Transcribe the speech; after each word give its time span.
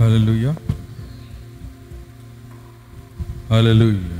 హల్లెలూయా 0.00 0.56
హల్లెలూయా 3.50 4.18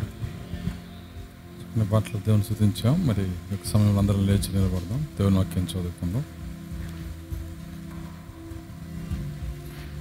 చిన్న 1.63 1.83
పాటలు 1.83 2.18
దేవుని 2.18 2.42
స్థుతించాం. 2.42 3.06
మరి 3.06 3.22
ఒక 3.22 3.52
యొక్క 3.52 3.67
సమయంలో 3.67 3.99
అందరం 3.99 4.27
లేచి 4.27 4.52
నిలబడదాం. 4.52 5.02
దేవుని 5.02 5.36
వాక్యం 5.36 5.65
చదువుకుందాం. 5.65 6.24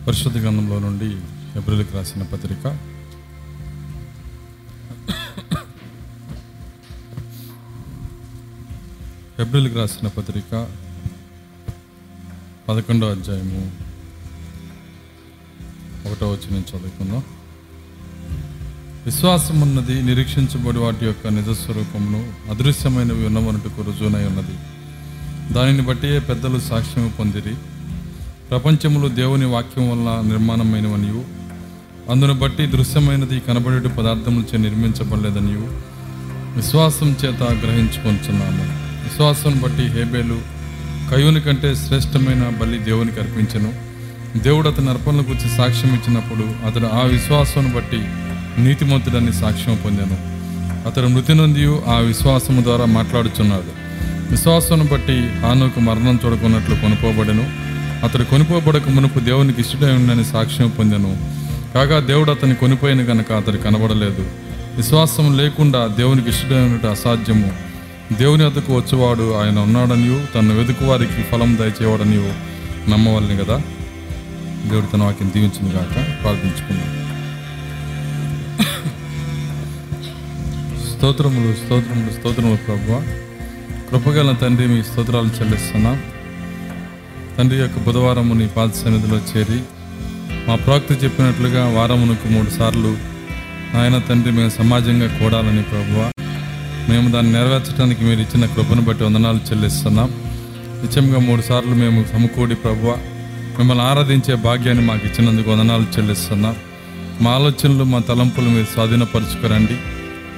పరిశుద్ధ 0.08 0.38
గ్రంథంలో 0.38 0.80
నుండి 0.80 1.10
ఏప్రిల్కి 1.60 1.94
రాసిన 1.94 2.24
పత్రిక. 2.24 2.80
ఏప్రిల్కి 9.42 9.76
రాసిన 9.76 10.08
పత్రిక 10.08 10.70
పదకొండో 12.70 13.12
అధ్యాయము. 13.12 13.91
ఒకటో 16.22 16.32
వచ్చి 16.32 16.52
నేను 16.52 16.78
చదువుకుందాం. 16.78 17.24
విశ్వాసం 19.06 19.62
ఉన్నది 19.62 20.04
నిరీక్షించబడి 20.04 20.80
వాటి 20.80 21.06
యొక్క 21.06 21.28
నిజస్వరూపమును 21.28 22.52
అదృశ్యమైనవి 22.52 23.26
ఉన్నవనటుకు 23.26 23.82
రుజువునై 23.82 24.26
ఉన్నది. 24.26 24.56
దానిని 25.54 25.82
బట్టి 25.82 26.20
పెద్దలు 26.20 26.60
సాక్ష్యం 26.60 27.14
పొందిరి. 27.20 27.56
ప్రపంచములు 28.50 29.08
దేవుని 29.08 29.46
వాక్యం 29.46 29.90
వల్ల 29.90 30.28
నిర్మాణమైనవనియు 30.28 31.24
అందును 32.12 32.34
బట్టి 32.34 32.66
దృశ్యమైనది 32.66 33.40
కనబడే 33.40 33.88
పదార్థములచే 33.88 34.58
నిర్మించబడలేదనియు 34.58 35.68
విశ్వాసం 36.56 37.16
చేత 37.26 37.44
గ్రహించుకొంచున్నాము. 37.44 38.64
విశ్వాసం 39.04 39.62
బట్టి 39.64 39.84
హేబేలు 39.84 40.42
కయుని 41.12 41.42
కంటే 41.42 41.76
శ్రేష్టమైన 41.76 42.50
బలి 42.50 42.80
దేవునికి 42.80 43.20
అర్పించను. 43.20 43.91
దేవుడు 44.38 44.70
అతని 44.70 44.90
అర్పణలకు 44.90 45.32
వచ్చి 45.32 45.50
సాక్ష్యం 45.58 45.96
ఇచ్చినప్పుడు 45.96 46.68
అతడు 46.68 46.86
ఆ 46.86 47.06
విశ్వాసం 47.06 47.74
బట్టి 47.76 47.98
నీతిమంతుడని 48.62 49.34
సాక్ష్యం 49.34 49.80
పొందాను. 49.86 50.18
అతడు 50.88 51.08
మృతి 51.08 51.36
నొంది 51.36 51.66
ఆ 51.66 51.98
విశ్వాసము 51.98 52.62
ద్వారా 52.62 52.86
మాట్లాడుచున్నాడు. 52.86 53.82
విశ్వాసం 54.32 54.90
బట్టి 54.92 55.30
హానుకు 55.40 55.80
మరణం 55.80 56.20
చూడకున్నట్లు 56.26 56.76
కొనుకోబడను. 56.76 57.50
అతడు 58.06 58.24
కొనుకోబడక 58.24 58.90
మునుపు 58.90 59.20
దేవునికి 59.20 59.62
ఇష్టమై 59.62 59.92
ఉందని 59.92 60.26
సాక్ష్యం 60.26 60.70
పొందాను. 60.70 61.18
కాగా 61.74 62.00
దేవుడు 62.00 62.32
అతన్ని 62.32 62.56
కొనిపోయిన 62.56 63.02
గనక 63.02 63.32
అతడు 63.32 63.58
కనబడలేదు. 63.58 64.30
విశ్వాసం 64.76 65.38
లేకుండా 65.38 65.88
దేవునికి 65.88 66.30
ఇష్టడై 66.30 66.90
అసాధ్యము. 66.90 67.52
దేవుని 68.18 68.46
వద్దకు 68.46 68.76
వచ్చేవాడు 68.76 69.34
ఆయన 69.34 69.60
ఉన్నాడనియు 69.60 70.22
తన 70.36 70.54
వెతుకు 70.54 70.86
వారికి 70.86 71.24
ఫలం 71.24 71.58
దయచేవాడనియు 71.58 72.34
నమ్మవాలని 72.90 73.38
కదా 73.38 73.62
దేవుడి 74.70 74.88
తన 74.94 75.04
వాక్యం 75.04 75.30
దీవించింది 75.34 75.72
కాక 75.76 75.96
ప్రార్థించుకున్నాం 76.22 76.90
స్తోత్రములు 80.92 81.52
స్తోత్రములు 81.54 82.12
స్తోత్రములు 82.18 82.60
ప్రభు 82.68 83.02
కృపగల 83.90 84.32
తండ్రి 84.42 84.68
మీ 84.68 84.84
స్తోత్రాలు 84.84 85.32
చెల్లిస్తున్నాం. 85.38 85.98
తండ్రి 87.38 87.58
యొక్క 87.60 87.80
బుధవారము 87.86 88.34
నీ 88.34 88.48
పాద 88.48 88.70
సన్నిధిలో 88.70 89.18
చేరి 89.30 89.60
మా 90.48 90.56
ప్రాక్తి 90.56 90.94
చెప్పినట్లుగా 90.94 91.64
వారమునకు 91.78 92.28
మూడు 92.34 92.50
సార్లు 92.50 92.92
ఆయన 93.80 93.98
తండ్రి 94.10 94.32
మేము 94.32 94.50
సమాజంగా 94.50 95.08
కూడాలని 95.20 95.64
ప్రభువ. 95.64 96.00
మేము 96.90 97.08
దాన్ని 97.12 97.32
నెరవేర్చడానికి 97.34 98.02
మీరు 98.06 98.20
ఇచ్చిన 98.20 98.46
కృపను 98.46 98.82
బట్టి 98.82 99.04
వందనాలు 99.04 99.42
చెల్లిస్తున్నాం. 99.50 100.10
నిత్యంగా 100.82 101.20
మూడు 101.20 101.42
సార్లు 101.42 101.76
మేము 101.84 102.06
సమకూడి 102.14 102.56
ప్రభువ. 102.56 102.92
మిమ్మల్ని 103.58 103.84
ఆరాధించే 103.84 104.36
భాగ్యాన్ని 104.36 104.86
మాకు 104.86 105.08
ఇచ్చినందుకు 105.08 105.52
వందనాలు 105.52 106.00
చెల్లిస్తున్నాం 106.00 106.56
మా 107.22 107.32
ఆలోచనలు 107.32 107.84
మా 107.84 108.00
తలంపులు 108.00 108.50
మీరు 108.50 108.66
స్వాధీనపరచుకోరండి. 108.66 109.74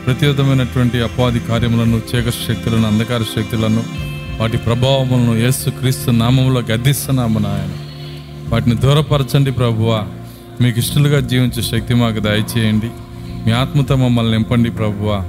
ప్రతి 0.05 0.25
విధమైనటువంటి 0.27 1.01
అపవాది 1.01 1.39
కార్యములను 1.39 2.01
చీకటి 2.15 2.35
శక్తులను 2.47 2.87
అంధకార 2.87 3.23
శక్తులను 3.23 3.83
వాటి 4.39 4.57
ప్రభావములను 4.57 5.35
యేసు 5.35 5.69
క్రీస్తు 5.69 6.11
నామంలో 6.11 6.61
గద్దిస్తున్నాము 6.61 7.39
నాయన. 7.39 7.69
వాటిని 8.49 8.75
దూరపరచండి 8.75 9.51
ప్రభువా. 9.51 10.03
మీకు 10.61 10.79
ఇష్టలుగా 10.79 11.19
జీవించే 11.19 11.61
శక్తి 11.61 11.93
మాకు 11.93 12.19
దయచేయండి. 12.19 12.89
మీ 13.45 13.51
ఆత్మతో 13.51 13.95
మమ్మల్ని 13.95 14.31
నింపండి 14.31 14.71
ప్రభువా. 14.71 15.25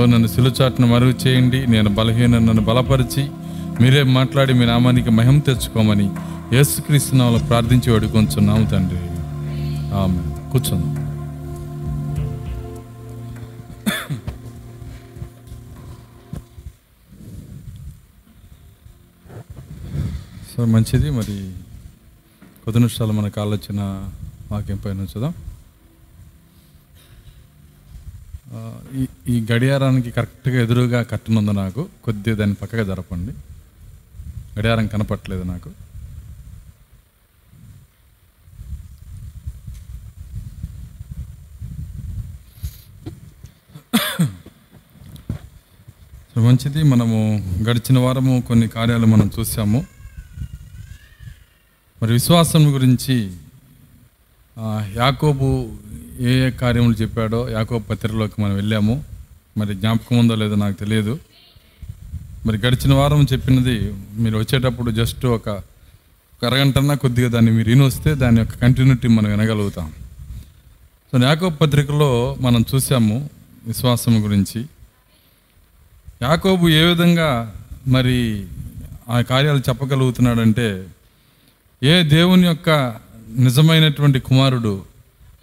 ఓ 0.00 0.04
నన్ను 0.04 0.26
సిలుచాట్ను 0.26 0.86
మరుగు 0.86 1.14
చేయండి. 1.26 1.66
నేను 1.66 1.90
బలహీన 1.90 2.26
నన్ను 2.26 2.62
బలపరిచి 2.62 3.26
మీరే 3.80 4.02
మాట్లాడి 4.02 4.54
మీ 4.54 4.66
నామానికి 4.66 5.10
మహిమ 5.10 5.38
తెచ్చుకోమని 5.38 6.10
యేసుక్రీస్తు 6.52 7.14
నామములో 7.14 7.44
ప్రార్థించి 7.44 7.92
వేడుకొంచున్నాము 7.92 8.64
తండ్రి. 8.70 8.98
ఆమె 10.00 10.18
కూర్చుందాం 10.52 10.90
సో 20.50 20.64
మంచిది. 20.64 21.10
మరి 21.10 21.36
కొద్ది 22.64 22.78
నిమిషాలు 22.78 23.12
మనకు 23.12 23.40
ఆలోచన 23.40 23.80
వాక్యం 24.52 24.76
పైన 24.76 25.00
చూద్దాం 25.00 25.34
ఈ 29.00 29.06
ఈ 29.28 29.46
గడియారానికి 29.52 30.10
కరెక్ట్గా 30.10 30.62
ఎదురుగా 30.62 31.02
కట్టనుంది 31.02 31.52
నాకు 31.52 31.88
కొద్దిగా 32.04 32.36
దాన్ని 32.36 32.56
పక్కగా 32.62 32.84
జరపండి. 32.84 33.32
గడియారం 34.58 34.86
కనపట్లేదు 34.86 35.42
నాకు. 35.42 35.81
సో 46.34 46.40
మంచిది. 46.40 46.82
మనము 46.82 47.18
గడిచిన 47.68 47.98
వారము 47.98 48.42
కొన్ని 48.48 48.68
కార్యాలు 48.68 49.06
మనం 49.06 49.30
చూసాము 49.38 49.86
మరి 52.02 52.12
విశ్వాసం 52.12 52.74
గురించి 52.74 53.16
యాకోబు 54.96 55.48
ఏ 56.20 56.30
ఏ 56.46 56.50
కార్యములు 56.50 56.94
చెప్పాడో 56.94 57.48
యాకోబు 57.48 57.84
పత్రికలోకి 57.84 58.42
మనం 58.42 58.54
వెళ్ళాము. 58.54 59.04
మరి 59.58 59.74
జ్ఞాపకం 59.74 60.18
ఉందో 60.18 60.34
లేదో 60.34 60.54
నాకు 60.54 60.78
తెలియదు. 60.78 61.18
మరి 62.46 62.58
గడిచిన 62.58 62.94
వారం 62.94 63.26
చెప్పినది 63.32 63.94
మీరు 64.16 64.38
వచ్చేటప్పుడు 64.38 64.90
జస్ట్ 64.90 65.26
ఒక 65.26 65.48
అరగంటన్నా 66.46 66.94
కొద్దిగా 66.94 67.28
దాన్ని 67.28 67.50
మీరు 67.50 67.68
వినొస్తే 67.68 67.98
వస్తే 67.98 68.14
దాని 68.14 68.38
యొక్క 68.38 68.54
కంటిన్యూటీ 68.58 69.08
మనం 69.08 69.30
వినగలుగుతాం. 69.30 69.92
సో 71.12 71.18
యాకోబు 71.26 71.56
పత్రికలో 71.56 72.36
మనం 72.40 72.64
చూసాము 72.74 73.30
విశ్వాసం 73.66 74.24
గురించి. 74.24 74.66
యాకోబు 76.22 76.68
ఏ 76.68 76.84
విధంగా 76.84 77.54
మరి 77.88 78.44
ఆ 79.10 79.20
కార్యాలు 79.20 79.58
చెప్పగలుగుతున్నాడంటే 79.58 80.86
ఏ 81.82 82.02
దేవుని 82.02 82.46
యొక్క 82.46 82.70
నిజమైనటువంటి 83.38 84.20
కుమారుడు 84.20 84.82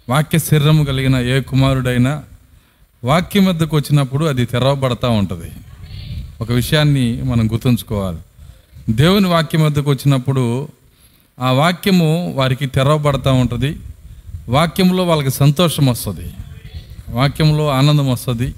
వాక్య 0.08 0.38
శరీరము 0.38 0.84
కలిగిన 0.84 1.16
ఏ 1.16 1.40
కుమారుడైనా 1.40 2.22
వాక్యం 3.04 3.46
వద్దకు 3.46 3.76
వచ్చినప్పుడు 3.76 4.24
అది 4.24 4.44
తెరవబడతా 4.44 5.08
ఉంటుంది. 5.08 5.52
ఒక 6.40 6.52
విషయాన్ని 6.52 7.22
మనం 7.22 7.52
గుర్తుంచుకోవాలి. 7.52 8.18
దేవుని 8.90 9.26
వాక్యం 9.26 9.64
వద్దకు 9.64 9.90
వచ్చినప్పుడు 9.90 10.68
ఆ 11.40 11.50
వాక్యము 11.50 12.32
వారికి 12.36 12.66
తెరవబడతా 12.66 13.32
ఉంటుంది. 13.32 13.76
వాక్యంలో 14.48 15.06
వాళ్ళకి 15.06 15.30
సంతోషం 15.30 15.86
వస్తుంది. 15.86 16.32
వాక్యంలో 17.10 17.68
ఆనందం 17.68 18.10
వస్తుంది. 18.10 18.54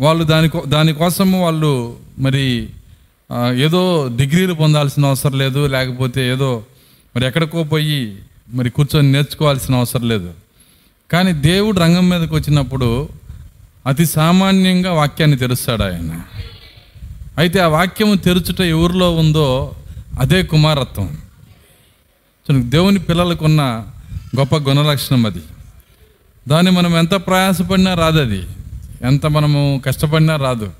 వాళ్ళు 0.00 0.24
దాని 0.24 0.50
దానికోసము 0.66 1.44
వాళ్ళు 1.44 1.96
మరి 2.18 2.68
ఏదో 3.56 4.10
డిగ్రీలు 4.16 4.54
పొందాల్సిన 4.54 5.06
అవసరం 5.06 5.38
లేదు 5.38 5.66
లేకపోతే 5.66 6.30
ఏదో 6.30 6.64
మరి 7.16 7.26
ఎక్కడికో 7.26 7.64
పోయి 7.64 8.16
మరి 8.48 8.70
కూర్చొని 8.70 9.12
నేర్చుకోవాల్సిన 9.12 9.74
అవసరం 9.74 10.08
లేదు. 10.08 10.32
కానీ 11.12 11.32
దేవుడు 11.32 11.80
రంగం 11.80 12.08
మీదకి 12.08 12.34
వచ్చినప్పుడు 12.34 13.08
అతి 13.86 14.06
సామాన్యంగా 14.06 14.92
వాక్యాన్ని 14.92 15.36
తెరుస్తాడు 15.36 15.82
ఆయన. 15.82 16.20
అయితే 17.38 17.58
ఆ 17.60 17.66
వాక్యము 17.66 18.14
తెరుచుట 18.14 18.60
ఎవరిలో 18.60 19.14
ఉందో 19.14 19.72
అదే 20.20 20.42
కుమారత్వం. 20.42 21.18
దేవుని 22.50 22.98
పిల్లలకు 22.98 23.44
ఉన్న 23.44 23.62
గొప్ప 24.38 24.56
గుణలక్షణం 24.56 25.26
అది. 25.26 25.42
దాన్ని 26.48 26.72
మనం 26.72 26.96
ఎంత 26.96 27.14
ప్రయాసపడినా 27.14 27.94
రాదు 27.94 28.20
అది 28.20 28.42
ఎంత 29.04 29.26
మనము 29.26 29.82
కష్టపడినా 29.86 30.36
రాదు. 30.36 30.72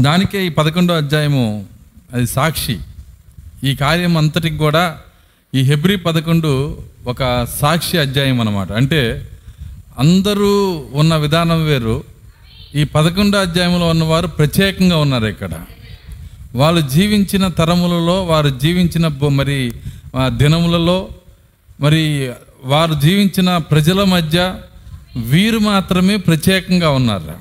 దానికే 0.00 0.46
ఈ 0.46 0.48
పదకొండో 0.48 0.94
అధ్యాయము 0.94 1.66
అది 2.12 2.26
సాక్షి. 2.26 2.78
ఈ 3.64 3.74
కార్యం 3.74 4.16
అంతటికి 4.16 4.56
కూడా 4.56 4.98
ఈ 5.54 5.60
హెబ్రి 5.60 5.96
పదకొండు 5.96 6.78
ఒక 7.06 7.46
సాక్షి 7.60 7.98
అధ్యాయం 7.98 8.40
అన్నమాట. 8.40 8.72
అంటే 8.72 9.28
అందరూ 9.98 10.84
ఉన్న 10.92 11.16
విధానం 11.16 11.64
వేరు. 11.64 12.04
ఈ 12.74 12.84
పదకొండో 12.84 13.38
అధ్యాయంలో 13.38 13.86
ఉన్నవారు 13.88 14.26
ప్రత్యేకంగా 14.26 14.96
ఉన్నారు 14.96 15.26
ఇక్కడ. 15.26 15.50
వాళ్ళు 16.54 16.88
జీవించిన 16.88 17.48
తరములలో 17.48 18.24
వారు 18.24 18.48
జీవించిన 18.48 19.08
మరి 19.28 19.72
దినములలో 20.26 21.08
మరి 21.80 22.30
వారు 22.64 22.94
జీవించిన 22.94 23.56
ప్రజల 23.56 24.04
మధ్య 24.04 24.54
వీరు 25.16 25.58
మాత్రమే 25.58 26.16
ప్రత్యేకంగా 26.16 26.90
ఉన్నారు. 26.90 27.34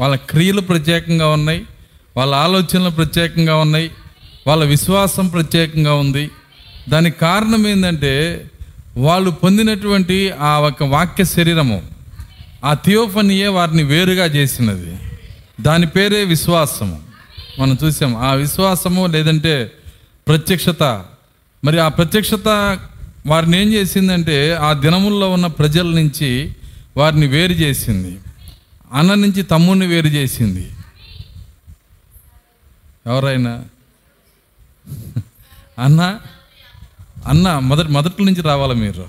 వాళ్ళ 0.00 0.16
క్రియలు 0.16 0.60
ప్రత్యేకంగా 0.60 1.28
ఉన్నాయి. 1.28 1.62
వాళ్ళ 2.16 2.34
ఆలోచనలు 2.34 2.90
ప్రత్యేకంగా 2.90 3.56
ఉన్నాయి. 3.56 3.90
వాళ్ళ 4.46 4.64
విశ్వాసం 4.64 5.28
ప్రత్యేకంగా 5.28 5.94
ఉంది. 5.94 6.30
దానికి 6.88 7.18
కారణం 7.18 7.68
ఏంటంటే 7.68 8.44
వాళ్ళు 8.96 9.30
పొందినటువంటి 9.30 10.30
ఆ 10.30 10.58
ఒక 10.58 10.82
వాక్య 10.82 11.24
శరీరము 11.24 11.82
ఆ 12.64 12.74
థియోఫనియే 12.74 13.46
వారిని 13.46 13.82
వేరుగా 13.82 14.24
చేసినది. 14.24 14.96
దాని 15.60 15.86
పేరే 15.86 16.24
విశ్వాసము. 16.24 17.02
మనం 17.58 17.78
చూసాం 17.84 18.16
ఆ 18.16 18.32
విశ్వాసము 18.32 19.06
లేదంటే 19.06 19.72
ప్రత్యక్షత. 20.28 21.04
మరి 21.64 21.80
ఆ 21.80 21.88
ప్రత్యక్షత 21.88 22.78
వారిని 23.26 23.62
ఏం 23.62 23.72
చేసిందంటే 23.72 24.54
ఆ 24.54 24.72
దినముల్లో 24.72 25.30
ఉన్న 25.30 25.46
ప్రజల 25.46 25.86
నుంచి 25.86 26.52
వారిని 26.98 27.26
వేరు 27.26 27.52
చేసింది. 27.52 28.18
అన్న 28.92 29.14
నుంచి 29.14 29.42
తమ్ముడిని 29.42 29.86
వేరు 29.86 30.06
చేసింది. 30.06 30.70
ఎవరైనా? 33.06 33.64
అన్న? 35.78 36.20
అన్న 37.26 37.58
మొదటి 37.58 37.88
మొదటి 37.88 38.24
నుంచి 38.24 38.42
రావాలి 38.42 38.74
మీరు? 38.74 39.08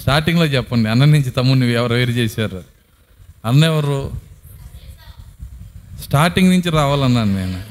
స్టార్టింగ్లో 0.00 0.46
చెప్పండి. 0.46 0.88
అన్న 0.88 1.04
నుంచి 1.04 1.30
తమ్ముడిని 1.30 1.72
ఎవరు 1.72 1.94
వేరు 1.94 2.10
చేశారు? 2.10 2.64
అన్న 3.44 3.64
ఎవరు? 3.64 4.12
స్టార్టింగ్ 6.02 6.50
నుంచి 6.50 6.70
రావాలన్నాను 6.70 7.36
నేను. 7.36 7.64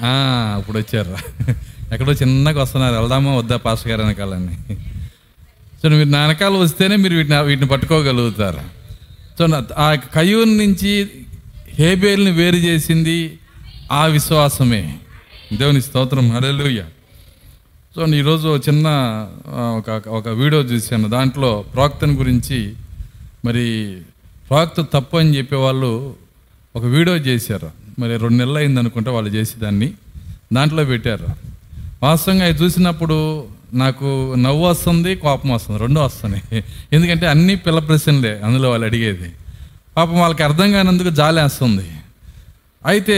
అప్పుడు 0.55 0.79
ఇప్పుడు 0.79 1.01
వచ్చారు. 1.01 1.17
ఎక్కడో 1.93 2.11
చిన్నగా 2.11 2.61
వస్తున్నారు. 2.61 2.95
వెళ్దామా 2.95 3.35
వద్దా 3.35 3.57
పాస్ 3.57 3.87
గారు 3.87 4.01
వెనకాలని 4.01 4.55
సో 5.83 5.89
మీరు 5.89 6.09
నా 6.09 6.25
వెనకాల 6.25 6.53
వస్తేనే 6.53 6.95
మీరు 6.95 7.15
వీటిని 7.15 7.43
వీటిని 7.43 7.67
పట్టుకోగలుగుతారు. 7.67 8.82
సో 9.39 9.47
ఆ 9.77 9.91
యొక్క 9.91 10.07
కయూన్ 10.07 10.57
నుంచి 10.57 11.09
హేబేల్ని 11.69 12.31
వేరు 12.31 12.55
చేసింది 12.55 13.39
ఆ 13.91 14.05
విశ్వాసమే. 14.05 14.97
దేవుని 15.53 15.81
స్తోత్రం. 15.81 16.31
హల్లెలూయ. 16.31 16.81
సో 17.95 18.07
ఈరోజు 18.07 18.61
చిన్న 18.69 18.87
ఒక 19.49 20.07
ఒక 20.07 20.27
వీడియో 20.27 20.61
చూశాను. 20.61 21.09
దాంట్లో 21.09 21.65
ప్రాక్తని 21.73 22.13
గురించి 22.13 22.73
మరి 23.45 23.97
ప్రాక్త 24.49 24.81
తప్పు 24.81 25.17
అని 25.17 25.37
చెప్పేవాళ్ళు 25.37 26.15
ఒక 26.75 26.83
వీడియో 26.83 27.15
చేశారు. 27.17 27.71
మరి 27.99 28.17
రెండు 28.17 28.37
నెలలు 28.37 28.57
అయింది 28.57 28.79
అనుకుంటే 28.79 29.09
వాళ్ళు 29.09 29.29
చేసి 29.29 29.59
దాన్ని 29.59 29.93
దాంట్లో 30.53 30.85
పెట్టారు. 30.85 31.27
వాస్తవంగా 32.03 32.45
అది 32.45 32.63
చూసినప్పుడు 32.63 33.45
నాకు 33.73 34.35
నవ్వు 34.37 34.67
వస్తుంది 34.67 35.15
కోపం 35.15 35.49
వస్తుంది 35.49 35.79
రెండు 35.79 35.99
వస్తున్నాయి 35.99 36.63
ఎందుకంటే 36.93 37.27
అన్నీ 37.27 37.55
పిల్ల 37.55 37.79
ప్రశ్నలే 37.79 38.41
అందులో 38.45 38.69
వాళ్ళు 38.69 38.85
అడిగేది. 38.85 39.31
పాపం 39.97 40.19
వాళ్ళకి 40.19 40.43
అర్థం 40.43 40.71
కానందుకు 40.71 41.09
జాలేస్తుంది 41.09 41.85
అయితే 42.85 43.17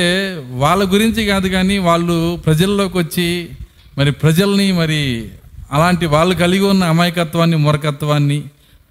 వాళ్ళ 0.50 0.94
గురించి 0.94 1.26
కాదు 1.26 1.48
కానీ 1.48 1.78
వాళ్ళు 1.78 2.40
ప్రజల్లోకి 2.46 2.98
వచ్చి 2.98 3.50
మరి 3.98 4.12
ప్రజల్ని 4.12 4.72
మరి 4.72 5.30
అలాంటి 5.72 6.06
వాళ్ళు 6.06 6.36
కలిగి 6.36 6.64
ఉన్న 6.64 6.84
అమాయకత్వాన్ని 6.84 7.58
మూర్ఖత్వాన్ని 7.58 8.44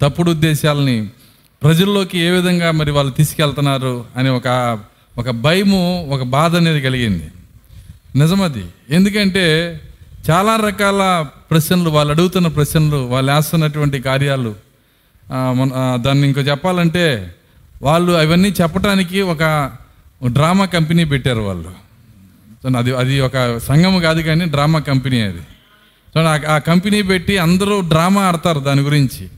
తప్పుడు 0.02 0.30
ఉద్దేశాలని 0.30 1.08
ప్రజల్లోకి 1.62 2.18
ఏ 2.18 2.30
విధంగా 2.30 2.70
మరి 2.70 2.90
వాళ్ళు 2.90 3.12
తీసుకెళ్తున్నారు 3.12 4.04
అనే 4.16 4.30
ఒక 4.30 4.78
ఒక 5.18 5.30
భయము 5.30 6.06
ఒక 6.10 6.22
బాధ 6.22 6.56
అనేది 6.56 6.80
కలిగింది. 6.80 7.26
నిజమది. 8.18 8.64
ఎందుకంటే 8.90 9.80
చాలా 10.30 10.56
రకాల 10.56 11.26
ప్రశ్నలు 11.54 11.90
వాళ్ళు 11.90 12.12
అడుగుతున్న 12.12 12.46
ప్రశ్నలు 12.46 12.96
వాళ్ళు 12.96 13.32
వేస్తున్నటువంటి 13.32 14.00
కార్యాలు. 14.00 14.54
మన- 15.30 16.02
దాన్ని 16.02 16.26
ఇంకో 16.26 16.40
చెప్పాలంటే 16.40 17.34
వాళ్ళు 17.82 18.12
అవన్నీ 18.12 18.48
చెప్పడానికి 18.48 19.20
ఒక 19.20 19.72
డ్రామా 20.26 20.64
కంపెనీ 20.64 21.04
పెట్టారు 21.04 21.40
వాళ్ళు. 21.40 21.72
అది 22.76 22.96
అది 22.96 23.20
ఒక 23.20 23.58
సంఘం 23.58 24.00
కాదు 24.00 24.22
కానీ 24.22 24.44
డ్రామా 24.44 24.78
కంపెనీ 24.78 25.20
అది. 25.20 25.40
సో 26.14 26.20
ఆ- 26.20 26.54
ఆ 26.54 26.58
కంపెనీ 26.58 27.02
పెట్టి 27.02 27.38
అందరూ 27.38 27.80
డ్రామా 27.80 28.22
ఆడతారు 28.22 28.60
దాని 28.60 28.80
గురించి. 28.80 29.28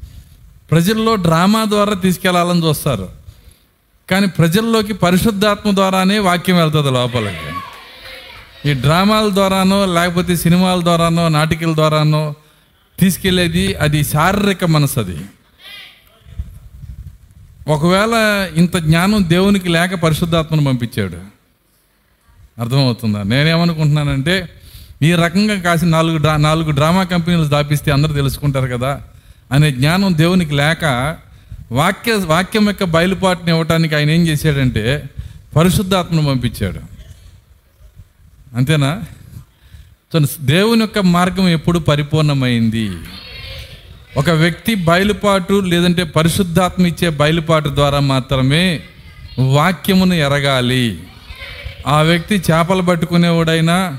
ప్రజల్లో 0.70 1.14
డ్రామా 1.14 1.64
ద్వారా 1.64 1.94
తీసుకెళ్ళాలని 1.94 2.66
చూస్తారు. 2.66 3.08
కానీ 4.10 4.26
ప్రజల్లోకి 4.26 4.92
పరిశుద్ధాత్మ 4.92 5.74
ద్వారానే 5.74 6.18
వాక్యం 6.18 6.56
వెళ్తుంది 6.56 6.90
లోపలికి. 6.90 7.65
ఈ 8.66 8.74
డ్రామాల 8.74 9.30
ద్వారానో 9.34 9.86
లేకపోతే 9.86 10.36
సినిమాల 10.36 10.80
ద్వారానో 10.80 11.28
నాటికల 11.28 11.74
ద్వారానో 11.74 12.34
తీసుకెళ్ళేది 13.00 13.74
అది 13.74 14.04
శారీరక 14.04 14.64
మనసు 14.64 15.00
అది 15.00 15.16
ఒకవేళ 17.68 18.14
ఇంత 18.56 18.76
జ్ఞానం 18.76 19.24
దేవునికి 19.28 19.68
లేక 19.68 19.94
పరిశుద్ధాత్మను 19.94 20.64
పంపించాడు. 20.64 21.18
అర్థమవుతుందా? 22.60 23.22
నేనేమనుకుంటున్నానంటే 23.22 24.48
ఈ 25.02 25.14
రకంగా 25.14 25.60
కాసి 25.60 25.86
నాలుగు 25.86 26.16
డ్రా 26.16 26.36
నాలుగు 26.36 26.70
డ్రామా 26.70 27.02
కంపెనీలు 27.02 27.44
దాపిస్తే 27.44 27.90
అందరూ 27.90 28.12
తెలుసుకుంటారు 28.12 28.66
కదా 28.66 29.02
అనే 29.52 29.70
జ్ఞానం 29.70 30.18
దేవునికి 30.18 30.54
లేక 30.54 30.84
వాక్య 31.72 32.12
వాక్యం 32.12 32.66
యొక్క 32.66 32.84
బయలుపాటుని 32.84 33.50
ఇవ్వటానికి 33.50 33.96
ఆయన 33.96 34.10
ఏం 34.10 34.26
చేశాడంటే 34.26 35.02
పరిశుద్ధాత్మను 35.56 36.26
పంపించాడు. 36.26 36.95
అంతేనా? 38.56 39.02
సో 40.12 40.18
దేవుని 40.40 40.80
యొక్క 40.80 40.98
మార్గం 40.98 41.48
ఎప్పుడు 41.48 41.78
పరిపూర్ణమైంది? 41.78 42.90
ఒక 44.16 44.30
వ్యక్తి 44.30 44.74
బయలుపాటు 44.74 45.62
లేదంటే 45.64 46.04
పరిశుద్ధాత్మ 46.04 46.86
ఇచ్చే 46.86 47.08
బయలుపాటు 47.10 47.68
ద్వారా 47.68 48.00
మాత్రమే 48.00 48.80
వాక్యమును 49.38 50.14
ఎరగాలి. 50.14 50.98
ఆ 51.86 52.02
వ్యక్తి 52.02 52.42
చేపలు 52.50 52.82
పట్టుకునేవాడైనా 52.82 53.96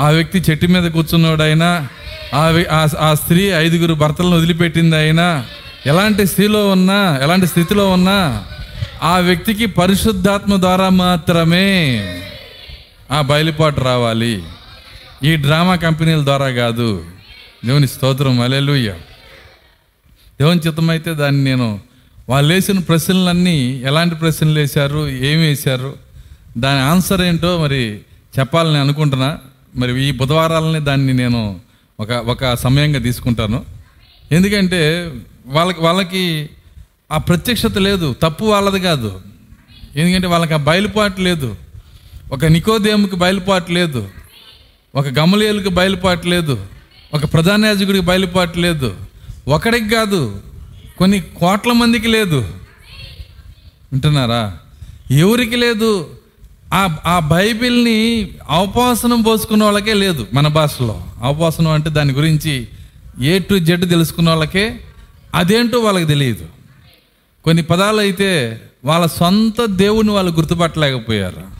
ఆ 0.00 0.08
వ్యక్తి 0.08 0.38
చెట్టు 0.40 0.66
మీద 0.66 0.90
కూర్చున్నవాడైనా 0.90 1.88
ఆ 2.34 2.42
ఆ- 2.70 3.08
ఆ 3.08 3.14
స్త్రీ 3.14 3.42
ఐదుగురు 3.42 3.94
భర్తలను 3.94 4.36
వదిలిపెట్టింది 4.36 4.96
అయినా 4.96 5.44
ఎలాంటి 5.86 6.26
స్థితిలో 6.26 6.68
ఉన్నా 6.68 7.18
ఎలాంటి 7.22 7.46
స్థితిలో 7.46 7.90
ఉన్నా 7.90 8.44
ఆ 9.02 9.18
వ్యక్తికి 9.18 9.66
పరిశుద్ధాత్మ 9.66 10.60
ద్వారా 10.60 10.88
మాత్రమే 10.88 11.66
ఆ 13.10 13.20
బయలుపాటు 13.20 13.80
రావాలి. 13.80 14.42
ఈ 15.24 15.36
డ్రామా 15.36 15.76
కంపెనీల 15.76 16.24
ద్వారా 16.24 16.50
కాదు. 16.50 17.04
దేవుని 17.64 17.88
స్తోత్రం. 17.88 18.40
అలెలుయ్య 18.40 18.90
దేవుని 20.40 20.60
చిత్తమైతే 20.60 21.14
దాన్ని 21.14 21.44
నేను 21.44 21.80
వాళ్ళు 22.28 22.54
వేసిన 22.54 22.78
ప్రశ్నలన్నీ 22.78 23.82
ఎలాంటి 23.84 24.14
ప్రశ్నలు 24.14 24.58
వేశారు 24.58 25.08
ఏమి 25.08 25.42
వేశారు 25.42 25.94
దాని 26.58 26.80
ఆన్సర్ 26.80 27.20
ఏంటో 27.20 27.62
మరి 27.62 28.00
చెప్పాలని 28.38 28.78
అనుకుంటున్నా. 28.78 29.38
మరి 29.76 30.04
ఈ 30.04 30.10
బుధవారాలని 30.10 30.80
దాన్ని 30.80 31.14
నేను 31.14 31.60
ఒక 32.00 32.10
ఒక 32.10 32.54
సమయంగా 32.54 32.98
తీసుకుంటాను. 32.98 33.64
ఎందుకంటే 34.32 35.12
వాళ్ళకి 35.46 35.80
వాళ్ళకి 35.80 36.50
ఆ 37.12 37.18
ప్రత్యక్షత 37.18 37.78
లేదు. 37.78 38.16
తప్పు 38.22 38.44
వాళ్ళది 38.44 38.80
కాదు. 38.80 39.20
ఎందుకంటే 39.96 40.26
వాళ్ళకి 40.26 40.54
ఆ 40.54 40.56
బయలుపాటు 40.56 41.20
లేదు. 41.20 41.56
ఒక 42.32 42.44
నికోదేముకి 42.44 43.16
బయలుపాటు 43.16 43.72
లేదు. 43.72 44.08
ఒక 44.94 45.06
గమలేలుకి 45.06 45.68
బయలుపాటు 45.68 46.28
లేదు. 46.28 46.66
ఒక 47.14 47.32
ప్రధాన 47.32 47.64
యాజకుడికి 47.64 48.04
బయలుపాటు 48.04 48.58
లేదు. 48.58 48.96
ఒకడికి 49.48 49.88
కాదు 49.88 50.42
కొన్ని 50.98 51.20
కోట్ల 51.20 51.72
మందికి 51.72 52.08
లేదు. 52.08 52.36
వింటున్నారా? 53.92 54.58
ఎవరికి 55.10 55.56
లేదు? 55.56 56.10
ఆ 56.74 56.96
ఆ 57.06 57.18
బైబిల్ని 57.18 58.30
అవపాసనం 58.50 59.22
పోసుకున్న 59.22 59.64
వాళ్ళకే 59.64 59.94
లేదు 59.94 60.26
మన 60.34 60.48
భాషలో. 60.48 61.04
అవపాసనం 61.22 61.70
అంటే 61.70 61.90
దాని 61.90 62.12
గురించి 62.12 62.68
ఏ 63.22 63.38
టు 63.38 63.58
జెడ్ 63.58 63.90
తెలుసుకున్న 63.90 64.28
వాళ్ళకే 64.28 64.80
అదేంటో 65.34 65.78
వాళ్ళకి 65.78 66.06
తెలియదు. 66.06 66.46
కొన్ని 67.44 67.62
పదాలు 67.62 67.96
అయితే 67.96 68.60
వాళ్ళ 68.84 69.06
సొంత 69.06 69.64
దేవుని 69.64 70.10
వాళ్ళు 70.10 70.32
గుర్తుపట్టలేకపోయారు. 70.32 71.53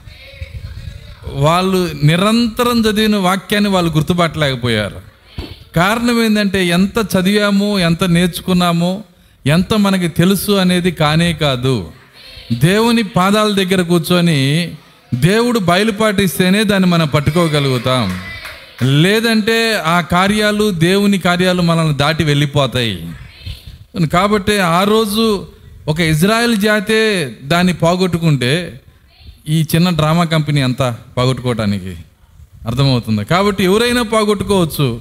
వాళ్ళు 1.35 1.91
నిరంతరం 2.05 2.81
చదివిన 2.81 3.17
వాక్యాన్ని 3.17 3.71
వాళ్ళు 3.71 3.93
గుర్తుపట్టలేకపోయారు. 3.93 5.00
కారణం 5.76 6.25
ఏంటంటే 6.25 6.67
ఎంత 6.67 6.99
చదివాము 6.99 7.79
ఎంత 7.79 8.05
నేర్చుకున్నామో 8.05 9.03
ఎంత 9.47 9.75
మనకి 9.75 10.09
తెలుసు 10.09 10.53
అనేది 10.53 10.91
కానే 10.91 11.33
కాదు. 11.33 11.93
దేవుని 12.53 13.03
పాదాల 13.03 13.55
దగ్గర 13.55 13.83
కూర్చొని 13.83 14.73
దేవుడు 15.14 15.59
బయలుపాటిస్తేనే 15.59 16.64
దాన్ని 16.64 16.88
మనం 16.88 17.07
పట్టుకోగలుగుతాం. 17.07 18.21
లేదంటే 18.83 19.83
ఆ 19.87 20.00
కార్యాలు 20.00 20.71
దేవుని 20.71 21.19
కార్యాలు 21.19 21.62
మనల్ని 21.62 21.95
దాటి 21.95 22.25
వెళ్ళిపోతాయి. 22.25 23.12
కాబట్టి 24.12 24.59
ఆ 24.59 24.83
రోజు 24.83 25.47
ఒక 25.88 26.00
ఇజ్రాయెల్ 26.00 26.57
జాతే 26.57 27.33
దాన్ని 27.43 27.75
పోగొట్టుకుంటే 27.75 28.81
ఈ 29.49 29.67
చిన్న 29.75 29.91
డ్రామా 29.91 30.25
కంపెనీ 30.25 30.61
అంతా 30.63 30.99
పోగొట్టుకోవటానికి 31.17 31.97
అర్థమవుతుంది. 32.67 33.25
కాబట్టి 33.25 33.65
ఎవరైనా 33.65 34.03
పోగొట్టుకోవచ్చు. 34.03 35.01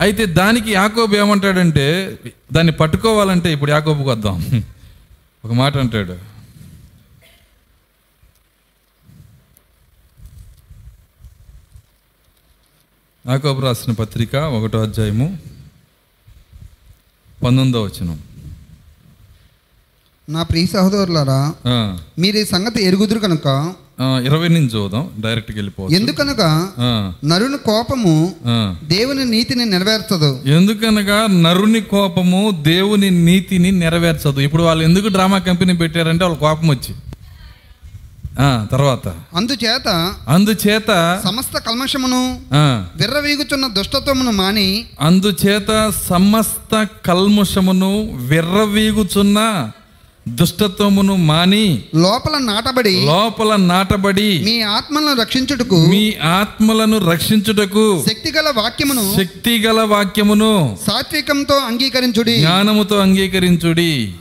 అయితే 0.00 0.26
దానికి 0.26 0.72
యాకోబు 0.72 1.16
ఏమంటాడంటే 1.16 2.18
దాన్ని 2.52 2.72
పట్టుకోవాలంటే 2.72 3.52
ఇప్పుడు 3.52 3.70
యాకోబుకి 3.70 4.08
వద్దాం. 4.08 4.36
ఒక 5.44 5.52
మాట 5.52 5.76
అంటాడు. 5.76 6.16
యాకోబు 13.26 13.60
రాసిన 13.60 13.92
పత్రిక 13.92 14.36
ఒకటో 14.36 14.82
అధ్యాయము 14.82 15.38
పంతొమ్మిదో 17.42 17.82
వచనం. 17.82 18.18
నా 20.30 20.42
ప్రియ 20.42 20.66
సహోదరులారా 20.66 21.52
మీరు 22.18 22.36
ఈ 22.36 22.44
సంగతి 22.44 22.84
ఎరుగుదురు 22.84 23.18
కనుక 23.18 23.72
ఇరవై 24.24 24.48
నుంచి 24.48 24.66
చూద్దాం 24.66 25.10
డైరెక్ట్గా 25.20 25.54
వెళ్ళిపోవచ్చు. 25.54 25.94
ఎందుకనగా 25.94 26.68
నరుని 27.24 27.58
కోపము. 27.58 28.34
దేవుని 28.84 29.24
నీతిని 29.24 29.64
నెరవేర్చదు. 29.64 30.40
ఎందుకనగా 30.46 31.26
నరుని 31.26 31.80
కోపము 31.80 32.50
దేవుని 32.62 33.10
నీతిని 33.10 33.72
నెరవేర్చదు. 33.72 34.40
ఇప్పుడు 34.40 34.62
వాళ్ళు 34.62 34.84
ఎందుకు 34.84 35.08
డ్రామా 35.08 35.38
కంపెనీ 35.38 35.72
పెట్టారంటే 35.72 36.24
వాళ్ళ 36.24 36.36
కోపం 36.36 36.68
వచ్చి. 36.68 36.94
తర్వాత. 38.70 39.08
అందుచేత 39.34 40.14
అందుచేత 40.28 41.20
సమస్త 41.24 41.58
కల్మషమును 41.58 42.40
విర్రవీగుచున్న 42.96 43.66
దుష్టత్వమును 43.66 44.30
మాని 44.30 44.84
అందుచేత 45.00 45.92
సమస్త 46.08 46.88
కల్ముషమును 47.06 48.10
విర్రవీగుచున్న 48.14 49.70
దుష్టత్వమును 50.28 51.16
మాని 51.16 51.84
లోపల 51.96 52.38
నాటబడి 52.38 53.06
లోపల 53.06 53.56
నాటబడి 53.56 54.42
మీ 54.44 54.60
ఆత్మలను 54.60 55.20
రక్షించుటకు 55.20 55.86
మీ 55.86 56.14
ఆత్మలను 56.22 57.10
రక్షించుటకు 57.10 58.04
శక్తిగల 58.08 58.52
వాక్యమును 58.56 59.14
శక్తిగల 59.16 59.82
వాక్యమును 59.82 60.78
సాత్వికంతో 60.86 61.54
అంగీకరించుడి. 61.54 62.36
జ్ఞానముతో 62.36 62.98
అంగీకరించుడి. 62.98 64.14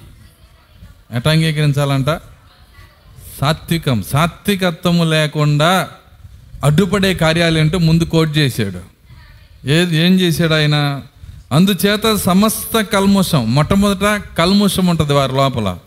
ఎట్లా 1.14 1.32
అంగీకరించాలంట? 1.32 2.10
సాత్వికం. 3.42 4.04
సాత్వికత్వము 4.12 5.04
లేకుండా 5.04 5.90
అడ్డుపడే 6.64 7.14
కార్యాలేంటో 7.14 7.78
ముందు 7.78 8.04
కోట్ 8.04 8.38
చేశాడు. 8.38 8.80
ఏది 9.70 9.98
ఏం 9.98 10.20
చేశాడు 10.20 10.54
ఆయన? 10.54 11.02
అందుచేత 11.52 12.16
సమస్త 12.16 12.82
కల్ముషం 12.82 13.56
మొట్టమొదట 13.56 14.22
కల్ముషం 14.38 14.88
ఉంటుంది 14.88 15.14
వారి 15.14 15.36
లోపల. 15.36 15.78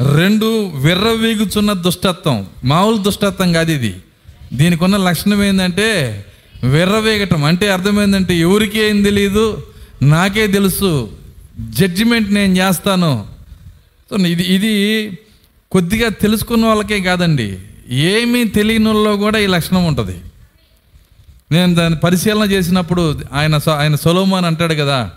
రెండు 0.00 0.70
విర్రవీగుచున్న 0.76 1.72
దుష్టత్వం 1.72 2.46
మామూలు 2.64 2.96
దుష్టత్వం 2.96 3.52
కాదు 3.52 3.70
ఇది. 3.70 3.96
దీనికి 4.52 4.84
ఉన్న 4.84 4.96
లక్షణం 4.96 5.44
ఏంటంటే 5.44 6.24
విర్రవేగటం. 6.64 7.44
అంటే 7.44 7.70
అర్థమైందంటే 7.70 8.36
ఎవరికి 8.36 8.78
ఏం 8.78 9.02
తెలియదు 9.02 9.66
నాకే 10.02 10.46
తెలుసు 10.46 11.10
జడ్జిమెంట్ 11.60 12.32
నేను 12.32 12.56
చేస్తాను. 12.56 13.26
సో 14.10 14.16
ఇది 14.16 14.42
ఇది 14.42 15.18
కొద్దిగా 15.72 16.08
తెలుసుకున్న 16.08 16.66
వాళ్ళకే 16.66 17.00
కాదండి. 17.00 17.58
ఏమీ 17.88 18.44
తెలియని 18.44 18.86
వాళ్ళలో 18.86 19.16
కూడా 19.16 19.38
ఈ 19.38 19.46
లక్షణం 19.46 19.84
ఉంటుంది. 19.84 20.16
నేను 21.52 21.74
దాన్ని 21.74 21.98
పరిశీలన 21.98 22.50
చేసినప్పుడు 22.50 23.20
ఆయన 23.32 23.60
ఆయన 23.70 23.94
సొలోమాన్ 23.94 24.44
అంటాడు 24.44 24.74
కదా 24.74 25.10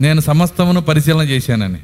నేను 0.00 0.20
సమస్తమును 0.20 0.80
పరిశీలన 0.80 1.22
చేశానని. 1.22 1.78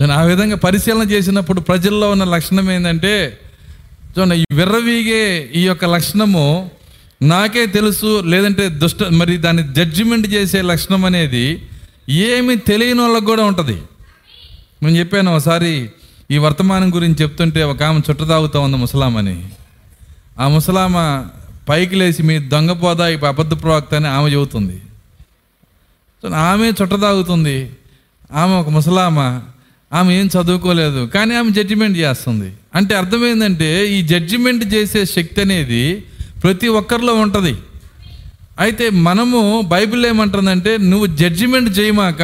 నేను 0.00 0.12
ఆ 0.12 0.22
విధంగా 0.22 0.56
పరిశీలన 0.56 1.04
చేసినప్పుడు 1.10 1.60
ప్రజల్లో 1.60 2.10
ఉన్న 2.10 2.24
లక్షణం 2.24 2.70
ఏంటంటే 2.70 3.40
చూడండి 4.12 4.36
ఈ 4.36 4.44
విర్రవీగే 4.52 5.50
ఈ 5.54 5.62
యొక్క 5.66 5.84
లక్షణము 5.84 6.70
నాకే 7.22 7.66
తెలుసు 7.66 8.10
లేదంటే 8.20 8.68
దుష్ట 8.68 9.02
మరి 9.20 9.36
దాన్ని 9.36 9.62
జడ్జిమెంట్ 9.74 10.26
చేసే 10.26 10.62
లక్షణం 10.62 11.04
అనేది 11.04 11.62
ఏమి 12.08 12.56
తెలియని 12.56 13.00
వాళ్ళకు 13.00 13.24
కూడా 13.24 13.44
ఉంటుంది. 13.44 13.76
నేను 14.82 14.96
చెప్పాను 14.96 15.34
ఒకసారి 15.34 15.90
ఈ 16.30 16.38
వర్తమానం 16.38 16.94
గురించి 16.94 17.22
చెప్తుంటే 17.22 17.62
ఒక 17.62 17.82
ఆమె 17.82 18.00
చుట్ట 18.10 18.22
తాగుతూ 18.22 18.60
ఉంది 18.60 18.76
ముసలామని. 18.76 19.36
ఆ 20.38 20.48
ముసలామ 20.48 20.96
పైకి 21.68 21.96
లేచి 21.96 22.22
మీ 22.22 22.38
దొంగపోదా 22.38 23.08
ఈ 23.08 23.16
అబద్ధ 23.26 23.62
ప్రవక్త 23.62 23.94
అని 23.94 24.08
ఆమె 24.08 24.30
చెబుతుంది. 24.30 24.82
సో 26.22 26.28
ఆమె 26.28 26.68
చుట్ట 26.68 26.94
తాగుతుంది. 26.94 27.70
ఆమె 28.34 28.54
ఒక 28.54 28.68
ముసలామ 28.68 29.18
ఆమె 29.92 30.14
ఏం 30.14 30.26
చదువుకోలేదు 30.26 31.06
కానీ 31.06 31.34
ఆమె 31.34 31.50
జడ్జిమెంట్ 31.50 31.98
చేస్తుంది. 31.98 32.52
అంటే 32.74 32.94
అర్థమైందంటే 32.94 33.86
ఈ 33.86 34.02
జడ్జిమెంట్ 34.02 34.74
చేసే 34.74 35.04
శక్తి 35.04 35.40
అనేది 35.40 36.04
ప్రతి 36.42 36.68
ఒక్కరిలో 36.68 37.14
ఉంటుంది. 37.14 37.54
అయితే 38.58 38.90
మనము 38.90 39.60
బైబిల్ 39.60 40.06
ఏమంటుందంటే 40.06 40.76
నువ్వు 40.76 41.06
జడ్జిమెంట్ 41.06 41.78
చేయమాక 41.78 42.22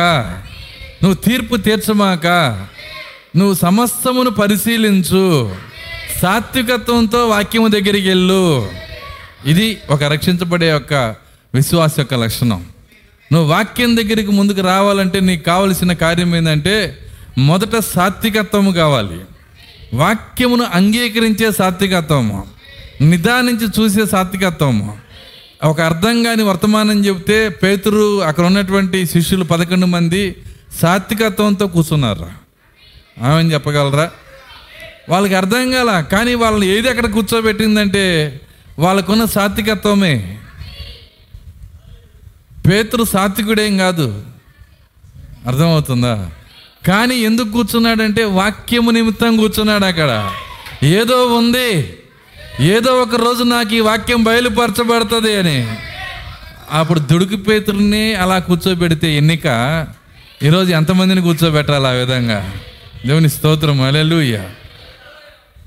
నువ్వు 1.02 1.14
తీర్పు 1.14 1.56
తీర్చమాక 1.56 2.26
నువ్వు 3.36 3.54
సమస్తమును 3.54 4.30
పరిశీలించు 4.30 5.54
సాత్వికత్వంతో 6.22 7.26
వాక్యము 7.26 7.68
దగ్గరికి 7.68 8.08
వెళ్ళు. 8.08 8.68
ఇది 9.46 9.78
ఒక 9.90 10.02
రక్షించబడే 10.02 10.68
యొక్క 10.68 11.14
విశ్వాస 11.54 11.98
యొక్క 11.98 12.14
లక్షణం. 12.14 12.64
నువ్వు 13.32 13.48
వాక్యం 13.48 13.96
దగ్గరికి 13.96 14.30
ముందుకు 14.30 14.60
రావాలంటే 14.60 15.20
నీకు 15.20 15.42
కావలసిన 15.42 15.92
కార్యం 15.92 16.36
ఏంటంటే 16.36 16.98
మొదట 17.38 17.78
సాత్వికత్వము 17.78 18.70
కావాలి. 18.70 19.20
వాక్యమును 19.94 20.64
అంగీకరించే 20.64 21.52
సాత్వికత్వము 21.52 22.46
నిదానించి 23.00 23.66
చూసే 23.66 24.06
సాత్వికత్వము. 24.06 24.98
ఒక 25.64 25.80
అర్థం 25.80 26.22
కాని 26.22 26.42
వర్తమానం 26.42 27.04
చెబితే 27.04 27.48
పేతురు 27.48 28.22
అక్కడ 28.22 28.46
ఉన్నటువంటి 28.46 29.06
శిష్యులు 29.06 29.44
పదకొండు 29.44 29.86
మంది 29.86 30.36
సాత్వికత్వంతో 30.82 31.66
కూర్చున్నారు? 31.66 32.28
ఆమెను 33.22 33.52
చెప్పగలరా? 33.52 34.10
వాళ్ళకి 35.08 35.34
అర్థం 35.34 35.70
కాల 35.70 36.00
కానీ 36.00 36.34
వాళ్ళని 36.34 36.66
ఏది 36.66 36.88
అక్కడ 36.88 37.10
కూర్చోబెట్టిందంటే 37.10 38.40
వాళ్ళకున్న 38.78 39.24
సాత్వికత్వమే. 39.24 40.38
పేతురు 42.68 43.04
సాత్వికుడేం 43.04 43.78
కాదు. 43.78 44.26
అర్థమవుతుందా? 45.46 46.30
కానీ 46.86 47.16
ఎందుకు 47.16 47.48
కూర్చున్నాడంటే 47.48 48.24
వాక్యము 48.24 48.90
నిమిత్తం 48.90 49.36
కూర్చున్నాడు 49.36 49.84
అక్కడ. 49.84 50.30
ఏదో 50.82 51.26
ఉంది. 51.26 51.96
ఏదో 52.60 52.92
ఒక 52.92 53.16
రోజు 53.16 53.44
నాకు 53.44 53.74
ఈ 53.74 53.80
వాక్యం 53.80 54.24
బయలుపరచబడుతుంది 54.24 55.36
అని. 55.36 55.68
అప్పుడు 56.72 57.00
దుడుకు 57.00 57.36
పేతుల్ని 57.36 58.14
అలా 58.14 58.38
కూర్చోబెడితే 58.38 59.16
ఎన్నిక? 59.16 59.46
ఈరోజు 60.42 60.70
ఎంతమందిని 60.72 61.20
కూర్చోబెట్టాలి 61.20 61.86
ఆ 61.86 61.90
విధంగా? 61.90 62.52
దేవుని 63.06 63.28
స్తోత్రం. 63.28 63.82
అలెలుయ్య 63.82 64.42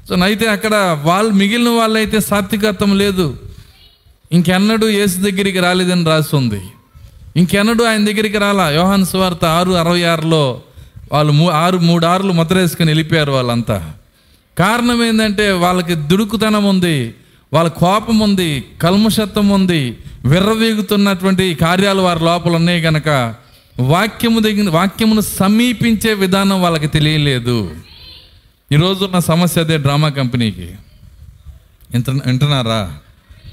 సో 0.09 0.15
అయితే 0.15 0.45
అక్కడ 0.45 0.99
వాళ్ళు 1.03 1.31
మిగిలిన 1.31 1.69
వాళ్ళైతే 1.69 2.19
సాత్వికత్వం 2.19 2.97
లేదు. 2.97 3.39
ఇంకెన్నడూ 4.31 4.87
యేసు 4.87 5.17
దగ్గరికి 5.17 5.59
రాలేదని 5.59 6.05
రాస్తుంది 6.05 6.61
ఇంకెన్నడూ 7.37 7.85
ఆయన 7.85 8.05
దగ్గరికి 8.05 8.37
రాలా? 8.37 8.69
యోహాన్ 8.69 9.05
స్వార్త 9.05 9.45
ఆరు 9.45 9.71
అరవై 9.71 10.03
ఆరులో 10.03 10.61
వాళ్ళు 11.11 11.33
మూ 11.33 11.49
ఆరు 11.49 11.77
మూడార్లు 11.77 12.27
ముద్ర 12.27 12.41
ముద్రేసుకుని 12.41 12.89
వెళ్ళిపోయారు 12.89 13.31
వాళ్ళంతా. 13.31 13.93
కారణం 14.59 15.03
ఏంటంటే 15.03 15.51
వాళ్ళకి 15.51 15.95
దుడుకుతనం 15.95 16.63
ఉంది 16.63 17.15
వాళ్ళ 17.53 17.69
కోపం 17.69 18.19
ఉంది 18.19 18.65
కల్మషత్వం 18.81 19.49
ఉంది 19.49 19.97
విర్రవీగుతున్నటువంటి 20.25 21.55
కార్యాలు 21.55 22.01
వారి 22.01 22.23
లోపల 22.23 22.55
ఉన్నాయి 22.55 22.81
కనుక 22.81 23.35
వాక్యము 23.79 24.39
దగ్గర 24.39 24.69
వాక్యమును 24.69 25.21
సమీపించే 25.21 26.13
విధానం 26.13 26.61
వాళ్ళకి 26.61 26.87
తెలియలేదు. 26.87 27.75
ఈరోజు 28.71 29.05
ఉన్న 29.05 29.19
సమస్య 29.19 29.61
అదే 29.61 29.77
డ్రామా 29.77 30.09
కంపెనీకి. 30.09 30.69
వింటున్నారా? 31.95 32.93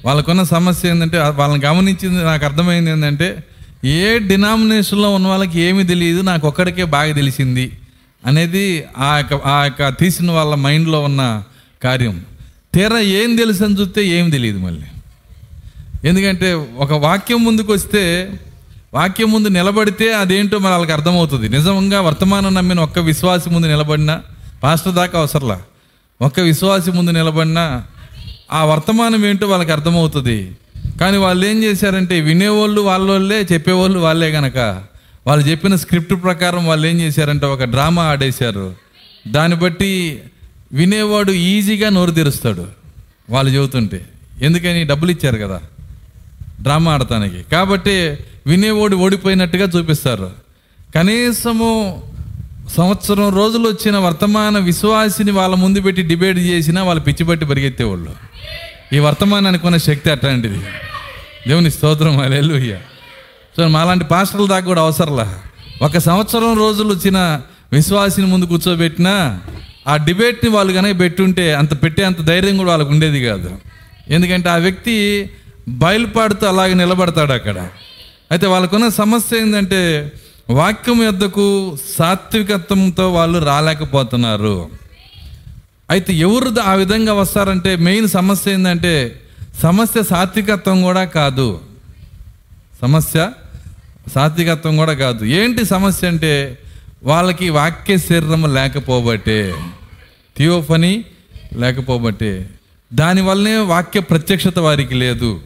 వాళ్ళకున్న 0.04 0.42
సమస్య 0.42 0.90
ఏంటంటే 0.90 1.18
వాళ్ళని 1.18 1.64
గమనించింది 1.64 2.24
నాకు 2.24 2.44
అర్థమైంది 2.44 2.90
ఏంటంటే 2.90 3.44
ఏ 3.84 4.18
డినామినేషన్లో 4.18 5.14
ఉన్న 5.14 5.26
వాళ్ళకి 5.26 5.60
ఏమి 5.60 5.84
తెలియదు 5.84 6.20
నాకు 6.20 6.48
ఒక్కడికే 6.48 6.84
బాగా 6.84 7.14
తెలిసింది 7.14 7.72
అనేది 8.26 8.84
ఆ 8.98 9.16
యొక్క 9.16 9.46
ఆ 9.46 9.64
యొక్క 9.64 9.88
తీసిన 9.88 10.30
వాళ్ళ 10.30 10.54
మైండ్లో 10.54 11.00
ఉన్న 11.00 11.42
కార్యం. 11.82 12.24
తీరా 12.74 12.98
ఏం 12.98 13.36
తెలుసు 13.36 13.64
అని 13.64 13.74
చూస్తే 13.74 14.06
ఏం 14.06 14.30
తెలియదు 14.30 14.58
మళ్ళీ. 14.58 14.86
ఎందుకంటే 16.08 16.54
ఒక 16.54 16.92
వాక్యం 16.92 17.44
ముందుకు 17.44 17.72
వస్తే 17.72 18.32
వాక్యం 18.94 19.30
ముందు 19.30 19.48
నిలబడితే 19.48 20.14
అదేంటో 20.14 20.58
మన 20.58 20.70
వాళ్ళకి 20.70 20.92
అర్థమవుతుంది. 20.92 21.48
నిజంగా 21.48 22.00
వర్తమానం 22.00 22.54
నమ్మిన 22.54 22.80
ఒక్క 22.80 22.98
విశ్వాసి 22.98 23.50
ముందు 23.50 23.66
నిలబడినా 23.66 24.22
పాస్టర్ 24.62 24.94
దాకా 24.94 25.18
అవసరంలా? 25.18 25.62
ఒక్క 26.22 26.40
విశ్వాసి 26.40 26.90
ముందు 26.90 27.10
నిలబడినా 27.10 27.84
ఆ 28.52 28.64
వర్తమానం 28.64 29.26
ఏంటో 29.26 29.46
వాళ్ళకి 29.46 29.72
అర్థమవుతుంది. 29.72 30.56
కానీ 31.00 31.16
వాళ్ళు 31.16 31.46
ఏం 31.46 31.64
చేశారంటే 31.64 32.20
వినేవాళ్ళు 32.20 32.80
వాళ్ళోళ్ళే 32.80 33.46
చెప్పేవాళ్ళు 33.52 33.98
వాళ్ళే 33.98 34.32
కనుక 34.32 34.84
వాళ్ళు 35.26 35.46
చెప్పిన 35.46 35.76
స్క్రిప్ట్ 35.76 36.14
ప్రకారం 36.22 36.66
వాళ్ళు 36.66 36.86
ఏం 36.86 37.00
చేశారంటే 37.00 37.46
ఒక 37.46 37.64
డ్రామా 37.64 38.02
ఆడేశారు. 38.02 38.74
దాన్ని 39.28 39.58
బట్టి 39.58 40.22
వినేవాడు 40.72 41.32
ఈజీగా 41.32 41.88
నోరు 41.88 42.10
తెరుస్తాడు 42.10 42.66
వాళ్ళు 43.30 43.52
చెబుతుంటే. 43.52 44.06
ఎందుకని? 44.42 44.84
డబ్బులు 44.84 45.10
ఇచ్చారు 45.10 45.36
కదా. 45.36 45.60
డ్రామా 46.62 46.92
ఆడటానికి. 46.92 47.42
కాబట్టి 47.52 48.16
వినేవాడు 48.46 48.96
ఓడిపోయినట్టుగా 48.96 49.68
చూపిస్తారు. 49.78 50.30
కనీసము 50.94 52.02
సంవత్సరం 52.76 53.36
రోజులు 53.36 53.68
వచ్చిన 53.68 53.96
వర్తమాన 53.96 54.58
విశ్వాసిని 54.58 55.30
వాళ్ళ 55.30 55.54
ముందు 55.54 55.80
పెట్టి 55.80 56.02
డిబేట్ 56.02 56.38
చేసినా 56.38 56.82
వాళ్ళు 56.82 57.02
పిచ్చిపట్టి 57.02 57.46
పరిగెత్తేవాళ్ళు. 57.46 58.10
ఈ 58.92 58.98
వర్తమానానికి 58.98 59.66
ఉన్న 59.66 59.78
శక్తి 59.78 60.10
అట్లాంటిది. 60.10 60.60
దేవుని 61.48 61.70
స్తోత్రం 61.70 62.18
అలెల్లు 62.18 62.76
సో 63.56 63.68
మాలాంటి 63.68 64.04
పాస్టర్ల 64.04 64.46
దాకా 64.46 64.66
కూడా 64.66 64.82
అవసరంలా. 64.82 65.40
ఒక 65.82 65.98
సంవత్సరం 65.98 66.58
రోజులు 66.58 66.88
వచ్చిన 66.88 67.40
విశ్వాసిని 67.72 68.26
ముందు 68.26 68.44
కూర్చోబెట్టినా 68.44 69.40
ఆ 69.88 69.96
డిబేట్ని 69.96 70.50
వాళ్ళు 70.50 70.72
కనుక 70.72 71.00
పెట్టుంటే 71.00 71.54
అంత 71.54 71.82
పెట్టే 71.82 72.04
అంత 72.04 72.20
ధైర్యం 72.20 72.56
కూడా 72.56 72.70
వాళ్ళకు 72.70 72.90
ఉండేది 72.90 73.24
కాదు. 73.24 73.58
ఎందుకంటే 74.10 74.48
ఆ 74.48 74.56
వ్యక్తి 74.56 75.30
బయలుపాడుతూ 75.68 76.46
అలాగే 76.46 76.74
నిలబడతాడు 76.74 77.32
అక్కడ. 77.32 77.68
అయితే 78.30 78.46
వాళ్ళకున్న 78.46 78.88
సమస్య 78.88 79.40
ఏంటంటే 79.40 80.12
వాక్యం 80.50 81.02
యొద్దకు 81.02 81.76
సాత్వికత్వంతో 81.98 83.12
వాళ్ళు 83.12 83.38
రాలేకపోతున్నారు. 83.38 84.70
అయితే 85.90 86.12
ఎవరు 86.12 86.60
ఆ 86.60 86.74
విధంగా 86.74 87.12
వస్తారంటే 87.12 87.76
మెయిన్ 87.76 88.08
సమస్య 88.08 88.52
ఏంటంటే 88.52 89.20
సమస్య 89.62 90.02
సాత్వికత్వం 90.02 90.82
కూడా 90.82 91.04
కాదు. 91.04 91.60
సమస్య 92.82 93.32
సాత్వికత్వం 94.14 94.76
కూడా 94.76 94.92
కాదు. 94.92 95.24
ఏంటి 95.24 95.64
సమస్య 95.64 96.08
అంటే 96.08 96.58
వాళ్ళకి 97.02 97.50
వాక్య 97.50 97.98
శరీరం 97.98 98.54
లేకపోబట్టే 98.54 99.54
థియోఫని 100.36 101.04
లేకపోబట్టే 101.56 102.50
దానివల్లనే 102.92 103.56
వాక్య 103.56 104.00
ప్రత్యక్షత 104.00 104.58
వారికి 104.58 104.94
లేదు. 104.94 105.40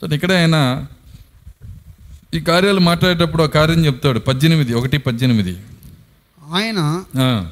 సో 0.00 0.14
ఇక్కడ 0.14 0.32
ఆయన 0.32 0.86
ఈ 2.34 2.40
కార్యాలు 2.40 2.80
మాట్లాడేటప్పుడు 2.80 3.42
ఒక 3.42 3.54
కార్యం 3.54 3.86
చెప్తాడు. 3.86 4.18
పద్దెనిమిది 4.18 4.74
ఒకటి 4.74 4.98
పద్దెనిమిది. 4.98 5.56
ఆయన 6.52 7.02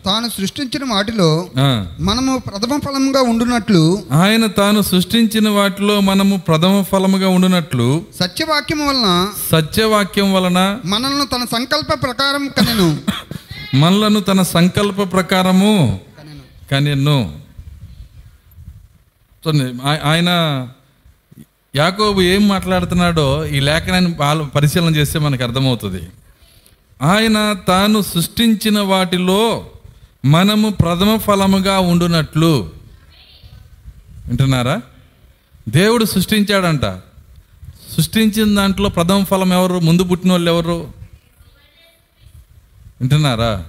తాను 0.05 0.29
సృష్టించిన 0.29 0.93
వాటిలో. 0.93 1.49
మనము 2.01 2.39
ప్రథమ 2.39 2.79
ఫలంగా 2.79 3.23
ఉండునట్లు 3.23 4.03
ఆయన 4.13 4.47
తాను 4.47 4.81
సృష్టించిన 4.81 5.49
వాటిలో 5.49 6.01
మనము 6.01 6.37
ప్రథమ 6.37 6.83
ఫలముగా 6.83 7.29
ఉండునట్లు 7.29 8.05
సత్యవాక్యము 8.21 8.89
వలన 8.89 9.29
సత్యవాక్యం 9.53 10.33
వలన 10.33 10.79
మనల్ని 10.85 11.27
తన 11.27 11.45
సంకల్ప 11.53 12.03
ప్రకారం 12.03 12.49
కనెను. 12.49 12.99
మనలను 13.77 14.21
తన 14.21 14.43
సంకల్ప 14.43 15.13
ప్రకారము 15.13 16.01
కనెను. 16.71 17.35
ఆయన 20.05 20.31
యాకోబు 21.77 22.21
ఏం 22.21 22.49
మాట్లాడుతున్నాడో 22.49 23.47
ఈ 23.47 23.61
లేఖనాన్ని 23.61 24.15
పరిశీలన 24.49 24.97
చేస్తే 24.97 25.19
మనకు 25.19 25.43
అర్థమవుతుంది. 25.43 26.03
ఆయన 27.03 27.53
తాను 27.53 28.03
సృష్టించిన 28.03 28.81
వాటిలో 28.81 29.71
మనము 30.25 30.71
ప్రథమ 30.71 31.17
ఫలముగా 31.17 31.79
ఉండునట్లు. 31.79 32.73
వింటున్నారా? 34.27 34.81
దేవుడు 35.69 36.05
సృష్టించాడంట. 36.05 36.85
సృష్టించిన 37.97 38.57
దాంట్లో 38.57 38.89
ప్రథమ 38.89 39.25
ఫలం 39.25 39.53
ఎవరు? 39.53 39.79
ముందు 39.79 40.05
పుట్టిన 40.05 40.33
వాళ్ళు 40.33 40.51
ఎవరు? 40.51 40.93
వింటున్నారా? 43.01 43.67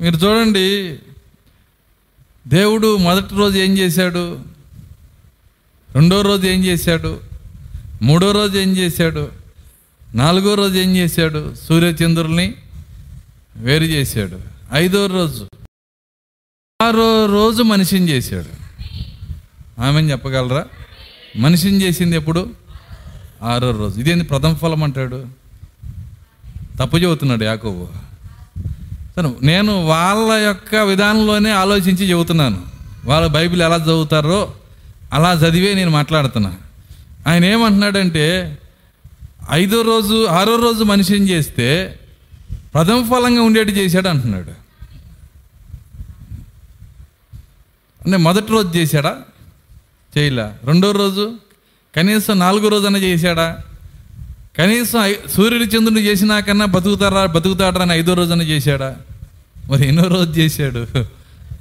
మీరు 0.00 0.16
చూడండి 0.16 0.98
దేవుడు 2.48 2.96
మొదటి 2.96 3.34
రోజు 3.34 3.58
ఏం 3.58 3.78
చేశాడు? 3.78 4.40
రెండో 5.94 6.20
రోజు 6.20 6.46
ఏం 6.46 6.64
చేశాడు? 6.64 7.20
మూడో 8.02 8.30
రోజు 8.30 8.58
ఏం 8.58 8.76
చేశాడు? 8.76 9.43
నాలుగో 10.14 10.54
రోజు 10.54 10.78
ఏం 10.78 10.96
చేశాడు? 10.96 11.54
సూర్యచంద్రుల్ని 11.68 12.54
వేరు 13.56 13.84
చేశాడు. 13.84 14.40
ఐదో 14.72 15.06
రోజు. 15.06 15.48
ఆరో 16.82 17.26
రోజు 17.26 17.62
మనిషిని 17.62 18.08
చేశాడు. 18.08 18.64
ఆమెను 19.80 20.10
చెప్పగలరా? 20.10 20.66
మనిషిని 21.36 21.82
చేసింది 21.82 22.16
ఎప్పుడు? 22.16 22.50
ఆరో 23.42 23.70
రోజు. 23.70 24.00
ఇదేంది 24.00 24.24
ప్రథమ 24.24 24.54
ఫలం 24.54 24.82
అంటాడు? 24.82 25.26
తప్పు 26.80 26.96
చెబుతున్నాడు 26.96 27.44
యాకోబు. 27.44 27.88
సరే 29.16 29.32
నేను 29.42 29.84
వాళ్ళ 29.84 30.32
యొక్క 30.32 30.76
విధానంలోనే 30.76 31.50
ఆలోచించి 31.50 32.10
చెబుతున్నాను. 32.10 32.62
వాళ్ళ 33.04 33.26
బైబిల్ 33.26 33.62
ఎలా 33.62 33.76
చదువుతారో 33.76 34.54
అలా 35.12 35.32
చదివే 35.32 35.74
నేను 35.74 35.90
మాట్లాడుతున్నా. 35.90 36.56
ఆయన 37.26 37.44
ఏమంటున్నాడంటే 37.44 38.58
ఐదో 39.50 39.82
రోజు 39.82 40.26
ఆరో 40.26 40.56
రోజు 40.56 40.84
మనిషిని 40.84 41.28
చేస్తే 41.28 41.98
ప్రథమ 42.74 43.08
ఫలంగా 43.10 43.42
ఉండేటి 43.42 43.72
చేశాడు 43.72 44.08
అంటున్నాడు. 44.08 44.50
అంటే 48.04 48.16
మొదటి 48.16 48.52
రోజు 48.52 48.78
చేశాడా? 48.78 49.16
చేయలే. 50.18 50.50
రెండో 50.64 50.90
రోజు? 50.90 51.32
కనీసం 51.96 52.38
నాలుగో 52.38 52.68
రోజు 52.68 52.86
అన్న 52.86 52.96
చేశాడా? 52.96 53.58
కనీసం 54.58 55.00
సూర్యుడు 55.00 55.28
సూర్యుడి 55.28 55.64
చంద్రుని 55.64 56.00
చేసినా 56.00 56.40
కన్నా 56.40 56.64
బతుకుతారా 56.64 57.26
బతుకుతాడా 57.26 57.82
అని 57.82 57.92
ఐదో 57.92 58.14
రోజున 58.14 58.42
చేశాడా? 58.42 58.96
మరి 59.70 59.88
ఎన్నో 59.88 60.02
రోజు 60.02 60.40
చేశాడు? 60.40 60.86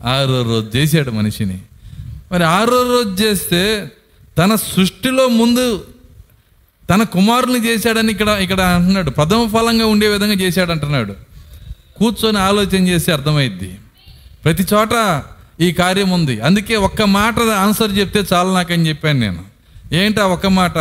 ఆరో 0.04 0.42
రోజు 0.42 0.78
చేశాడు 0.78 1.12
మనిషిని. 1.12 1.62
మరి 2.32 2.44
ఆరో 2.44 2.82
రోజు 2.82 3.24
చేస్తే 3.24 3.92
తన 4.38 4.56
సృష్టిలో 4.56 5.28
ముందు 5.28 5.88
తన 6.90 7.04
కుమారుని 7.04 7.66
చేశాడని 7.66 8.12
ఇక్కడ 8.12 8.30
ఇక్కడ 8.30 8.62
అంటున్నాడు. 8.62 9.10
ప్రథమ 9.10 9.48
ఫలంగా 9.48 9.86
ఉండే 9.86 10.08
విధంగా 10.08 10.34
చేశాడు 10.34 10.72
అంటున్నాడు 10.72 11.14
కూర్చొని 11.98 12.38
ఆలోచన 12.38 12.88
చేసి 12.88 13.12
అర్థమైద్ది. 13.12 13.78
ప్రతి 14.44 14.66
చోట 14.74 15.24
ఈ 15.62 15.72
కార్యం 15.72 16.10
ఉంది. 16.10 16.40
అందుకే 16.40 16.76
ఒక్క 16.76 17.02
మాట 17.02 17.40
ఆన్సర్ 17.40 17.98
చెప్తే 17.98 18.24
చాలు 18.34 18.54
నాకని 18.54 18.90
చెప్పాను 18.90 19.20
నేను. 19.20 19.42
ఏంటి 19.94 20.22
ఆ 20.22 20.24
ఒక్క 20.24 20.48
మాట? 20.48 20.78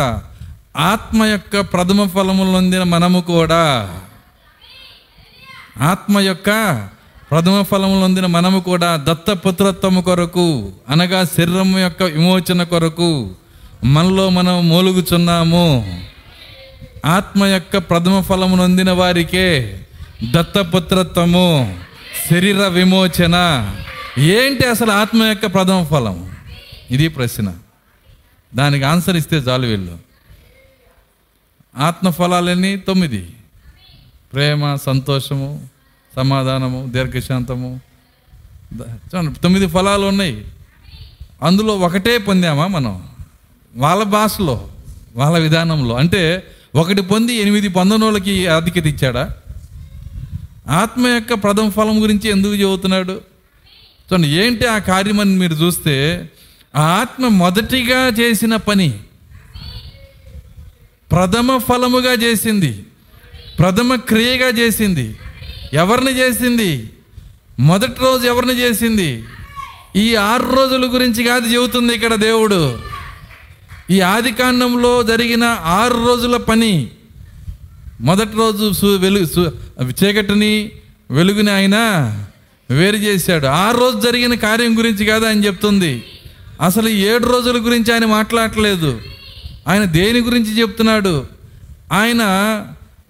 ఆత్మ 0.77 1.25
యొక్క 1.25 1.59
ప్రథమ 1.59 2.07
ఫలములు 2.07 2.51
నొందిన 2.51 2.83
మనము 2.83 3.21
కూడా 3.21 3.93
ఆత్మ 5.81 6.19
యొక్క 6.19 6.49
ప్రథమ 7.31 7.61
ఫలములు 7.61 7.99
నొందిన 7.99 8.25
మనము 8.25 8.59
కూడా 8.59 8.99
దత్తపుత్రత్వము 9.03 10.01
కొరకు 10.01 10.71
అనగా 10.89 11.23
శరీరము 11.23 11.79
యొక్క 11.79 12.03
విమోచన 12.03 12.63
కొరకు 12.63 13.31
మనలో 13.83 14.29
మనం 14.29 14.69
మూలుగుచున్నాము. 14.69 16.03
ఆత్మ 17.05 17.45
యొక్క 17.45 17.77
ప్రథమ 17.77 18.21
ఫలము 18.21 18.55
నొందిన 18.55 18.91
వారికే 18.91 19.79
దత్తపుత్రత్వము 20.31 21.79
శరీర 22.29 22.67
విమోచన. 22.67 23.35
ఏంటి 24.17 24.67
అసలు 24.67 24.91
ఆత్మ 24.91 25.23
యొక్క 25.23 25.53
ప్రథమ 25.53 25.83
ఫలం? 25.83 26.35
ఇది 26.91 27.07
ప్రశ్న. 27.07 27.53
దానికి 28.55 28.83
ఆన్సర్ 28.83 29.15
ఇస్తే 29.15 29.35
చాలు 29.35 29.67
వీళ్ళు. 29.67 29.97
ఆత్మ 31.77 32.09
ఫలాలన్నీ 32.09 32.75
తొమ్మిది. 32.75 33.29
ప్రేమ 34.33 34.75
సంతోషము 34.75 35.69
సమాధానము 36.15 36.85
దీర్ఘశాంతము. 36.85 37.81
చూడండి 38.81 39.39
తొమ్మిది 39.39 39.67
ఫలాలు 39.67 40.05
ఉన్నాయి. 40.05 40.45
అందులో 41.43 41.77
ఒకటే 41.77 42.17
పొందామా 42.17 42.67
మనం? 42.67 43.12
వాళ్ళ 43.75 44.03
భాషలో 44.03 44.67
వాళ్ళ 45.15 45.37
విధానంలో. 45.37 45.95
అంటే 45.95 46.43
ఒకటి 46.75 47.01
పొంది 47.01 47.33
ఎనిమిది 47.33 47.67
పొందనోళ్ళకి 47.67 48.47
ఆధిక్యత 48.47 48.85
ఇచ్చాడా? 48.85 49.29
ఆత్మ 50.69 51.07
యొక్క 51.07 51.33
ప్రథమ 51.33 51.69
ఫలం 51.69 52.01
గురించి 52.01 52.29
ఎందుకు 52.29 52.53
చెబుతున్నాడు? 52.53 53.11
చూడండి 53.11 54.27
ఏంటి 54.27 54.65
ఆ 54.65 54.77
కార్యమని 54.77 55.29
మీరు 55.29 55.53
చూస్తే 55.53 56.29
ఆ 56.75 56.81
ఆత్మ 56.81 57.27
మొదటిగా 57.27 58.07
చేసిన 58.07 58.55
పని 58.55 58.99
ప్రథమ 61.11 61.57
ఫలముగా 61.57 62.11
చేసింది 62.11 62.85
ప్రథమ 63.59 63.95
క్రియగా 63.95 64.47
చేసింది 64.47 65.17
ఎవరిని 65.73 66.11
చేసింది? 66.11 66.89
మొదటి 67.59 68.01
రోజు 68.01 68.27
ఎవరిని 68.27 68.53
చేసింది? 68.53 69.23
ఈ 69.95 70.15
ఆరు 70.15 70.55
రోజుల 70.55 70.93
గురించి 70.93 71.23
కాదు 71.23 71.47
చెబుతుంది 71.47 71.93
ఇక్కడ 71.93 72.15
దేవుడు. 72.15 72.92
ఈ 73.93 73.97
ఆది 74.01 74.31
కాండంలో 74.31 74.91
జరిగిన 75.03 75.43
ఆరు 75.77 75.97
రోజుల 76.07 76.37
పని 76.37 76.73
మొదటి 78.01 78.35
రోజు 78.37 78.71
సు 78.71 78.89
వెలుగు 78.97 79.51
చీకటిని 79.99 80.53
వెలుగుని 81.11 81.51
ఆయన 81.51 81.77
వేరు 82.69 82.95
చేశాడు. 82.95 83.45
ఆరు 83.45 83.77
రోజు 83.77 83.97
జరిగిన 83.99 84.33
కార్యం 84.45 84.77
గురించి 84.77 85.03
కాదు 85.05 85.25
ఆయన 85.25 85.45
చెప్తుంది. 85.45 85.93
అసలు 86.61 86.89
ఏడు 86.89 87.25
రోజుల 87.25 87.57
గురించి 87.65 87.89
ఆయన 87.93 88.05
మాట్లాడట్లేదు 88.05 88.91
ఆయన 89.67 89.83
దేని 89.97 90.19
గురించి 90.19 90.51
చెప్తున్నాడు? 90.61 91.15
ఆయన 91.91 92.21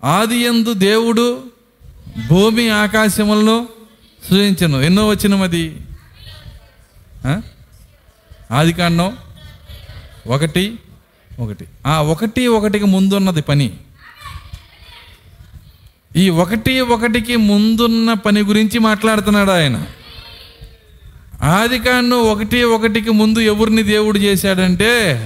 ఆది 0.04 0.38
ఎందు 0.44 0.74
దేవుడు 0.74 1.28
భూమి 2.30 2.70
ఆకాశములను 2.84 3.58
సృజించను. 4.30 4.78
ఎన్నో 4.82 5.04
వచ్చినమది 5.08 5.66
ఆది 8.52 8.74
కాండం? 8.74 9.12
ఒకటి 10.28 10.80
ఒకటి. 11.40 11.66
ఆ 11.86 12.02
ఒకటి 12.02 12.48
ఒకటికి 12.48 12.86
ముందున్నది 12.86 13.42
పని. 13.42 13.74
ఈ 16.16 16.30
ఒకటి 16.30 16.80
ఒకటికి 16.80 17.36
ముందున్న 17.36 18.14
పని 18.14 18.42
గురించి 18.42 18.80
మాట్లాడుతున్నాడు 18.80 19.52
ఆయన. 19.52 19.86
ఆది 21.44 22.14
ఒకటి 22.14 22.64
ఒకటికి 22.64 23.10
ముందు 23.12 23.40
ఎవరిని 23.40 23.84
దేవుడు 23.84 24.20
చేశాడంటే 24.20 25.20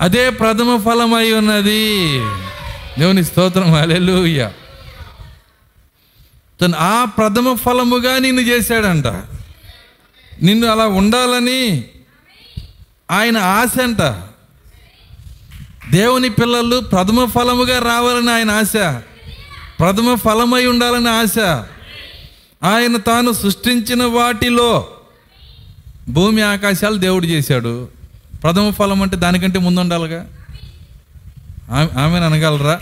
అదే 0.00 0.30
ప్రథమ 0.30 0.76
ఫలమై 0.76 1.32
ఉన్నది. 1.32 1.98
దేవుని 2.98 3.24
స్తోత్రం 3.24 3.74
అలెలుయ్య 3.74 4.50
తను 6.60 6.74
ఆ 6.78 7.04
ప్రథమ 7.04 7.54
ఫలముగా 7.54 8.18
నిన్ను 8.18 8.40
చేశాడంట. 8.40 9.06
నిన్ను 10.42 10.66
అలా 10.66 10.86
ఉండాలని 10.86 11.84
ఆయన 13.10 13.36
ఆశ 13.36 13.80
అంట. 13.82 14.02
దేవుని 15.92 16.28
పిల్లలు 16.28 16.80
ప్రథమ 16.80 17.24
ఫలముగా 17.24 17.78
రావాలని 17.78 18.30
ఆయన 18.30 18.50
ఆశ. 18.50 18.72
ప్రథమ 19.80 20.14
ఫలమై 20.14 20.66
ఉండాలని 20.66 21.08
ఆశ. 21.08 21.38
ఆయన 22.62 22.96
తాను 22.96 23.32
సృష్టించిన 23.32 24.04
వాటిలో 24.04 24.88
భూమి 26.08 26.42
ఆకాశాలు 26.42 26.96
దేవుడు 26.96 27.26
చేశాడు. 27.26 27.88
ప్రథమ 28.42 28.70
ఫలం 28.70 29.02
అంటే 29.02 29.16
దానికంటే 29.16 29.58
ముందు 29.58 29.80
ఉండాలిగా? 29.80 30.26
ఆమె 31.72 32.18
అనగలరా? 32.18 32.80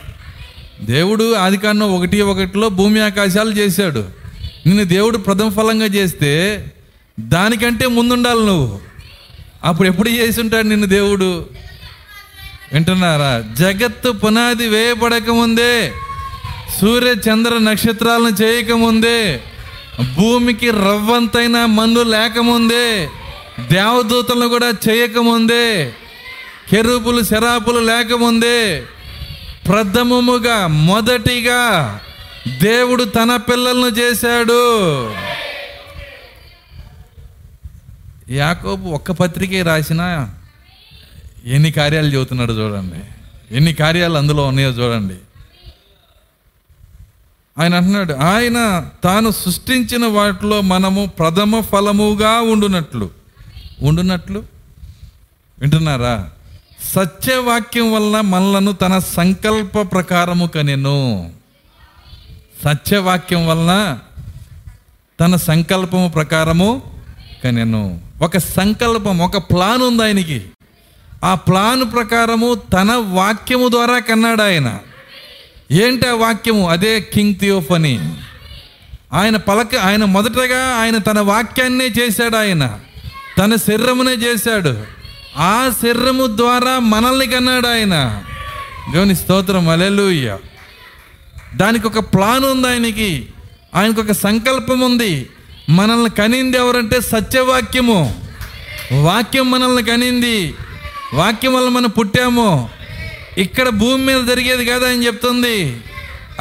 దేవుడు 0.80 1.35
ఆది 1.35 1.58
కాండం 1.58 1.94
ఒకటి 1.94 2.20
ఒకటిలో 2.20 2.68
భూమి 2.68 3.00
ఆకాశాలు 3.00 3.50
చేశాడు. 3.50 4.04
నిన్ను 4.66 4.85
దేవుడు 4.85 5.18
ప్రథమ 5.18 5.48
ఫలంగా 5.48 5.87
చేస్తే 5.87 6.64
దానికంటే 7.20 7.87
ముందుండాలి 7.87 8.46
నువ్వు. 8.46 8.91
అప్పుడు 9.64 9.88
ఎప్పుడు 9.88 10.09
చేసి 10.09 10.40
ఉంటాడు 10.40 10.66
నిన్ను 10.66 10.87
దేవుడు? 10.87 11.46
వింటున్నారా? 12.72 13.44
జగత్తు 13.55 14.11
పునాది 14.11 14.68
వేయబడక 14.68 15.31
ముందే 15.31 15.92
సూర్య 16.81 17.09
చంద్ర 17.09 17.59
నక్షత్రాలను 17.59 18.42
చేయకముందే 18.42 19.40
భూమికి 20.14 20.70
రవ్వంతైన 20.70 21.64
మన్ను 21.64 22.03
లేకముందే 22.03 23.09
దేవదూతలను 23.61 24.48
కూడా 24.48 24.72
చేయకముందే 24.88 25.92
కెరూపులు 26.70 27.22
శరాపులు 27.22 27.81
లేకముందే 27.81 28.83
ప్రథమముగా 29.68 30.66
మొదటిగా 30.66 32.01
దేవుడు 32.62 33.05
తన 33.05 33.37
పిల్లలను 33.37 33.87
చేశాడు. 33.87 34.62
యాకోబు 38.30 38.88
ఒక్క 38.88 39.12
పత్రికే 39.12 39.62
రాసిన 39.62 40.28
ఎన్ని 41.44 41.72
కార్యాలు 41.72 42.06
చెబుతున్నాడు 42.06 42.52
చూడండి. 42.52 43.00
ఎన్ని 43.56 43.74
కార్యాలు 43.74 44.14
అందులో 44.14 44.46
ఉన్నాయో 44.46 44.70
చూడండి. 44.70 45.14
ఆయన 47.58 47.74
అంటున్నాడు 47.74 48.12
ఆయన 48.12 48.85
తాను 49.04 49.30
సృష్టించిన 49.30 50.06
వాటిలో 50.06 50.61
మనము 50.61 51.06
ప్రథమ 51.18 51.61
ఫలముగా 51.61 52.40
ఉండునట్లు. 52.40 53.11
ఉండునట్లు? 53.82 54.44
వింటున్నారా? 55.58 56.30
సత్యవాక్యం 56.85 57.92
వల్ల 57.92 58.20
మనలను 58.20 58.72
తన 58.72 58.98
సంకల్ప 58.98 59.92
ప్రకారము 59.92 60.46
కనెను. 60.46 61.32
సత్యవాక్యం 62.64 63.46
వలన 63.46 63.98
తన 65.20 65.37
సంకల్పము 65.37 66.08
ప్రకారము 66.08 66.82
కనెను. 67.44 68.12
ఒక 68.22 68.38
సంకల్పం 68.38 69.18
ఒక 69.18 69.37
ప్లాన్ 69.37 69.82
ఉంది 69.82 70.02
ఆయనకి. 70.02 70.44
ఆ 71.24 71.35
ప్లాన్ 71.35 71.92
ప్రకారము 71.92 72.54
తన 72.54 72.92
వాక్యము 72.92 73.68
ద్వారా 73.68 73.98
కన్నాడు 73.98 74.42
ఆయన. 74.42 74.78
ఏంటి 75.70 76.08
ఆ 76.08 76.14
వాక్యము? 76.14 76.70
అదే 76.70 77.00
కింగ్ 77.00 77.35
థియోఫనీ 77.35 78.16
ఆయన 79.12 79.37
పలక 79.37 79.76
ఆయన 79.76 80.04
మొదటగా 80.04 80.76
ఆయన 80.76 80.98
తన 80.98 81.20
వాక్యాన్నే 81.20 81.87
చేశాడు 81.87 82.37
ఆయన. 82.37 82.80
తన 83.38 83.54
శరీరమునే 83.54 84.11
చేశాడు. 84.11 84.85
ఆ 85.37 85.72
శరీరము 85.82 86.37
ద్వారా 86.37 86.78
మనల్ని 86.78 87.26
కన్నాడు 87.26 87.68
ఆయన. 87.68 88.22
దేవుని 88.92 89.16
స్తోత్రం 89.16 89.68
అలెలుయ్య 89.68 90.38
దానికి 91.54 91.87
ఒక 91.87 91.98
ప్లాన్ 91.98 92.44
ఉంది 92.44 92.68
ఆయనకి. 92.68 93.26
ఆయనకు 93.74 94.00
ఒక 94.00 94.12
సంకల్పం 94.12 94.80
ఉంది. 94.80 95.30
మనల్ని 95.72 96.11
కనింది 96.11 96.56
ఎవరంటే 96.56 97.00
సత్యవాక్యము. 97.00 98.24
వాక్యం 99.02 99.50
మనల్ని 99.50 99.82
కనింది. 99.82 100.54
వాక్యం 101.14 101.54
వల్ల 101.54 101.68
మనం 101.68 101.90
పుట్టాము. 101.90 102.70
ఇక్కడ 103.38 103.68
భూమి 103.68 104.04
మీద 104.04 104.24
జరిగేది 104.24 104.66
కదా 104.66 104.88
అని 104.88 105.06
చెప్తుంది. 105.06 105.80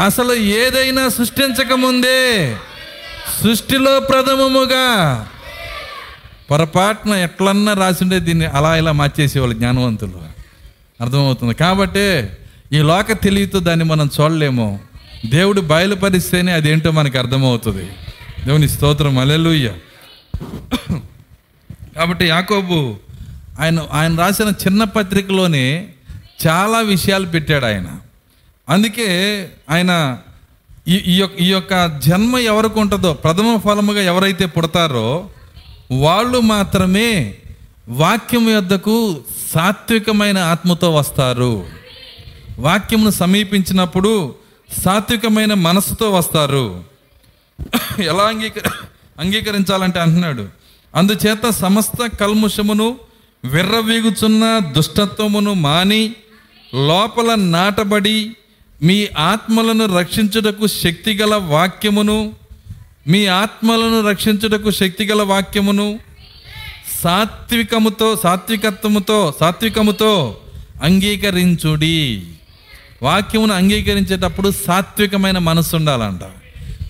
అసలు 0.06 0.34
ఏదైనా 0.34 1.10
సృష్టించక 1.10 1.74
ముందే 1.74 2.56
సృష్టిలో 3.44 4.00
ప్రథమముగా 4.00 5.28
పొరపాటున 6.52 7.12
ఎట్లన్నా 7.12 7.74
రాసిండే 7.74 8.20
దీన్ని 8.20 8.46
అలా 8.46 8.78
ఇలా 8.78 8.92
మార్చేసేవాళ్ళు 8.92 9.56
జ్ఞానవంతులు. 9.56 10.22
అర్థమవుతుంది. 11.02 11.54
కాబట్టి 11.54 12.30
ఈ 12.74 12.78
లోక 12.78 13.12
తెలివితో 13.12 13.60
దాన్ని 13.60 13.86
మనం 13.86 14.10
చూడలేము. 14.22 14.80
దేవుడు 15.26 15.62
బయలుపరిస్తేనే 15.62 16.52
అదేంటో 16.52 16.92
మనకి 16.92 17.18
అర్థమవుతుంది. 17.18 17.90
దేవుని 18.46 18.70
స్తోత్రం 18.70 19.18
అలెలుయ్య 19.18 19.74
కాబట్టి 21.96 22.26
యాకోబు 22.26 22.96
ఆయన 23.60 23.88
ఆయన 23.92 24.20
రాసిన 24.20 24.48
చిన్న 24.48 24.84
పత్రికలోనే 24.84 25.90
చాలా 26.48 26.80
విషయాలు 26.80 27.26
పెట్టాడు 27.26 27.66
ఆయన. 27.66 27.88
అందుకే 28.70 29.08
ఆయన 29.70 30.18
ఈ 30.88 30.96
ఈ 30.96 31.16
యొక్క 31.16 31.36
ఈ 31.36 31.48
యొక్క 31.50 32.00
జన్మ 32.00 32.38
ఎవరికి 32.38 32.80
ఉంటుందో 32.80 33.14
ప్రథమ 33.14 33.58
ఫలముగా 33.58 34.02
ఎవరైతే 34.02 34.46
పుడతారో 34.46 35.30
వాళ్ళు 35.92 36.40
మాత్రమే 36.40 37.36
వాక్యం 37.90 38.50
యొద్దకు 38.50 39.20
సాత్వికమైన 39.54 40.38
ఆత్మతో 40.38 40.96
వస్తారు. 40.96 41.68
వాక్యమును 42.60 43.10
సమీపించినప్పుడు 43.10 44.36
సాత్వికమైన 44.82 45.54
మనసుతో 45.54 46.12
వస్తారు. 46.12 46.91
ఎలా 48.04 48.24
అంగీకరి 48.24 48.70
అంగీకరించాలంటే 49.20 50.00
అంటున్నాడు. 50.00 50.48
అందుచేత 50.96 51.50
సమస్త 51.50 52.18
కల్ముషమును 52.18 52.96
విర్రవీగుచున్న 53.46 54.60
దుష్టత్వమును 54.74 55.54
మాని 55.54 56.16
లోపల 56.88 57.36
నాటబడి 57.36 58.36
మీ 58.84 59.08
ఆత్మలను 59.18 59.98
రక్షించుటకు 59.98 60.68
శక్తిగల 60.68 61.36
వాక్యమును 61.36 62.34
మీ 63.08 63.26
ఆత్మలను 63.26 64.10
రక్షించుటకు 64.10 64.72
శక్తిగల 64.72 65.22
వాక్యమును 65.22 66.00
సాత్వికముతో 67.04 68.16
సాత్వికత్వముతో 68.16 69.34
సాత్వికముతో 69.40 70.38
అంగీకరించుడి. 70.84 72.24
వాక్యమును 73.04 73.54
అంగీకరించేటప్పుడు 73.54 74.52
సాత్వికమైన 74.52 75.38
మనసు 75.38 75.76
ఉండాలంట. 75.76 76.22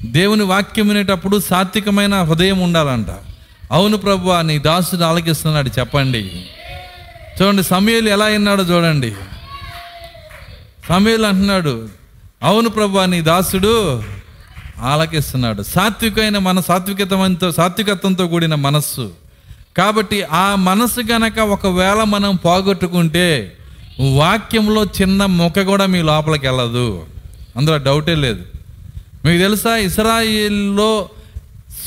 దేవుని 0.05 0.43
వాక్యం 0.43 0.87
వినేటప్పుడు 0.87 1.39
సాత్వికమైన 1.39 2.21
హృదయం 2.21 2.59
ఉండాలంట. 2.59 3.07
అవును 3.71 3.97
ప్రభు 3.97 4.41
నీ 4.41 4.59
దాసుడు 4.59 5.03
ఆలకిస్తున్నాడు 5.03 5.69
చెప్పండి. 5.79 6.45
చూడండి 7.41 7.63
సమయలు 7.63 8.09
ఎలా 8.09 8.25
విన్నాడో 8.25 8.63
చూడండి. 8.63 9.15
సమయలు 10.89 11.25
అంటున్నాడు 11.25 11.89
అవును 12.43 12.69
ప్రభు 12.69 12.99
నీ 12.99 13.21
దాసుడు 13.21 14.03
ఆలకిస్తున్నాడు. 14.79 15.63
సాత్వికమైన 15.63 16.37
మన 16.37 16.59
సాత్వికతంతో 16.59 17.51
సాత్వికత్వంతో 17.51 18.27
కూడిన 18.27 18.55
మనస్సు. 18.55 19.11
కాబట్టి 19.77 20.23
ఆ 20.23 20.55
మనస్సు 20.55 21.01
గనక 21.11 21.39
ఒకవేళ 21.39 22.03
మనం 22.03 22.35
పోగొట్టుకుంటే 22.35 23.57
వాక్యంలో 24.17 24.85
చిన్న 24.85 25.25
మొక్క 25.25 25.61
కూడా 25.61 25.85
మీ 25.85 26.01
లోపలికి 26.01 26.47
వెళ్ళదు. 26.47 27.05
అందులో 27.57 27.77
డౌటే 27.77 28.15
లేదు. 28.15 28.43
మీకు 29.25 29.37
తెలుసా? 29.37 29.77
ఇస్రాయిల్లో 29.77 31.09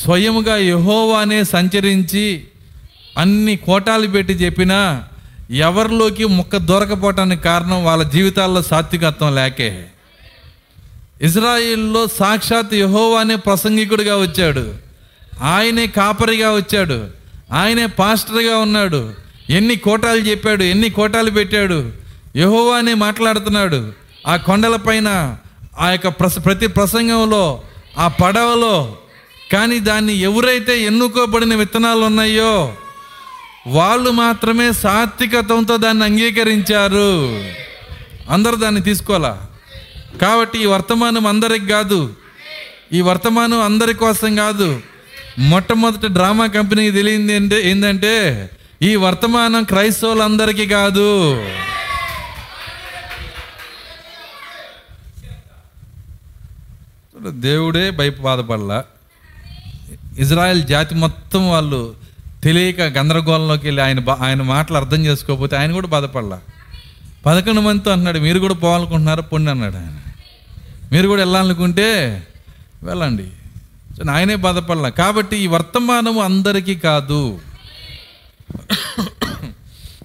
స్వయముగా 0.02 0.56
యహోవానే 0.56 1.44
సంచరించి 1.44 2.44
అన్ని 3.18 3.56
కోటాలు 3.56 4.06
పెట్టి 4.06 4.32
చెప్పినా 4.32 5.04
ఎవరిలోకి 5.50 6.24
ముక్క 6.24 6.56
దొరకపోవటానికి 6.56 7.42
కారణం 7.42 7.84
వాళ్ళ 7.84 8.02
జీవితాల్లో 8.02 8.62
సాత్వికత్వం 8.62 9.34
లేకే. 9.34 9.84
ఇజ్రాయిల్లో 11.22 12.06
సాక్షాత్ 12.06 12.74
యహోవానే 12.74 13.36
ప్రసంగికుడిగా 13.36 14.16
వచ్చాడు. 14.16 14.74
ఆయనే 15.42 15.86
కాపరిగా 15.86 16.52
వచ్చాడు. 16.52 17.06
ఆయనే 17.52 17.86
పాస్టర్గా 17.86 18.56
ఉన్నాడు. 18.56 19.14
ఎన్ని 19.50 19.76
కోటాలు 19.76 20.20
చెప్పాడు 20.20 20.62
ఎన్ని 20.62 20.90
కోటాలు 20.90 21.30
పెట్టాడు 21.30 21.92
యహోవానే 22.36 22.94
మాట్లాడుతున్నాడు. 22.94 23.92
ఆ 24.26 24.36
కొండలపైన 24.36 25.36
ఆ 25.80 25.90
యొక్క 25.90 26.08
ప్రస 26.08 26.44
ప్రతి 26.44 26.66
ప్రసంగంలో 26.66 27.62
ఆ 27.98 28.08
పడవలో 28.08 28.96
కానీ 29.52 29.78
దాన్ని 29.78 30.12
ఎవరైతే 30.12 30.82
ఎన్నుకోబడిన 30.82 31.54
విత్తనాలు 31.54 32.00
ఉన్నాయో 32.00 32.74
వాళ్ళు 33.66 34.10
మాత్రమే 34.10 34.72
సాత్వికతంతో 34.72 35.76
దాన్ని 35.76 36.04
అంగీకరించారు. 36.04 37.44
అందరూ 38.30 38.56
దాన్ని 38.56 38.80
తీసుకోవాలా? 38.80 39.46
కాబట్టి 40.20 40.62
ఈ 40.62 40.66
వర్తమానం 40.66 41.26
అందరికి 41.26 41.66
కాదు. 41.66 42.14
ఈ 42.92 43.00
వర్తమానం 43.00 43.60
అందరి 43.60 43.94
కోసం 43.94 44.36
కాదు. 44.36 44.80
మొట్టమొదటి 45.38 46.08
డ్రామా 46.08 46.46
కంపెనీకి 46.46 46.90
తెలియంది 46.90 47.34
అంటే 47.34 47.70
ఏంటంటే 47.70 48.50
ఈ 48.82 48.96
వర్తమానం 48.96 49.64
క్రైస్తవులందరికీ 49.64 50.66
కాదు. 50.66 51.44
దేవుడే 57.30 57.90
భయపు 57.90 58.22
బాధపడలా 58.22 58.84
ఇజ్రాయెల్ 60.18 60.62
జాతి 60.62 60.94
మొత్తం 60.94 61.50
వాళ్ళు 61.50 61.94
తెలియక 62.44 62.80
గందరగోళంలోకి 62.80 63.66
వెళ్ళి 63.66 63.82
ఆయన 63.82 64.00
బా- 64.00 64.16
ఆయన 64.20 64.42
మాటలు 64.42 64.76
అర్థం 64.76 65.06
చేసుకోకపోతే 65.06 65.56
ఆయన 65.56 65.72
కూడా 65.72 65.86
బాధపడలా. 65.86 66.40
పదకొండు 67.26 67.60
మందితో 67.60 67.90
అంటున్నాడు 67.90 68.18
మీరు 68.18 68.38
కూడా 68.38 68.54
పోవాలనుకుంటున్నారా? 68.54 69.22
పొండి 69.22 69.50
అన్నాడు 69.50 69.76
ఆయన. 69.76 69.98
మీరు 70.92 71.08
కూడా 71.08 71.22
వెళ్ళాలనుకుంటే 71.22 72.22
వెళ్ళండి. 72.82 73.26
ఆయనే 74.10 74.34
బాధపడలా. 74.36 74.88
కాబట్టి 74.88 75.36
ఈ 75.36 75.46
వర్తమానము 75.46 76.22
అందరికీ 76.22 76.74
కాదు. 76.74 77.38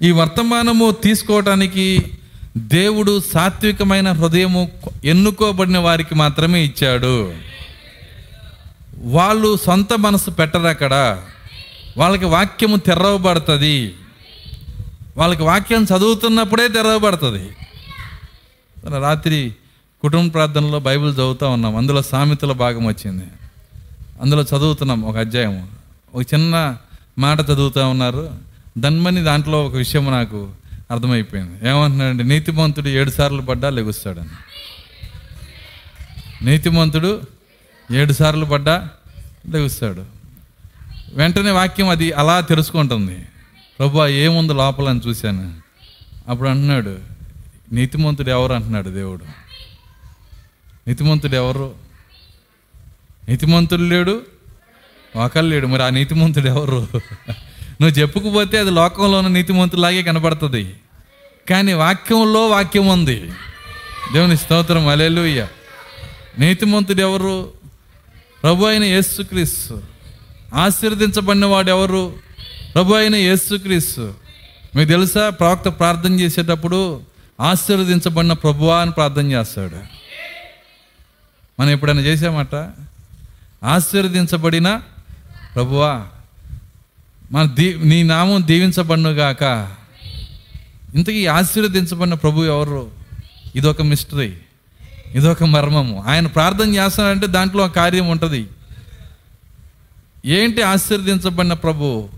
ఈ 0.02 0.12
వర్తమానము 0.12 0.92
తీసుకోవటానికి 0.92 2.14
దేవుడు 2.58 3.22
సాత్వికమైన 3.34 4.12
హృదయము 4.12 4.72
ఎన్నుకోబడిన 5.06 5.78
వారికి 5.78 6.16
మాత్రమే 6.16 6.64
ఇచ్చాడు. 6.64 7.34
వాళ్ళు 8.98 9.58
సొంత 9.58 9.94
మనసు 9.94 10.30
పెట్టరు 10.30 10.68
అక్కడ. 10.68 11.22
వాళ్ళకి 11.98 12.26
వాక్యము 12.26 12.76
తెరవబడుతుంది. 12.76 13.96
వాళ్ళకి 15.18 15.44
వాక్యం 15.44 15.84
చదువుతున్నప్పుడే 15.84 16.68
తెరవబడుతుంది. 16.68 17.50
రాత్రి 19.00 19.56
కుటుంబ 20.02 20.34
ప్రార్థనలో 20.34 20.80
బైబిల్ 20.80 21.14
చదువుతూ 21.14 21.50
ఉన్నాం. 21.50 21.76
అందులో 21.76 22.02
సామెతల 22.02 22.52
భాగం 22.52 22.86
వచ్చింది. 22.86 23.24
అందులో 24.22 24.42
చదువుతున్నాం 24.42 25.02
ఒక 25.02 25.18
అధ్యాయం 25.18 25.70
ఒక 26.14 26.34
చిన్న 26.34 26.78
మాట 27.18 27.40
చదువుతూ 27.40 27.90
ఉన్నారు. 27.90 28.32
దన్మని 28.78 29.24
దాంట్లో 29.24 29.66
ఒక 29.66 29.76
విషయం 29.76 30.12
నాకు 30.12 30.50
అర్థమైపోయింది. 30.92 31.70
ఏమంటున్నాడంటే 31.70 32.24
నీతిమంతుడు 32.24 32.88
ఏడు 32.88 33.10
సార్లు 33.10 33.42
పడ్డా 33.42 33.70
లెగుస్తాడని. 33.70 34.30
నీతిమంతుడు 36.46 37.22
ఏడు 37.92 38.14
సార్లు 38.14 38.46
పడ్డా 38.46 38.90
లెగుస్తాడు. 39.50 40.06
వెంటనే 41.14 41.52
వాక్యం 41.52 41.90
అది 41.90 42.12
అలా 42.12 42.40
తెలుసుకుంటుంది. 42.40 43.28
ప్రభు 43.80 44.08
ఏముంది 44.08 44.54
లోపలని 44.54 45.02
చూశాను? 45.08 45.62
అప్పుడు 46.28 46.50
అంటున్నాడు 46.50 47.00
నీతిమంతుడు 47.72 48.30
ఎవరు? 48.30 48.54
అంటున్నాడు 48.54 48.90
దేవుడు. 48.90 49.26
నీతిమంతుడు 50.88 51.36
ఎవరు? 51.36 51.76
నీతిమంతుడు 53.30 53.82
లేడు 53.82 54.22
ఒకళ్ళు 55.16 55.50
లేడు. 55.50 55.68
మరి 55.68 55.84
ఆ 55.84 55.90
నీతిమంతుడు 55.90 56.48
ఎవరు? 56.48 56.88
నువ్వు 57.82 58.00
చెప్పుకుపోతే 58.00 58.60
అది 58.60 58.72
లోకంలో 58.72 59.18
ఉన్న 59.18 59.30
నీతిమంతులాగే 59.30 60.04
కనబడుతుంది. 60.04 60.76
కానీ 61.50 61.74
వాక్యంలో 61.74 62.48
వాక్యం 62.48 62.88
ఉంది. 62.88 63.32
దేవుని 64.14 64.38
స్తోత్రం 64.38 64.88
అలెలుయ్య 64.88 65.48
నీతిమంతుడు 66.40 67.02
ఎవరు? 67.02 67.52
ప్రభు 68.44 68.66
అయిన 68.66 68.84
యేసుక్రీస్తు. 68.84 69.82
ఆశీర్వదించబడినవాడు 70.54 71.70
ఎవరు? 71.70 72.14
ప్రభు 72.74 72.94
అయిన 72.94 73.16
యేసుక్రీస్తు. 73.16 74.14
మీకు 74.76 74.90
తెలుసా? 74.90 75.30
ప్రవక్త 75.30 75.70
ప్రార్థన 75.70 76.20
చేసేటప్పుడు 76.20 77.02
ఆశీర్వదించబడిన 77.40 78.34
ప్రభువా 78.34 78.82
అని 78.82 78.92
ప్రార్థన 78.92 79.32
చేస్తాడు. 79.32 79.78
మనం 81.60 81.70
ఎప్పుడైనా 81.70 82.02
చేసామట 82.02 82.56
ఆశీర్వదించబడిన 83.64 84.82
ప్రభువా. 85.56 86.08
మన 87.32 87.46
దీ 87.46 87.76
నీ 87.84 88.04
నామం 88.04 88.48
దీవించబడుగాక 88.48 89.70
ఇంతకీ 90.96 91.26
ఆశీర్వదించబడిన 91.26 92.14
ప్రభు 92.14 92.44
ఎవరు? 92.44 92.92
ఇదొక 93.56 93.82
మిస్టరీ 93.82 94.34
ఇదొక 95.16 95.44
మర్మము. 95.44 96.04
ఆయన 96.08 96.28
ప్రార్థన 96.28 96.76
చేస్తున్నాడంటే 96.76 97.28
దాంట్లో 97.28 97.64
ఒక 97.64 97.76
కార్యం 97.76 98.08
ఉంటుంది. 98.08 98.48
ఏంటి 100.26 100.62
ఆశీర్వదించబడిన 100.62 101.54
ప్రభు? 101.54 102.10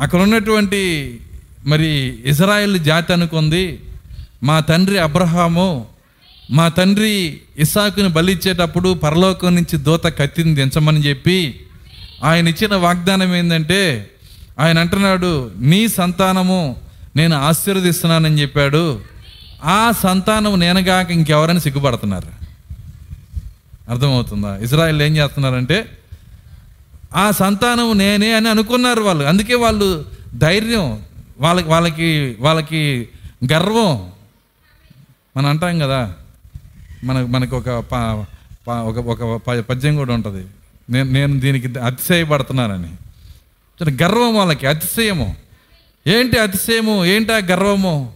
అక్కడ 0.00 0.20
ఉన్నటువంటి 0.20 1.20
మరి 1.66 2.18
ఇజ్రాయెల్ 2.24 2.78
జాతి 2.78 3.12
అనుకుంది 3.12 3.80
మా 4.42 4.60
తండ్రి 4.60 4.98
అబ్రహాము 4.98 5.86
మా 6.50 6.68
తండ్రి 6.68 7.40
ఇసాకుని 7.58 8.08
బలిచ్చేటప్పుడు 8.08 8.94
పరలోకం 8.94 9.54
నుంచి 9.54 9.78
దూత 9.78 10.04
కత్తిని 10.06 10.54
దించమని 10.54 11.00
చెప్పి 11.00 11.60
ఆయన 12.24 12.48
ఇచ్చిన 12.48 12.74
వాగ్దానం 12.74 13.34
ఏంటంటే 13.34 14.10
ఆయన 14.62 14.78
అంటున్నాడు 14.78 15.50
నీ 15.56 15.88
సంతానము 15.88 16.76
నేను 17.16 17.36
ఆశీర్వదిస్తున్నానని 17.36 18.40
చెప్పాడు. 18.40 19.00
ఆ 19.64 19.92
సంతానం 19.92 20.60
నేనగాక 20.60 21.10
ఇంకెవరని 21.10 21.60
సిగ్గుపడుతున్నారు. 21.60 22.28
అర్థమవుతుందా? 23.90 24.56
ఇజ్రాయెల్ 24.56 25.02
ఏం 25.02 25.16
చేస్తున్నారంటే 25.16 25.98
ఆ 27.14 27.30
సంతానం 27.30 27.98
నేనే 27.98 28.32
అని 28.32 28.48
అనుకున్నారు 28.48 29.00
వాళ్ళు. 29.00 29.24
అందుకే 29.24 29.54
వాళ్ళు 29.54 30.04
ధైర్యం 30.34 31.02
వాళ్ళకి 31.40 31.68
వాళ్ళకి 31.68 32.36
వాళ్ళకి 32.40 33.08
గర్వం. 33.52 34.10
మనం 35.36 35.46
అంటాం 35.46 35.78
కదా 35.78 36.12
మన 37.04 37.24
మనకు 37.24 37.56
ఒక 37.56 37.70
ప- 38.68 38.70
ఒక 38.70 38.98
ఒక 39.20 39.60
పద్యం 39.60 39.96
కూడా 39.96 40.14
ఉంటుంది. 40.14 40.46
నేను 40.90 41.10
నేను 41.10 41.40
దీనికి 41.40 41.78
అతిశయపడుతున్నానని 41.78 42.88
గర్వం 43.90 44.36
వాళ్ళకి 44.36 44.66
అతిశయము. 44.66 45.36
ఏంటి 46.06 46.38
అతిశయము? 46.38 47.04
ఏంటి 47.04 47.32
ఆ 47.32 47.36
గర్వము? 47.36 48.12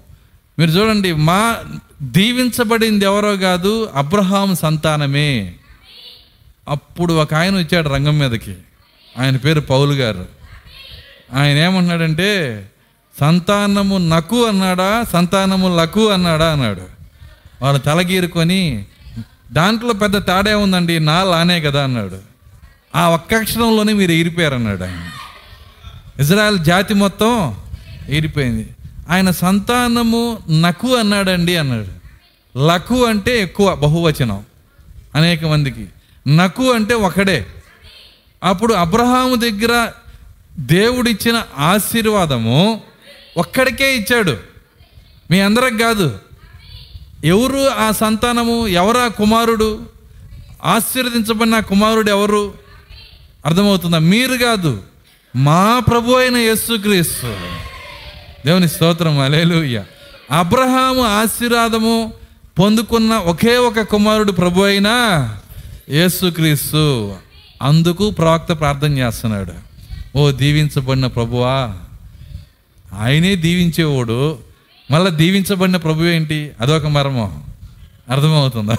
మీరు 0.59 0.70
చూడండి 0.70 1.12
మా 1.12 1.57
దీవించబడింది 2.02 3.05
ఎవరో 3.05 3.37
కాదు 3.37 3.90
అబ్రహాం 3.94 4.55
సంతానమే. 4.55 5.55
అప్పుడు 6.68 7.14
ఒక 7.14 7.35
ఆయన 7.35 7.57
వచ్చాడు 7.57 7.88
రంగం 7.88 8.18
మీదకి. 8.18 8.55
ఆయన 9.18 9.37
పేరు 9.37 9.61
పౌలు 9.61 9.92
గారు. 9.92 10.26
ఆయన 11.35 11.57
ఏమంటున్నాడంటే 11.57 12.62
సంతానము 13.20 13.98
నకు 13.98 14.46
అన్నాడా 14.46 15.05
సంతానము 15.12 15.76
లకు 15.76 16.09
అన్నాడా 16.09 16.52
అన్నాడు. 16.52 16.83
వాళ్ళు 17.62 17.81
తలగీరుకొని 17.81 18.85
దాంట్లో 19.52 19.92
పెద్ద 19.92 20.16
తేడా 20.16 20.57
ఉందండి 20.57 21.00
నా 21.00 21.24
లానే 21.24 21.61
కదా 21.61 21.85
అన్నాడు. 21.85 22.18
ఆ 22.94 23.09
ఒక్క 23.09 23.35
అక్షరంలోనే 23.35 23.92
మీరు 23.92 24.12
ఎగిరిపోయారు 24.12 24.55
అన్నాడు 24.55 24.83
ఆయన. 24.83 25.11
ఇజ్రాయెల్ 26.20 26.59
జాతి 26.59 26.94
మొత్తం 26.94 27.57
ఎగిరిపోయింది 28.09 28.68
ఆయన 29.11 29.31
సంతానము 29.31 30.38
నకు 30.50 30.96
అన్నాడండి 30.96 31.57
అన్నాడు. 31.57 31.87
లకు 32.59 33.05
అంటే 33.05 33.42
ఎక్కువ 33.42 33.74
బహువచనం. 33.74 34.44
అనేక 35.14 35.44
మందికి. 35.44 35.87
నకు 36.29 36.72
అంటే 36.72 36.94
ఒకడే. 36.94 37.46
అప్పుడు 38.44 38.74
అబ్రహాము 38.74 39.35
దగ్గర 39.35 39.92
దేవుడిచ్చిన 40.59 41.42
ఆశీర్వాదము 41.59 42.81
ఒక్కడికే 43.37 43.96
ఇచ్చాడు. 43.96 44.37
మీ 45.31 45.40
అందరికి 45.40 45.79
కాదు. 45.79 46.18
ఎవరు 47.24 47.68
ఆ 47.68 47.90
సంతానము? 47.90 48.68
ఎవరా 48.68 49.09
కుమారుడు? 49.09 49.87
ఆశీర్వదించబడిన 50.64 51.61
కుమారుడు 51.61 52.11
ఎవరు? 52.11 52.55
అర్థమవుతుందా? 53.46 53.98
మీరు 53.98 54.37
కాదు. 54.37 54.83
మా 55.37 55.79
ప్రభు 55.79 56.12
అయిన 56.12 56.37
యేసుక్రీస్తు. 56.37 57.37
దేవుని 58.46 58.68
స్తోత్రం 58.68 59.18
అలేలుయ్య 59.18 59.85
అబ్రహాము 60.31 61.03
ఆశీర్వాదము 61.03 62.12
పొందుకున్న 62.59 63.12
ఒకే 63.12 63.57
ఒక 63.57 63.81
కుమారుడు 63.81 64.33
ప్రభు 64.33 64.62
అయిన 64.62 64.88
యేసుక్రీస్తు. 65.90 67.14
అందుకు 67.62 68.11
ప్రవక్త 68.11 68.53
ప్రార్థన 68.53 68.99
చేస్తున్నాడు. 68.99 69.53
ఓ 70.16 70.31
దీవించబడిన 70.31 71.07
ప్రభువా 71.07 71.72
ఆయనే 72.99 73.35
దీవించేవాడు. 73.35 74.38
మళ్ళీ 74.90 75.11
దీవించబడిన 75.11 75.77
ప్రభు 75.77 76.05
ఏంటి? 76.05 76.51
అదొక 76.61 76.87
మర్మం. 76.87 77.44
అర్థమవుతుందా? 78.11 78.77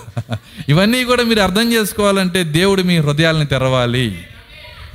ఇవన్నీ 0.70 1.04
కూడా 1.04 1.24
మీరు 1.24 1.42
అర్థం 1.42 1.74
చేసుకోవాలంటే 1.74 2.44
దేవుడు 2.44 2.82
మీ 2.82 2.98
హృదయాలను 2.98 3.46
తెరవాలి. 3.46 4.24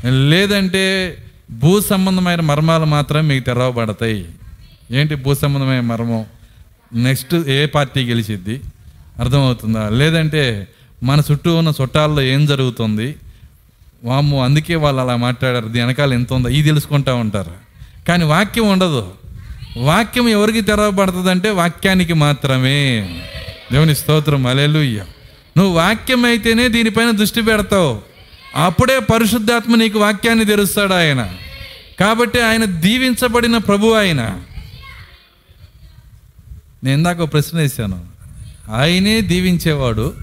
లేదంటే 0.05 1.17
భూ 1.53 1.81
సంబంధమైన 1.81 2.41
మర్మాలు 2.41 2.85
మాత్రం 2.85 3.29
మీకు 3.29 3.45
తెరవబడతాయి. 3.45 4.27
ఏంటి 4.91 5.15
భూ 5.15 5.35
సంబంధమైన 5.35 5.81
మర్మం? 5.81 6.25
నెక్స్ట్ 6.95 7.35
ఏ 7.35 7.67
పార్టీ 7.67 8.05
గెలిచిద్ది? 8.05 8.61
అర్థమవుతుందా? 9.21 9.89
లేదంటే 9.89 10.69
మన 11.03 11.23
చుట్టూ 11.33 11.57
ఉన్న 11.57 11.73
చుట్టాల్లో 11.83 12.23
ఏం 12.23 12.47
జరుగుతుంది? 12.47 13.15
వాము 14.05 14.45
అందుకే 14.45 14.75
వాళ్ళు 14.75 15.03
అలా 15.03 15.17
మాట్లాడారు. 15.17 15.69
దీని 15.69 15.85
వెనకాల 15.85 16.13
ఎంత 16.13 16.33
ఉందో 16.33 16.49
ఇది 16.49 16.69
తెలుసుకుంటా 16.69 17.15
ఉంటారు. 17.15 17.53
కానీ 18.09 18.25
వాక్యం 18.25 18.69
ఉండదు. 18.69 19.13
వాక్యం 19.77 20.29
ఎవరికి 20.29 20.61
తెరవబడుతుందంటే 20.61 21.51
వాక్యానికి 21.51 22.13
మాత్రమే. 22.13 23.09
దేవుని 23.73 23.95
స్తోత్రం. 23.95 24.47
అలెలుయ్య 24.47 25.05
నువ్వు 25.59 25.75
వాక్యం 25.75 26.25
అయితేనే 26.25 26.69
దీనిపైన 26.69 27.11
దృష్టి 27.11 27.43
పెడతావు. 27.43 28.12
అప్పుడే 28.55 28.99
పరిశుద్ధాత్మ 28.99 29.75
నీకు 29.75 29.99
వాక్యాన్ని 29.99 30.45
తెరుస్తాడు 30.45 30.95
ఆయన. 30.95 31.31
కాబట్టి 32.01 32.41
ఆయన 32.41 32.65
దీవించబడిన 32.65 33.57
ప్రభు 33.57 33.93
ఆయన. 33.93 34.41
నేను 36.85 36.97
ఇందాక 36.97 37.21
ఒక 37.21 37.33
ప్రశ్న 37.33 37.59
వేశాను. 37.59 38.05
ఆయనే 38.73 39.21
దీవించేవాడు 39.21 40.15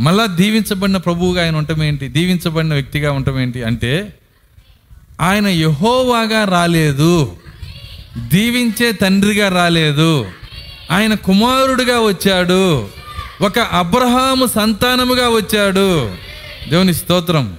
మళ్ళా 0.00 0.26
దీవించబడిన 0.26 0.96
ప్రభువుగా 0.96 1.44
ఆయన 1.44 1.56
ఉండటమేంటి 1.56 2.08
దీవించబడిన 2.08 2.74
వ్యక్తిగా 2.74 3.12
ఉండటమేంటి 3.12 3.62
అంటే 3.62 4.14
ఆయన 5.20 5.46
యహోవాగా 5.46 6.44
రాలేదు 6.44 7.36
దీవించే 8.16 8.92
తండ్రిగా 8.92 9.48
రాలేదు 9.48 10.26
ఆయన 10.90 11.14
కుమారుడుగా 11.14 12.00
వచ్చాడు 12.00 12.88
ఒక 13.40 13.58
అబ్రహాము 13.58 14.46
సంతానముగా 14.46 15.28
వచ్చాడు. 15.28 16.14
దేవుని 16.68 16.94
స్తోత్రం. 16.94 17.56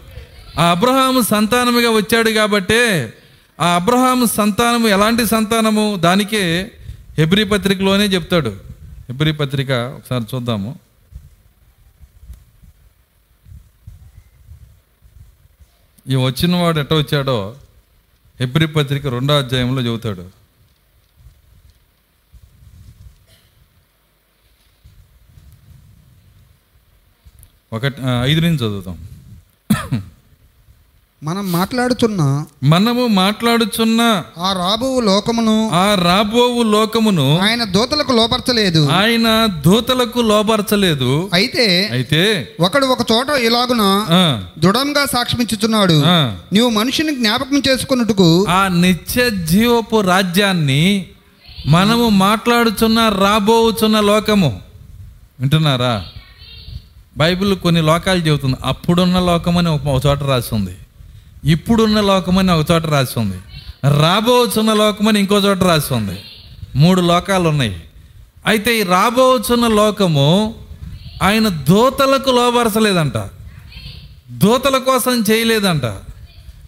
ఆ 0.60 0.72
అబ్రహాము 0.72 1.22
సంతానముగా 1.22 1.90
వచ్చాడు 1.90 2.30
కాబట్టే 2.30 3.14
ఆ 3.62 3.76
అబ్రహాము 3.76 4.26
సంతానము 4.26 4.88
ఎలాంటి 4.88 5.26
సంతానము? 5.26 5.96
దానికే 5.96 6.72
హెబ్రి 7.18 7.44
పత్రికలోనే 7.46 8.06
చెప్తాడు. 8.06 8.50
హెబ్రి 9.10 9.34
పత్రిక 9.34 9.72
ఒకసారి 9.72 10.24
చూద్దాము. 10.36 10.80
ఈ 16.10 16.16
వచ్చిన 16.16 16.56
వాడు 16.56 16.80
ఎట్ట 16.80 16.94
వచ్చాడో? 16.94 17.56
హెబ్రి 18.40 18.68
పత్రిక 18.68 19.08
రెండో 19.08 19.38
అధ్యాయంలో 19.38 19.82
చెబుతాడు. 19.82 20.30
ఒకటి 27.74 28.02
ఐదు 28.22 28.42
నుంచి 28.42 28.58
చదువుతాం. 28.58 29.08
మనం 31.24 31.52
మాట్లాడుతున్న 31.52 32.22
మనము 32.64 33.08
మాట్లాడుచున్న 33.08 34.02
ఆ 34.38 34.54
రాబో 34.54 35.00
లోకమును 35.00 35.70
ఆ 35.74 35.96
రాబోవు 35.96 36.64
లోకమును 36.64 37.40
ఆయన 37.40 37.64
దూతలకు 37.64 38.12
లోపరచలేదు 38.12 38.90
ఆయన 38.92 39.46
దూతలకు 39.66 40.20
లోపరచలేదు 40.20 41.30
అయితే 41.34 41.90
అయితే 41.92 42.48
ఒకడు 42.60 42.86
ఒక 42.86 43.12
చోట 43.12 43.30
ఇలాగున 43.40 43.84
దృఢంగా 44.58 45.06
సాక్ష్యమిచ్చుచున్నాడు. 45.06 46.04
ఆ, 46.06 46.38
నీవు 46.54 46.70
మనిషిని 46.70 47.16
జ్ఞాపకం 47.16 47.62
చేసుకున్నట్టుకు 47.70 48.46
ఆ 48.50 48.68
నిత్య 48.68 49.30
జీవపు 49.30 50.02
రాజ్యాన్ని 50.02 51.06
మనము 51.68 52.10
మాట్లాడుచున్న 52.10 53.10
రాబోచున్న 53.10 54.00
లోకము. 54.00 54.62
వింటున్నారా? 55.40 56.06
బైబిల్ 57.18 57.56
కొన్ని 57.56 57.82
లోకాలు 57.82 58.20
చెబుతుంది. 58.20 58.58
అప్పుడున్న 58.64 59.20
లోకమని 59.20 59.70
ఒక 59.70 59.88
ఒక 59.88 60.06
చోట 60.06 60.24
రాసి 60.24 60.56
ఉంది. 60.56 60.76
ఇప్పుడున్న 61.46 62.02
లోకమని 62.02 62.52
ఒక 62.52 62.72
చోట 62.72 62.86
రాసి 62.86 63.20
ఉంది 63.20 63.38
రాబోచున్న 64.00 64.74
లోకమని 64.74 65.20
ఇంకో 65.20 65.36
చోట 65.36 65.64
రాసి 65.64 65.94
ఉంది 65.94 66.20
మూడు 66.76 67.02
లోకాలు 67.02 67.50
ఉన్నాయి 67.50 67.84
అయితే 68.46 68.80
ఈ 68.80 68.84
రాబోచున్న 68.84 69.68
లోకము 69.68 70.56
ఆయన 71.24 71.48
దూతలకు 71.48 72.30
లోబరచలేదంట. 72.30 73.18
దూతల 74.32 74.78
కోసం 74.78 75.24
చేయలేదంట. 75.32 75.86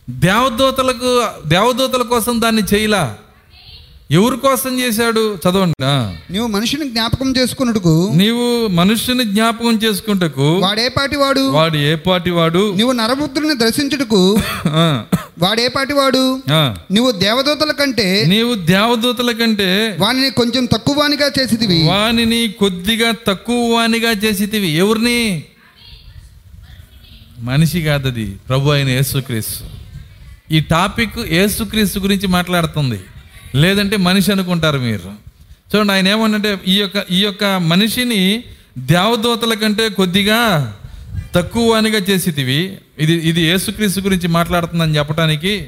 దేవదూతలకు 0.09 1.27
దేవదూతల 1.47 2.01
కోసం 2.01 2.41
దాన్ని 2.41 2.61
చేయలా. 2.73 3.15
ఎవరి 4.11 4.37
కోసం 4.37 4.79
చేశాడు? 4.79 5.35
చదవండి. 5.35 5.85
ఆ. 5.85 6.15
నీవు 6.31 6.47
మనిషిని 6.47 6.89
జ్ఞాపకం 6.89 7.33
చేసుకున్నట్టుకు 7.37 8.11
నీవు 8.15 8.67
మనుష్యుని 8.67 9.23
జ్ఞాపకం 9.23 9.79
చేసుకుంటకు 9.83 10.57
వాడేపాటి 10.59 11.17
వాడు? 11.17 11.39
వాడు 11.39 11.77
ఏ 11.77 11.95
పాటి 11.95 12.29
వాడు? 12.29 12.73
నీవు 12.75 12.91
నరపుత్రుని 12.91 13.57
దర్శించుటకు 13.57 14.37
ఆ, 14.67 15.03
వాడేపాటి 15.39 15.93
వాడు. 15.93 16.41
నువ్వు 16.91 17.11
దేవదూతల 17.11 17.71
కంటే 17.71 18.25
నీవు 18.27 18.53
దేవదూతల 18.55 19.31
కంటే 19.31 19.97
వానిని 19.99 20.29
కొంచెం 20.29 20.65
తక్కువనిగా 20.65 21.31
చేసిదివి 21.39 21.83
వానిని 21.87 22.53
కొద్దిగా 22.59 23.13
తక్కువ 23.27 23.73
వానిగా 23.73 24.11
చేసితివి. 24.11 24.67
ఎవరిని? 24.67 25.43
మనిషి 27.39 27.81
కాదది 27.81 28.25
ప్రభు 28.49 28.69
అయిన 28.69 28.89
యేసుక్రీస్తు. 28.89 29.63
ఈ 30.53 30.59
టాపిక్ 30.59 31.19
యేసుక్రీస్తు 31.31 31.99
గురించి 31.99 32.27
మాట్లాడుతుంది. 32.27 32.99
లేదంటే 33.55 33.97
మనిషి 33.97 34.31
అనుకుంటారు 34.31 34.79
మీరు. 34.79 35.25
చూడండి 35.75 35.93
ఆయన 35.93 36.07
ఏమన్నంటే 36.07 36.59
ఈ 36.67 36.75
యొక్క 36.79 37.05
ఈ 37.11 37.19
యొక్క 37.19 37.43
మనిషిని 37.43 38.43
దేవదూతల 38.77 39.53
కంటే 39.53 39.89
కొద్దిగా 39.89 40.73
తక్కువ 41.35 41.71
వానిగా 41.71 41.99
చేసితివి. 42.09 42.77
ఇది 42.99 43.13
ఇది 43.13 43.41
యేసుక్రీస్తు 43.41 44.01
గురించి 44.01 44.27
మాట్లాడుతుందని 44.27 44.97
చెప్పడానికి 44.97 45.67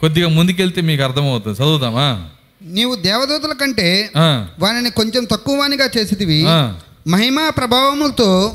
కొద్దిగా 0.00 0.28
ముందుకెళ్తే 0.28 0.80
మీకు 0.80 1.02
అర్థమవుతుంది. 1.02 1.56
చదువుదామా? 1.56 2.28
నీవు 2.62 2.94
దేవదూతల 2.94 3.52
కంటే 3.52 4.10
వానిని 4.58 4.90
కొంచెం 4.90 5.24
తక్కువనిగా 5.24 5.88
చేసిదివి 5.98 6.44
ఆ, 6.48 6.74
మహిమా 7.08 7.50
ప్రభావములతో. 7.50 8.54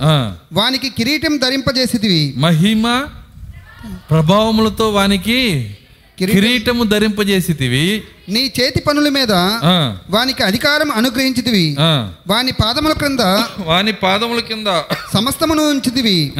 వానికి 0.53 0.89
కిరీటం 0.89 1.37
ధరింపజేసిదివి 1.37 2.33
మహిమ 2.37 3.05
ప్రభావములతో 4.11 4.89
వానికి 4.89 5.77
కిరీటం- 6.19 6.41
కిరీటము 6.41 6.83
ధరింపజేసితివి. 6.83 8.03
నీ 8.29 8.51
చేతి 8.59 8.79
పనుల 8.79 9.09
మీద 9.09 9.31
వానికి 10.09 10.43
అధికారం 10.43 10.91
అనుగ్రహించితివి. 10.91 11.75
వాని 12.27 12.51
పాదముల 12.51 12.93
క్రింద 12.93 13.19
వాని 13.65 13.91
పాదముల 13.93 14.39
కింద 14.39 14.67
సమస్తమును 15.13 15.63
ఉంచితివి. 15.69 16.33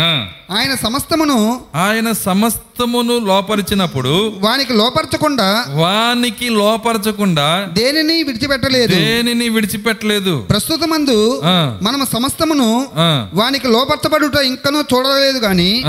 ఆయన 0.52 0.76
సమస్తమును 0.76 1.62
ఆయన 1.76 2.12
సమస్తమును 2.12 3.20
లోపరిచినప్పుడు 3.20 4.34
వానికి 4.40 4.74
లోపరచకుండా 4.74 5.66
వానికి 5.70 6.50
లోపరచకుండా 6.50 7.68
దేనిని 7.74 8.24
విడిచిపెట్టలేదు. 8.24 8.96
దేనిని 8.96 9.50
విడిచిపెట్టలేదు. 9.50 10.46
ప్రస్తుతమందు 10.50 11.42
ఆ, 11.46 11.80
మనము 11.82 12.06
సమస్తమును 12.14 12.88
వానికి 13.34 13.68
లోపరచబడుట 13.68 14.36
ఇంకనూ 14.36 14.82
చూడలేదు 14.82 15.38
గాని 15.38 15.84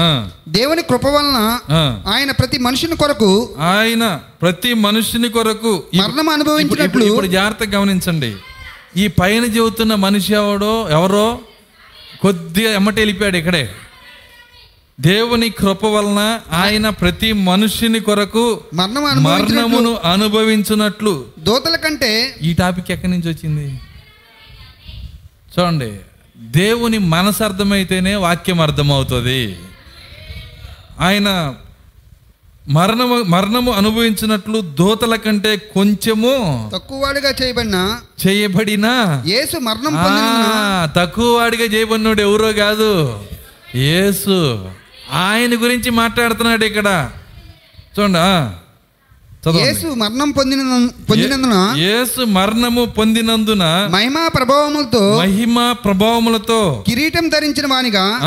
దేవుని 0.49 0.83
కృప 0.83 1.07
వలన. 1.07 1.59
ఆయన 2.15 2.31
ప్రతి 2.31 2.59
మనుషుని 2.59 2.97
కొరకు 2.97 3.49
ఆయన 3.61 4.21
ప్రతి 4.45 4.75
మనుషుని 4.75 5.29
కొరకు 5.29 5.83
మరణం 5.95 6.29
అనుభవించినట్లు 6.29 7.05
ఇప్పుడు 7.05 7.27
జాగ్రత్తగా 7.27 7.79
గమనించండి. 7.79 8.37
ఈ 8.97 9.07
పైన 9.07 9.45
చెబుతున్న 9.45 9.95
మనిషి 9.95 10.35
ఎవడో 10.35 10.89
ఎవరో 10.91 11.41
కొద్దిగా 12.23 12.71
ఎమ్మట 12.71 12.95
వెళ్ళిపోయాడు 12.95 13.37
ఇక్కడే. 13.37 13.71
దేవుని 15.01 15.51
కృప 15.51 15.85
వలన 15.85 16.41
ఆయన 16.53 16.89
ప్రతి 16.89 17.33
మనుషుని 17.33 18.01
కొరకు 18.01 18.61
మరణం 18.75 19.05
అనుభవించినట్లు 19.05 19.63
మరణమును 19.63 19.93
అనుభవించున్నట్లు 20.13 21.25
దూతల 21.39 21.77
కంటే 21.77 22.37
ఈ 22.43 22.53
టాపిక్ 22.55 22.91
ఎక్కడి 22.91 23.13
నుంచి 23.13 23.29
వచ్చింది? 23.31 23.81
చూడండి 25.55 25.93
దేవుని 26.37 26.99
మనసు 26.99 27.45
అర్థమైతేనే 27.45 28.15
వాక్యం 28.15 28.61
అర్థమవుతుంది. 28.61 29.57
ఆయన 31.01 31.55
మరణము 32.69 33.23
మరణము 33.23 33.73
అనుభవించినట్లు 33.73 34.61
దోతల 34.61 35.17
కంటే 35.17 35.57
కొంచెము 35.57 36.71
తక్కువవాడిగా 36.73 37.35
చేయబడిన 37.43 37.99
చేయబడిన? 38.27 38.87
యేసు 39.27 39.59
మరణం 39.59 39.99
ఆ, 39.99 40.05
పొందిన 40.05 40.91
తక్కువ 40.97 41.37
వాడిగా 41.37 41.65
చేయబడినోడు 41.65 42.21
ఎవరో 42.23 42.53
కాదు. 42.53 43.21
యేసు. 43.75 44.69
ఆయన 45.13 45.63
గురించి 45.63 45.91
మాట్లాడుతున్నాడు 45.91 46.65
ఇక్కడ. 46.65 47.11
చూడండి. 48.01 48.19
యేసు 49.59 49.87
మరణం 49.87 50.31
పొందిన 50.31 50.89
పొందినందున 51.11 51.75
యేసు 51.77 52.25
మరణము 52.25 52.85
పొందినందున 52.85 53.89
మహిమా 53.93 54.29
ప్రభావములతో 54.29 55.17
మహిమ 55.19 55.73
ప్రభావములతో 55.73 56.85
కిరీటం 56.89 57.29
ధరించిన 57.29 57.67
వానిగా 57.67 58.19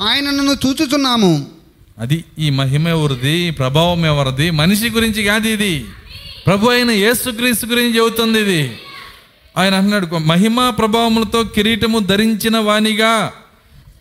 ఆయనను 0.00 0.56
చూచుచున్నాము. 0.66 1.59
అది 2.00 2.24
ఈ 2.38 2.50
మహిమ 2.50 2.88
ఎవరిది 2.88 3.50
ప్రభావం 3.50 4.06
ఎవరిది? 4.06 4.50
మనిషి 4.50 4.90
గురించి 4.90 5.24
కాదు 5.24 5.48
ఇది. 5.48 5.86
ప్రభు 6.46 6.70
అయిన 6.70 6.90
యేసుక్రీస్తు 6.90 7.66
గురించి 7.66 7.96
చెబుతుంది 7.96 8.40
ఇది. 8.40 8.78
ఆయన 9.56 9.74
అన్నాడు 9.74 10.06
మహిమ 10.06 10.70
ప్రభావములతో 10.70 11.44
కిరీటము 11.44 11.98
ధరించిన 11.98 12.58
వాణిగా 12.58 13.32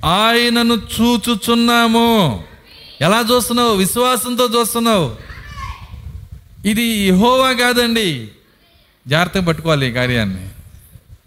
ఆయనను 0.06 0.74
చూచుచున్నాము. 0.74 2.44
ఎలా 3.02 3.26
చూస్తున్నావు? 3.36 3.76
విశ్వాసంతో 3.76 4.50
చూస్తున్నావు. 4.60 5.16
ఇది 6.68 6.84
యహోవా 6.84 7.52
కాదండి. 7.52 8.28
జాగ్రత్తగా 9.08 9.44
పట్టుకోవాలి 9.44 9.90
ఈ 9.90 9.92
కార్యాన్ని. 9.92 10.50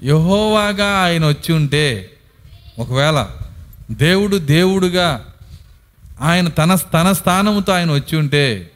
యహోవాగా 0.09 0.99
ఆయన 1.05 1.27
వచ్చి 1.27 1.53
ఉంటే 1.53 2.11
ఒకవేళ 2.79 3.27
దేవుడు 3.91 4.37
దేవుడుగా 4.37 5.32
ఆయన 6.21 6.49
తన 6.49 6.75
తన 6.75 7.13
స్థానముతో 7.13 7.73
ఆయన 7.73 7.93
వచ్చి 7.93 8.17
ఉంటే 8.19 8.71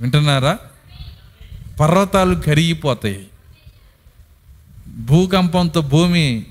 వింటున్నారా? 0.00 0.58
పర్వతాలు 1.80 2.34
కరిగిపోతాయి. 2.34 3.26
భూకంపంతో 4.88 5.80
భూమి 5.80 6.44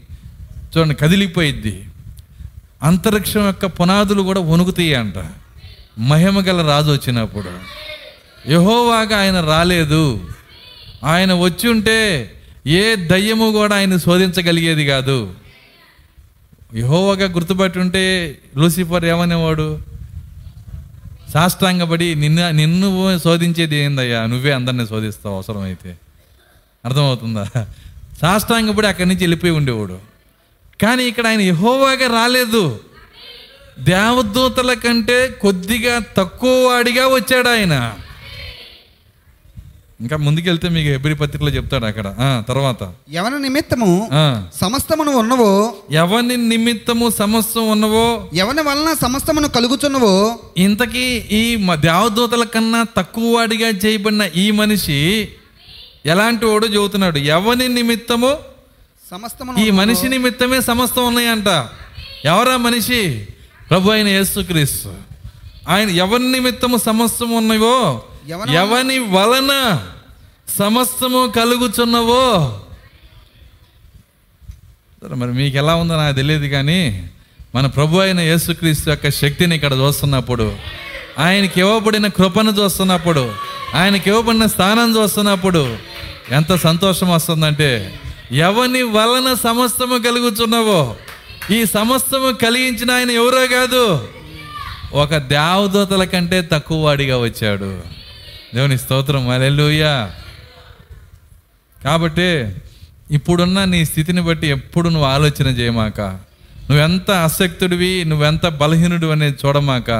చూడండి 0.77 0.95
కదిలిపోయిద్ది. 0.95 1.85
అంతరిక్షం 2.83 3.45
యొక్క 3.45 3.65
పునాదులు 3.65 4.21
కూడా 4.21 4.41
వణుకుతాయి 4.41 4.95
అంట 4.95 5.13
మహిమ 5.99 6.39
గల 6.39 6.67
రాజు 6.67 6.91
వచ్చినప్పుడు. 6.91 7.49
యహోవాగా 8.51 9.19
ఆయన 9.19 9.41
రాలేదు. 9.41 10.29
ఆయన 11.03 11.33
వచ్చి 11.33 11.69
ఉంటే 11.69 12.31
ఏ 12.67 12.95
దయ్యము 12.95 13.51
కూడా 13.51 13.75
ఆయన 13.75 13.97
శోధించగలిగేది 13.97 14.85
కాదు. 14.85 15.33
యహోవగా 16.75 17.31
గుర్తుపట్టి 17.31 17.79
ఉంటే 17.79 18.37
లూసిఫర్ 18.57 19.05
ఏమనేవాడు? 19.05 19.79
సాష్టాంగపడి 21.33 22.15
నిన్ను 22.15 22.51
నిన్ను 22.51 23.19
శోధించేది 23.19 23.75
ఏందయ్యా? 23.75 24.25
నువ్వే 24.25 24.51
అందరిని 24.51 24.87
శోధిస్తావు 24.87 25.35
అవసరమైతే. 25.35 25.97
అర్థమవుతుందా? 26.85 27.45
సాష్టాంగపడి 28.21 28.87
అక్కడి 28.87 29.09
నుంచి 29.09 29.19
వెళ్ళిపోయి 29.19 29.51
ఉండేవాడు. 29.51 29.99
కానీ 30.81 31.03
ఇక్కడ 31.03 31.27
ఆయన 31.27 31.41
యహోవాగా 31.41 32.07
రాలేదు. 32.07 32.79
దేవదూతల 33.79 34.73
కంటే 34.73 35.27
కొద్దిగా 35.41 36.01
తక్కువ 36.17 36.67
వాడిగా 36.67 37.07
వచ్చాడు 37.07 37.49
ఆయన. 37.49 37.93
ఇంకా 40.01 40.17
ముందుకెళ్తే 40.17 40.69
మీకు 40.69 40.89
ఎబ్రి 40.89 41.15
పత్రికలో 41.15 41.49
చెప్తాడు 41.49 41.85
అక్కడ. 41.85 42.15
తర్వాత. 42.47 42.93
ఎవరి 43.11 43.41
నిమిత్తము 43.41 44.09
సమస్తమును 44.61 45.11
ఉన్నవో? 45.11 45.73
ఎవని 45.91 46.37
నిమిత్తము 46.37 47.09
సమస్తం 47.09 47.71
ఉన్నవో? 47.71 48.29
ఎవరి 48.33 48.61
వలన 48.61 48.95
సమస్తమును 49.01 49.47
కలుగుచున్నవో? 49.47 50.39
ఇంతకీ 50.57 51.23
ఈ 51.31 51.55
దేవదూతల 51.73 52.43
కన్నా 52.43 52.85
తక్కువ 52.97 53.35
వాడిగా 53.35 53.69
చేయబడిన 53.69 54.29
ఈ 54.35 54.51
మనిషి 54.51 55.29
ఎలాంటి 56.05 56.45
వాడు 56.45 56.67
చెబుతున్నాడు. 56.67 57.17
ఎవని 57.17 57.67
నిమిత్తము? 57.67 58.37
సమస్తమును 59.11 59.59
ఈ 59.59 59.71
మనిషి 59.71 60.09
నిమిత్తమే 60.09 60.61
సమస్తం 60.61 61.07
ఉన్నాయంట. 61.07 61.47
ఎవరా 62.25 62.57
మనిషి? 62.57 63.27
ప్రభు 63.69 63.91
అయిన 63.91 64.07
యేసుక్రీస్తు. 64.07 64.93
ఆయన 65.69 65.89
ఎవరి 65.89 66.31
నిమిత్తము 66.31 66.77
సమస్తం 66.77 67.31
ఉన్నాయో 67.31 67.73
ఎవరి 67.73 68.08
ఎవని 68.29 68.99
వలన. 68.99 69.83
సమస్తము 70.59 71.33
కలుగుచున్నవో? 71.35 72.61
మరి 75.15 75.31
మీకు 75.31 75.57
ఎలా 75.57 75.75
ఉందో 75.75 75.95
నాకు 75.95 76.15
తెలియదు 76.15 76.45
కానీ 76.45 77.09
మన 77.55 77.65
ప్రభు 77.65 77.97
అయిన 77.97 78.19
యేసుక్రీస్తు 78.19 78.89
యొక్క 78.89 79.09
శక్తిని 79.09 79.55
ఇక్కడ 79.55 79.73
చూస్తున్నప్పుడు 79.73 80.55
ఆయనకి 81.19 81.59
ఇవ్వబడిన 81.59 82.07
కృపను 82.07 82.51
చూస్తున్నప్పుడు 82.51 83.33
ఆయనకి 83.75 84.09
ఇవ్వబడిన 84.09 84.45
స్థానం 84.45 84.97
చూస్తున్నప్పుడు 84.97 85.77
ఎంత 86.31 86.55
సంతోషం 86.55 87.09
వస్తుందంటే 87.09 87.99
ఎవని 88.31 88.81
వలన 88.81 89.33
సమస్తము 89.33 89.97
కలుగుచున్నవో? 89.97 90.95
ఈ 91.51 91.65
సమస్తము 91.65 92.31
కలిగించిన 92.31 92.91
ఆయన 92.91 93.11
ఎవరో 93.11 93.47
కాదు? 93.47 94.07
ఒక 94.93 95.17
దేవదూతల 95.17 96.03
కంటే 96.03 96.41
తక్కువ 96.41 96.85
వాడిగా 96.85 97.17
వచ్చాడు. 97.17 97.98
దేవుని 98.55 98.77
స్తోత్రం 98.77 99.29
అలెలుయా 99.29 100.11
కాబట్టి 101.83 102.55
ఇప్పుడున్న 103.11 103.63
నీ 103.63 103.85
స్థితిని 103.85 104.21
బట్టి 104.21 104.47
ఎప్పుడు 104.47 104.89
నువ్వు 104.89 105.09
ఆలోచన 105.09 105.47
చేయమాక. 105.47 106.01
నువ్వెంత 106.69 107.11
అసక్తుడివి 107.11 108.05
నువ్వెంత 108.05 108.47
బలహీనుడు 108.47 109.07
అనేది 109.07 109.37
చూడమాక. 109.45 109.91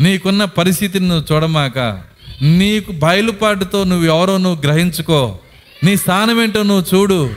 నీకున్న 0.00 0.44
పరిస్థితిని 0.44 1.08
నువ్వు 1.08 1.34
చూడమాక. 1.34 1.78
నీకు 2.42 2.92
బయలుపాటుతో 2.92 3.84
నువ్వు 3.84 4.06
ఎవరో 4.06 4.38
నువ్వు 4.38 4.62
గ్రహించుకో. 4.62 5.38
నీ 5.84 5.96
స్థానం 5.96 6.42
ఏంటో 6.42 6.62
నువ్వు 6.62 6.98
చూడు. 6.98 7.34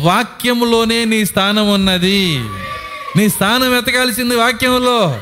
వాక్యములోనే 0.00 1.04
నీ 1.04 1.24
స్థానం 1.24 1.72
ఉన్నది. 1.72 2.44
నీ 3.16 3.28
స్థానం 3.28 3.70
వెతకాల్సింది 3.70 4.36
వాక్యంలో 4.36 5.20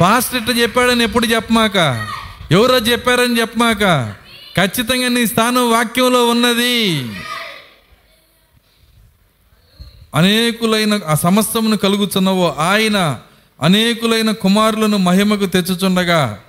పాస్టర్ 0.00 0.42
ఇట్ట 0.42 0.60
చెప్పాడని 0.60 1.04
ఎప్పుడు 1.04 1.26
చెప్పమాక? 1.26 2.06
ఎవరో 2.52 2.78
చెప్పారని 2.78 3.40
చెప్పమాక. 3.40 3.82
ఖచ్చితంగా 4.56 5.08
నీ 5.08 5.26
స్థానం 5.26 5.70
వాక్యంలో 5.70 6.28
ఉన్నది. 6.28 6.98
అనేకులైన 10.14 11.00
ఆ 11.06 11.14
సమస్తమును 11.14 11.76
కలుగుచున్నవో 11.76 12.54
ఆయన 12.58 13.20
అనేకులైన 13.62 14.30
కుమారులను 14.30 14.96
మహిమకు 14.96 15.46
తెచ్చుచుండగా 15.46 16.42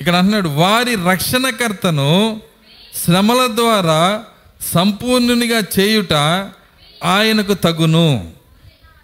ఇక్కడ 0.00 0.16
అంటున్నాడు 0.16 0.48
వారి 0.48 0.94
రక్షణకర్తను 0.94 2.40
శ్రమల 3.04 3.46
ద్వారా 3.54 4.24
సంపూర్ణునిగా 4.74 5.62
చేయుట 5.78 6.12
ఆయనకు 7.04 7.54
తగును. 7.54 8.32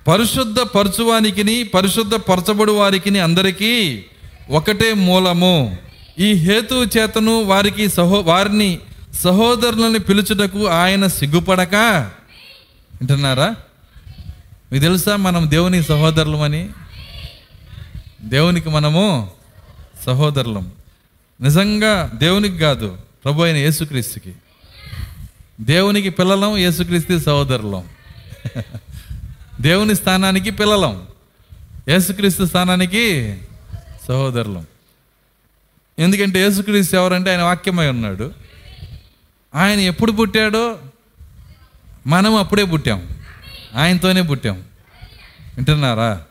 పరిశుద్ధ 0.08 0.60
పరచువానికిని 0.60 1.64
పరిశుద్ధ 1.64 2.14
పరచబడు 2.14 2.72
వారికి 2.72 3.18
అందరికీ 3.18 4.04
ఒకటే 4.50 4.92
మూలము. 4.92 5.89
ఈ 6.20 6.32
హేతు 6.32 6.74
చేతను 6.74 7.42
వారికి 7.42 7.88
సహో 7.88 8.20
వారిని 8.20 8.78
సహోదరులని 9.20 9.98
పిలుచుటకు 9.98 10.66
ఆయన 10.66 11.06
సిగ్గుపడక. 11.06 11.74
వింటున్నారా? 12.94 13.56
మీకు 14.72 14.82
తెలుసా 14.82 15.16
మనం 15.16 15.50
దేవుని 15.50 15.82
సహోదరులమని? 15.82 16.68
దేవునికి 18.22 18.68
మనము 18.68 19.30
సహోదరులం. 20.06 20.72
నిజంగా 21.40 22.10
దేవునికి 22.14 22.58
కాదు 22.58 22.98
ప్రభు 23.24 23.42
అయిన 23.42 23.56
యేసుక్రీస్తుకి. 23.56 24.32
దేవునికి 25.60 26.10
పిల్లలం 26.10 26.56
యేసుక్రీస్తు 26.56 27.18
సహోదరులం. 27.18 27.84
దేవుని 29.60 29.94
స్థానానికి 29.94 30.50
పిల్లలం 30.50 31.02
యేసుక్రీస్తు 31.88 32.44
స్థానానికి 32.44 33.36
సహోదరులం. 34.08 34.66
ఎందుకంటే 36.00 36.38
యేసుక్రీస్తు 36.38 36.96
ఎవరంటే 36.96 37.30
ఆయన 37.30 37.42
వాక్యమై 37.42 37.88
ఉన్నాడు. 37.88 38.32
ఆయన 39.54 39.78
ఎప్పుడు 39.80 40.12
పుట్టాడో 40.12 40.78
మనం 42.06 42.34
అప్పుడే 42.34 42.64
పుట్టాం. 42.64 43.08
ఆయనతోనే 43.76 44.22
పుట్టాం. 44.22 44.56
వింటున్నారా? 45.56 46.22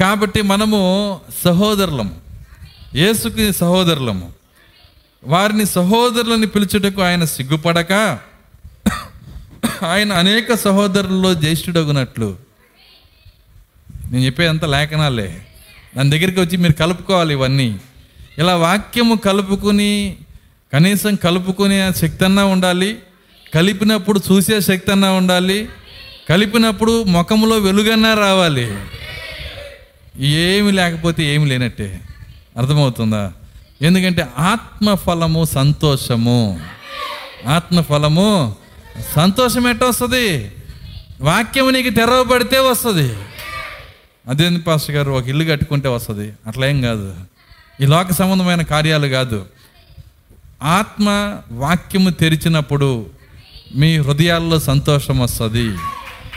కాబట్టి 0.00 0.42
మనము 0.42 1.20
సహోదరులము 1.44 2.20
యేసుకి 2.94 3.52
సహోదరులము 3.52 4.32
వారిని 5.24 5.66
సహోదరులని 5.66 6.46
పిలుచుటకు 6.46 7.02
ఆయన 7.02 7.24
సిగ్గుపడక 7.24 8.18
ఆయన 9.84 10.12
అనేక 10.12 10.54
సహోదరుల్లో 10.54 11.34
జ్యేష్ఠుడగునట్లు. 11.34 12.38
నేను 14.10 14.24
చెప్పేదంతా 14.24 14.66
లేఖనాలే. 14.66 15.46
దాని 15.96 16.10
దగ్గరికి 16.10 16.40
వచ్చి 16.40 16.56
మీరు 16.56 16.72
కలుపుకోవాలి 16.72 17.34
ఇవన్నీ. 17.34 17.80
ఇలా 18.38 18.56
వాక్యము 18.56 19.14
కలుపుకుని 19.14 20.16
కనీసం 20.72 21.14
కలుపుకునే 21.14 21.92
శక్తి 21.96 22.24
అన్నా 22.24 22.44
ఉండాలి 22.44 22.98
కలిపినప్పుడు 23.54 24.20
చూసే 24.32 24.60
శక్తి 24.60 24.92
అన్నా 24.92 25.12
ఉండాలి 25.12 25.68
కలిపినప్పుడు 26.28 27.02
ముఖంలో 27.02 27.58
వెలుగన్నా 27.58 28.14
రావాలి. 28.14 28.74
ఏమి 30.18 30.72
లేకపోతే 30.72 31.34
ఏమి 31.34 31.46
లేనట్టే. 31.46 32.00
అర్థమవుతుందా? 32.56 33.32
ఎందుకంటే 33.82 34.26
ఆత్మఫలము 34.38 35.44
సంతోషము. 35.44 36.60
ఆత్మఫలము 37.46 38.56
సంతోషం 39.16 39.68
ఎట్ట 39.68 39.82
వస్తుంది? 39.82 40.52
వాక్యం 41.20 41.72
నీకు 41.72 41.90
తెరవబడితే 41.90 42.58
వస్తుంది. 42.58 43.14
అదేంది 44.28 44.60
పాస్టర్ 44.60 44.96
గారు? 44.96 45.10
ఒక 45.10 45.28
ఇల్లు 45.28 45.50
కట్టుకుంటే 45.50 45.88
వస్తుంది. 45.88 46.32
అట్లా 46.46 46.66
ఏం 46.66 46.82
కాదు. 46.82 47.14
ఈ 47.82 47.86
లోక 47.86 48.12
సంబంధమైన 48.12 48.62
కార్యాలు 48.62 49.06
కాదు. 49.06 49.46
ఆత్మ 50.62 51.36
వాక్యము 51.52 52.10
తెరిచినప్పుడు 52.10 53.06
మీ 53.74 53.98
హృదయాల్లో 53.98 54.58
సంతోషం 54.58 55.18
వస్తుంది. 55.20 55.76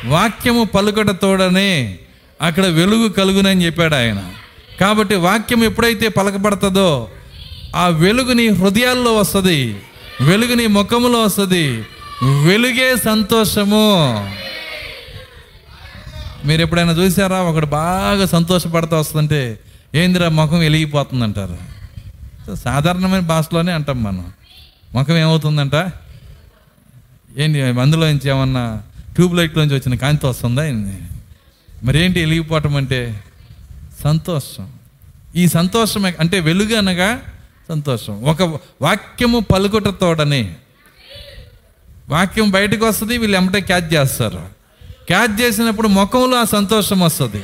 వాక్యము 0.05 0.63
పలుకట 0.63 1.09
తోడనే 1.09 1.99
అక్కడ 2.41 2.65
వెలుగు 2.65 3.09
కలుగునని 3.09 3.65
చెప్పాడు 3.65 3.95
ఆయన. 3.95 4.23
కాబట్టి 4.79 5.15
వాక్యం 5.15 5.63
ఎప్పుడైతే 5.63 6.07
పలకబడుతుందో 6.07 7.09
ఆ 7.75 7.87
వెలుగు 7.87 8.33
నీ 8.33 8.47
హృదయాల్లో 8.47 9.15
వస్తుంది. 9.15 9.75
వెలుగు 10.21 10.53
నీ 10.53 10.67
ముఖములో 10.67 11.21
వస్తుంది. 11.21 11.85
వెలుగే 12.23 12.95
సంతోషము. 13.05 14.15
మీరు 16.45 16.61
ఎప్పుడైనా 16.61 16.91
చూసారా 16.91 17.41
ఒకడు 17.41 17.65
బాగా 17.65 18.25
సంతోషపడతా 18.25 18.97
వస్తుంటే 18.97 19.59
ఏందిరా 19.95 20.29
ముఖం 20.29 20.59
వెలిగిపోతుంది 20.59 21.23
అంటారు 21.23 21.57
సాధారణమైన 22.55 23.19
భాషలోనే 23.19 23.71
అంటాం 23.71 24.03
మనం. 24.03 24.33
ముఖం 24.93 25.17
ఏమవుతుందంట? 25.17 25.75
ఏంటి 27.37 27.61
అందులో 27.61 28.07
నుంచి 28.07 28.29
ఏమన్నా 28.29 28.81
ట్యూబ్లైట్లోంచి 29.15 29.73
వచ్చిన 29.73 29.95
కాంతి 29.95 30.25
వస్తుందా 30.25 30.63
మరేంటి 31.83 32.19
వెలిగిపోవటం 32.19 32.75
అంటే? 32.75 33.23
సంతోషం. 34.03 34.69
ఈ 35.35 35.47
సంతోషం 35.47 36.05
అంటే 36.05 36.39
వెలుగు 36.39 36.75
అనగా 36.75 37.21
సంతోషం. 37.69 38.23
ఒక 38.23 38.59
వాక్యము 38.81 39.39
పలుకుటతోడని 39.39 40.55
వాక్యం 42.09 42.51
బయటకు 42.51 42.85
వస్తుంది 42.85 43.17
వీళ్ళు 43.17 43.37
ఎమ్మటే 43.37 43.61
క్యాచ్ 43.61 43.93
చేస్తారు. 43.93 44.49
క్యాచ్ 45.07 45.41
చేసినప్పుడు 45.41 45.87
ముఖంలో 45.87 46.37
ఆ 46.37 46.43
సంతోషం 46.43 46.99
వస్తుంది. 46.99 47.43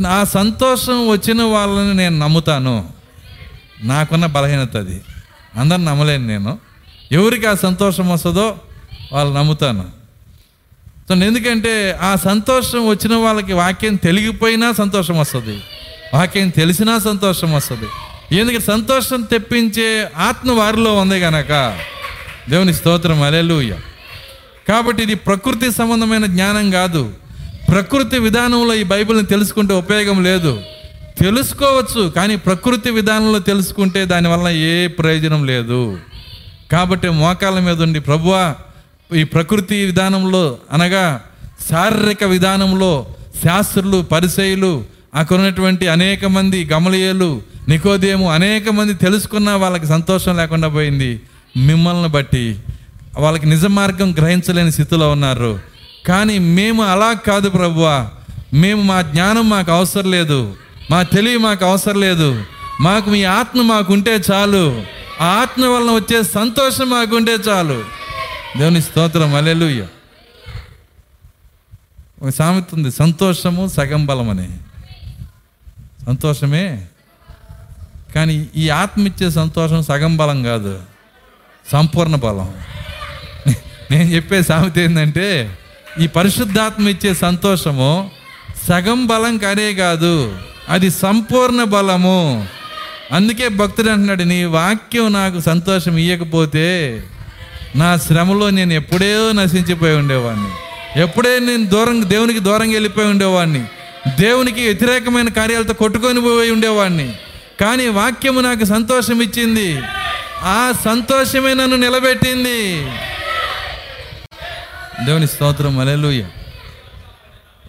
ఆ 0.00 0.24
సంతోషం 0.24 1.08
వచ్చిన 1.08 1.42
వాళ్ళని 1.42 1.94
నేను 1.94 2.18
నమ్ముతాను. 2.18 2.92
నాకున్న 3.82 4.26
బలహీనత 4.26 4.76
అది. 4.76 5.00
అందరిని 5.56 5.84
నమ్మలేను 5.84 6.26
నేను. 6.26 6.58
ఎవరికి 7.12 7.46
ఆ 7.46 7.54
సంతోషం 7.54 8.08
వస్తుందో 8.08 8.56
వాళ్ళు 9.12 9.34
నమ్ముతాను. 9.34 9.90
సో 11.08 11.14
ఎందుకంటే 11.14 11.98
ఆ 12.02 12.16
సంతోషం 12.16 12.88
వచ్చిన 12.88 13.14
వాళ్ళకి 13.14 13.52
వాక్యం 13.52 13.94
తెలిగిపోయినా 13.94 14.72
సంతోషం 14.72 15.18
వస్తుంది. 15.18 15.62
వాక్యం 16.14 16.48
తెలిసినా 16.48 16.98
సంతోషం 16.98 17.52
వస్తుంది. 17.52 17.88
ఎందుకంటే 18.38 18.64
సంతోషం 18.64 19.22
తెప్పించే 19.22 20.08
ఆత్మ 20.16 20.52
వారిలో 20.52 20.96
ఉంది 20.96 21.18
గనక. 21.18 21.78
దేవుని 22.50 22.74
స్తోత్రం. 22.74 23.22
అలెలుయ్య 23.22 23.76
కాబట్టి 24.68 25.02
ఇది 25.02 25.14
ప్రకృతి 25.14 25.72
సంబంధమైన 25.72 26.26
జ్ఞానం 26.26 26.70
కాదు. 26.70 27.12
ప్రకృతి 27.68 28.18
విధానంలో 28.18 28.74
ఈ 28.74 28.82
బైబిల్ని 28.82 29.26
తెలుసుకుంటే 29.26 29.74
ఉపయోగం 29.74 30.22
లేదు. 30.22 30.60
తెలుసుకోవచ్చు 31.20 32.10
కానీ 32.10 32.36
ప్రకృతి 32.36 32.90
విధానంలో 32.90 33.38
తెలుసుకుంటే 33.38 34.04
దానివల్ల 34.04 34.48
ఏ 34.48 34.86
ప్రయోజనం 34.86 35.46
లేదు. 35.46 35.98
కాబట్టి 36.72 37.08
మోకాళ్ళ 37.08 37.58
మీద 37.58 37.82
ఉండి 37.82 38.00
ప్రభువా 38.00 38.54
ఈ 39.16 39.24
ప్రకృతి 39.24 39.84
విధానంలో 39.84 40.58
అనగా 40.72 41.20
శారీరక 41.70 42.24
విధానంలో 42.24 43.06
శాస్త్రులు 43.44 44.02
పరిచయులు 44.02 44.84
అక్కడ 45.14 45.36
ఉన్నటువంటి 45.36 45.88
అనేక 45.88 46.24
మంది 46.24 46.64
గమలియలు 46.64 47.42
నికోదేము 47.68 48.32
అనేక 48.32 48.68
మంది 48.68 48.94
తెలుసుకున్న 48.94 49.50
వాళ్ళకి 49.50 49.86
సంతోషం 49.86 50.36
లేకుండా 50.36 50.68
పోయింది. 50.68 51.20
మిమ్మల్ని 51.56 52.08
బట్టి 52.08 52.56
వాళ్ళకి 53.18 53.46
నిజ 53.46 53.64
మార్గం 53.66 54.14
గ్రహించలేని 54.18 54.72
స్థితిలో 54.72 55.10
ఉన్నారు. 55.10 55.73
కానీ 56.06 56.38
మేము 56.38 56.82
అలా 56.82 57.12
కాదు 57.12 57.50
ప్రభువా. 57.50 58.10
మేము 58.54 58.82
మా 58.82 59.02
జ్ఞానం 59.02 59.48
మాకు 59.48 59.72
అవసరం 59.72 60.10
లేదు. 60.10 60.56
మా 60.90 61.02
తెలివి 61.02 61.36
మాకు 61.36 61.64
అవసరం 61.64 62.00
లేదు. 62.00 62.44
మాకు 62.80 63.10
మీ 63.10 63.24
ఆత్మ 63.24 63.62
మాకుంటే 63.62 64.20
చాలు. 64.32 64.84
ఆ 65.20 65.24
ఆత్మ 65.24 65.64
వలన 65.64 65.90
వచ్చే 65.90 66.22
సంతోషం 66.22 66.90
మాకుంటే 66.90 67.32
చాలు. 67.32 67.84
దేవుని 68.56 68.82
స్తోత్రం. 68.82 69.34
అలెలుయ్య 69.34 69.86
ఒక 72.22 72.28
సామెత 72.28 72.74
ఉంది. 72.74 72.92
సంతోషము 72.92 73.68
సగం 73.68 74.06
బలం 74.06 74.30
అని. 74.30 74.48
సంతోషమే. 76.06 76.86
కానీ 78.14 78.48
ఈ 78.56 78.68
ఆత్మ 78.68 79.06
ఇచ్చే 79.06 79.30
సంతోషం 79.30 79.82
సగం 79.82 80.16
బలం 80.16 80.42
కాదు. 80.42 80.80
సంపూర్ణ 81.72 82.16
బలం. 82.16 82.54
నేను 83.90 84.02
చెప్పే 84.02 84.42
సామెత 84.42 84.78
ఏంటంటే 84.78 85.58
ఈ 86.02 86.06
పరిశుద్ధాత్మ 86.06 86.88
ఇచ్చే 86.88 87.14
సంతోషము 87.14 88.10
సగం 88.68 89.06
బలం 89.06 89.38
కానే 89.38 89.74
కాదు 89.74 90.36
అది 90.68 90.90
సంపూర్ణ 90.90 91.64
బలము. 91.64 92.46
అందుకే 93.12 93.48
భక్తుడు 93.48 93.90
అంటున్నాడు 93.90 94.22
నీ 94.22 94.44
వాక్యం 94.44 95.12
నాకు 95.12 95.40
సంతోషం 95.40 95.96
ఇవ్వకపోతే 95.96 97.02
నా 97.76 97.96
శ్రమలో 97.96 98.50
నేను 98.50 98.72
ఎప్పుడే 98.72 99.32
నశించిపోయి 99.32 99.96
ఉండేవాడిని. 99.96 100.50
ఎప్పుడే 101.02 101.38
నేను 101.38 101.66
దూరం 101.66 102.10
దేవునికి 102.10 102.40
దూరంగా 102.40 102.72
వెళ్ళిపోయి 102.72 103.08
ఉండేవాడిని. 103.08 103.64
దేవునికి 104.20 104.60
వ్యతిరేకమైన 104.60 105.28
కార్యాలతో 105.28 105.72
కొట్టుకొని 105.72 106.20
పోయి 106.20 106.50
ఉండేవాడిని. 106.50 107.12
కానీ 107.60 107.88
వాక్యము 107.88 108.40
నాకు 108.40 108.64
సంతోషం 108.64 109.22
ఇచ్చింది. 109.22 109.82
ఆ 110.42 110.72
సంతోషమే 110.84 111.54
నన్ను 111.54 111.76
నిలబెట్టింది. 111.76 112.86
దేవుని 115.06 115.26
స్తోత్రం 115.26 115.78
అలెలుయ్య 115.78 116.26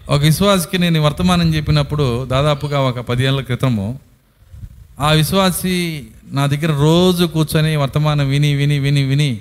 ఒక 0.08 0.20
విశ్వాసికి 0.20 0.78
నేను 0.78 1.00
వర్తమానం 1.00 1.54
చెప్పినప్పుడు 1.54 2.24
దాదాపుగా 2.24 2.80
ఒక 2.80 3.00
పదిహేళ్ళ 3.00 3.40
క్రితము 3.40 4.00
ఆ 5.00 5.10
విశ్వాసి 5.10 6.04
నా 6.30 6.46
దగ్గర 6.46 6.80
రోజు 6.80 7.24
కూర్చొని 7.24 7.76
వర్తమానం 7.76 8.28
విని 8.28 8.54
విని 8.54 8.78
విని 8.78 9.02
విని 9.02 9.40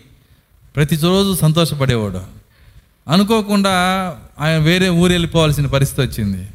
ప్రతిరోజు 0.75 1.35
సంతోషపడేవాడు. 1.35 2.21
అనుకోకుండా 3.07 3.71
ఆయన 4.39 4.57
వేరే 4.57 4.89
ఊరు 4.89 5.11
వెళ్ళిపోవాల్సిన 5.11 5.65
పరిస్థితి 5.65 6.01
వచ్చింది. 6.01 6.47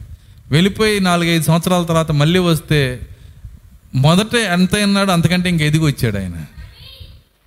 వెళ్ళిపోయి 0.51 1.01
నాలుగైదు 1.01 1.45
సంవత్సరాల 1.45 1.85
తర్వాత 1.85 2.11
మళ్ళీ 2.11 2.39
వస్తే 2.39 3.01
మొదట 3.95 4.35
ఎంత 4.35 4.77
అన్నాడు 4.77 5.11
అంతకంటే 5.11 5.49
ఇంక 5.49 5.63
ఎదిగి 5.63 5.85
వచ్చాడు 5.85 6.19
ఆయన. 6.19 6.45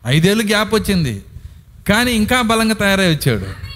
ఐదేళ్ళు 0.08 0.44
గ్యాప్ 0.44 0.74
వచ్చింది. 0.74 1.24
కానీ 1.90 2.12
ఇంకా 2.12 2.42
బలంగా 2.42 2.74
తయారై 2.74 3.16
వచ్చాడు. 3.16 3.73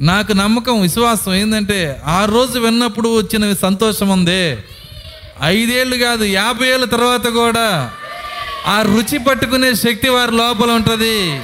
నాకు 0.00 0.32
నమ్మకం 0.32 0.80
విశ్వాసం 0.80 1.34
ఏంటంటే 1.34 2.02
ఆ 2.04 2.24
రోజు 2.24 2.58
విన్నప్పుడు 2.58 3.18
వచ్చిన 3.18 3.54
సంతోషం 3.54 4.08
ఉంది. 4.08 4.58
ఐదేళ్ళు 5.42 5.96
కాదు 5.96 6.24
యాభై 6.24 6.66
ఏళ్ళ 6.66 6.84
తర్వాత 6.84 7.26
కూడా 7.26 7.92
ఆ 8.66 8.82
రుచి 8.82 9.18
పట్టుకునే 9.18 9.74
శక్తి 9.74 10.08
వారి 10.08 10.36
లోపల 10.36 10.70
ఉంటుంది. 10.70 11.40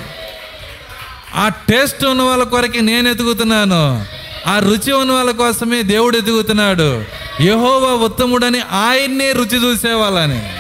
ఆ 1.35 1.49
టేస్ట్ 1.49 2.05
ఉన్న 2.05 2.23
వాళ్ళ 2.23 2.45
కొరకి 2.45 2.81
నేను 2.81 3.09
ఎదుగుతున్నాను. 3.09 4.07
ఆ 4.47 4.59
రుచి 4.59 4.93
ఉన్న 4.93 5.13
వాళ్ళ 5.13 5.31
కోసమే 5.31 5.83
దేవుడు 5.83 6.17
ఎదుగుతున్నాడు. 6.17 7.05
యహోవా 7.41 8.05
ఉత్తముడని 8.05 8.61
ఆయన్నే 8.61 9.33
రుచి 9.33 9.65
చూసేవాళ్ళని. 9.65 10.53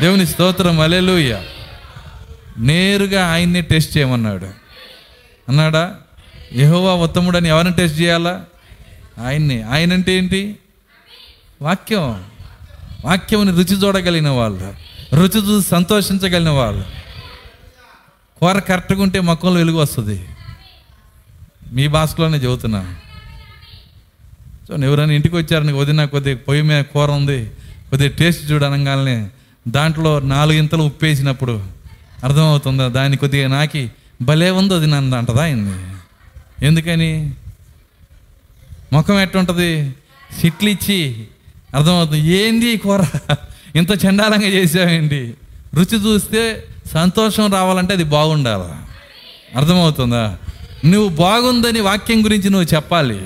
దేవుని 0.00 0.26
స్తోత్రం 0.26 0.80
అలెలుయ్య 0.80 1.42
నేరుగా 2.58 3.32
ఆయన్నే 3.32 3.60
టెస్ట్ 3.60 3.98
చేయమన్నాడు. 3.98 4.46
అన్నాడా? 5.48 5.94
యహోవా 6.56 6.94
ఉత్తముడని 6.94 7.48
ఎవరిని 7.48 7.74
టెస్ట్ 7.76 8.00
చేయాలా? 8.00 8.44
ఆయన్ని. 9.18 9.62
ఆయన 9.62 9.92
అంటే 9.92 10.16
ఏంటి? 10.16 10.56
వాక్యం. 11.62 12.24
వాక్యముని 13.04 13.50
రుచి 13.50 13.86
చూడగలిగిన 13.86 14.28
వాళ్ళు. 14.28 14.74
రుచి 15.14 15.48
చూసి 15.48 15.68
సంతోషించగలిగిన 15.68 16.48
వాళ్ళు. 16.48 16.84
కూర 18.40 18.58
కరెక్ట్గా 18.58 19.02
ఉంటే 19.02 19.20
మొక్కలు 19.20 19.50
వెలుగు 19.50 19.78
వస్తుంది. 19.78 20.28
మీ 21.72 21.88
భాషలోనే 21.88 22.38
చదువుతున్నా 22.38 22.96
సో 24.68 24.76
ఎవరైనా 24.76 25.12
ఇంటికి 25.12 25.36
వచ్చారని 25.36 25.72
వదిన 25.72 26.04
కొద్దిగా 26.04 26.38
పొయ్యి 26.48 26.62
మీద 26.62 26.84
కూర 26.84 27.10
ఉంది 27.10 27.50
కొద్దిగా 27.90 28.16
టేస్ట్ 28.16 28.52
చూడనగానే 28.52 29.30
దాంట్లో 29.68 30.20
నాలుగింతలు 30.20 30.82
ఉప్పేసినప్పుడు 30.82 31.64
అర్థమవుతుందా? 32.24 32.88
దాన్ని 32.88 33.16
కొద్దిగా 33.16 33.48
నాకి 33.48 33.92
భలే 34.22 34.50
ఉంది 34.50 34.74
అది 34.74 34.86
నన్ను 34.86 35.18
అంటదా 35.18 35.42
అయింది 35.42 35.99
ఎందుకని? 36.62 37.34
ముఖం 38.92 39.20
ఎట్టుంటుంది? 39.20 39.94
సిట్లు 40.40 40.68
ఇచ్చి 40.68 41.26
అర్థమవుతుంది. 41.74 42.20
ఏంది 42.20 42.76
కూర? 42.76 43.04
ఇంత 43.76 44.04
చండాలంగా 44.06 44.46
చేసావేంటి? 44.46 45.34
రుచి 45.74 46.06
చూస్తే 46.06 46.64
సంతోషం 46.94 47.52
రావాలంటే 47.52 47.92
అది 47.92 48.04
బాగుండాలి? 48.04 48.74
అర్థమవుతుందా? 49.58 50.36
నువ్వు 50.84 51.08
బాగుందని 51.08 51.80
వాక్యం 51.80 52.24
గురించి 52.24 52.50
నువ్వు 52.50 52.74
చెప్పాలి. 52.74 53.20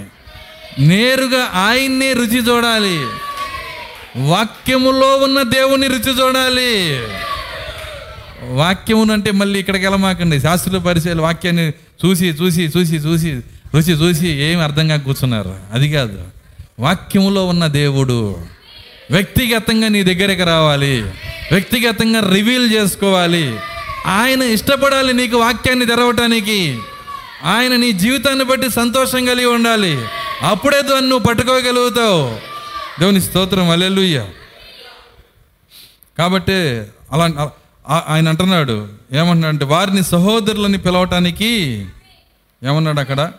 నేరుగా 0.78 1.50
ఆయన్నే 1.54 2.12
రుచి 2.12 2.48
చూడాలి. 2.48 2.98
వాక్యములో 4.16 5.16
ఉన్న 5.16 5.42
దేవుని 5.42 5.86
రుచి 5.86 6.20
చూడాలి. 6.20 7.00
వాక్యమునంటే 8.54 9.30
మళ్ళీ 9.30 9.60
ఇక్కడికి 9.60 9.84
వెళ్ళమాకండి. 9.84 10.40
శాస్త్రీయ 10.40 10.80
పరిచయాలు 10.80 11.22
వాక్యాన్ని 11.22 11.72
చూసి 12.04 12.26
చూసి 12.26 12.62
చూసి 12.62 12.96
చూసి 12.96 13.40
రుచి 13.74 13.92
చూసి 13.92 14.28
ఏమి 14.28 14.62
అర్థంగా 14.62 14.96
కూర్చున్నారు? 14.96 15.56
అది 15.72 15.92
కాదు. 15.92 16.24
వాక్యంలో 16.80 17.46
ఉన్న 17.46 17.66
దేవుడు 17.66 18.40
వ్యక్తిగతంగా 19.10 19.88
నీ 19.88 20.02
దగ్గరికి 20.02 20.44
రావాలి. 20.44 21.02
వ్యక్తిగతంగా 21.52 22.20
రివీల్ 22.34 22.74
చేసుకోవాలి. 22.74 23.58
ఆయన 24.06 24.42
ఇష్టపడాలి 24.42 25.12
నీకు 25.12 25.36
వాక్యాన్ని 25.36 25.86
తెరవటానికి. 25.86 26.78
ఆయన 27.44 27.76
నీ 27.76 27.92
జీవితాన్ని 27.92 28.44
బట్టి 28.44 28.70
సంతోషం 28.70 29.24
కలిగి 29.24 29.46
ఉండాలి. 29.46 30.04
అప్పుడే 30.42 30.82
నువ్వు 30.82 31.18
పట్టుకోగలుగుతావు. 31.18 32.36
దేవుని 33.00 33.20
స్తోత్రం. 33.20 33.70
అల్లెలుయ్య 33.70 34.26
కాబట్టి 36.18 36.82
అలా 37.12 37.50
ఆయన 37.88 38.28
అంటున్నాడు 38.28 38.88
ఏమంటున్నాడంటే 39.12 39.64
వారిని 39.64 40.02
సహోదరులని 40.02 40.78
పిలవటానికి 40.78 41.86
ఏమన్నాడు 42.64 43.00
అక్కడ? 43.00 43.32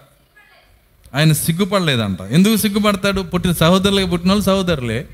ఆయన 1.16 1.34
సిగ్గుపడలేదంట. 1.34 2.22
ఎందుకు 2.22 2.56
సిగ్గుపడతాడు? 2.56 3.22
పుట్టిన 3.22 3.52
సహోదరులకి 3.52 4.08
పుట్టిన 4.08 4.32
వాళ్ళు 4.32 4.46
సహోదరులే. 4.46 5.08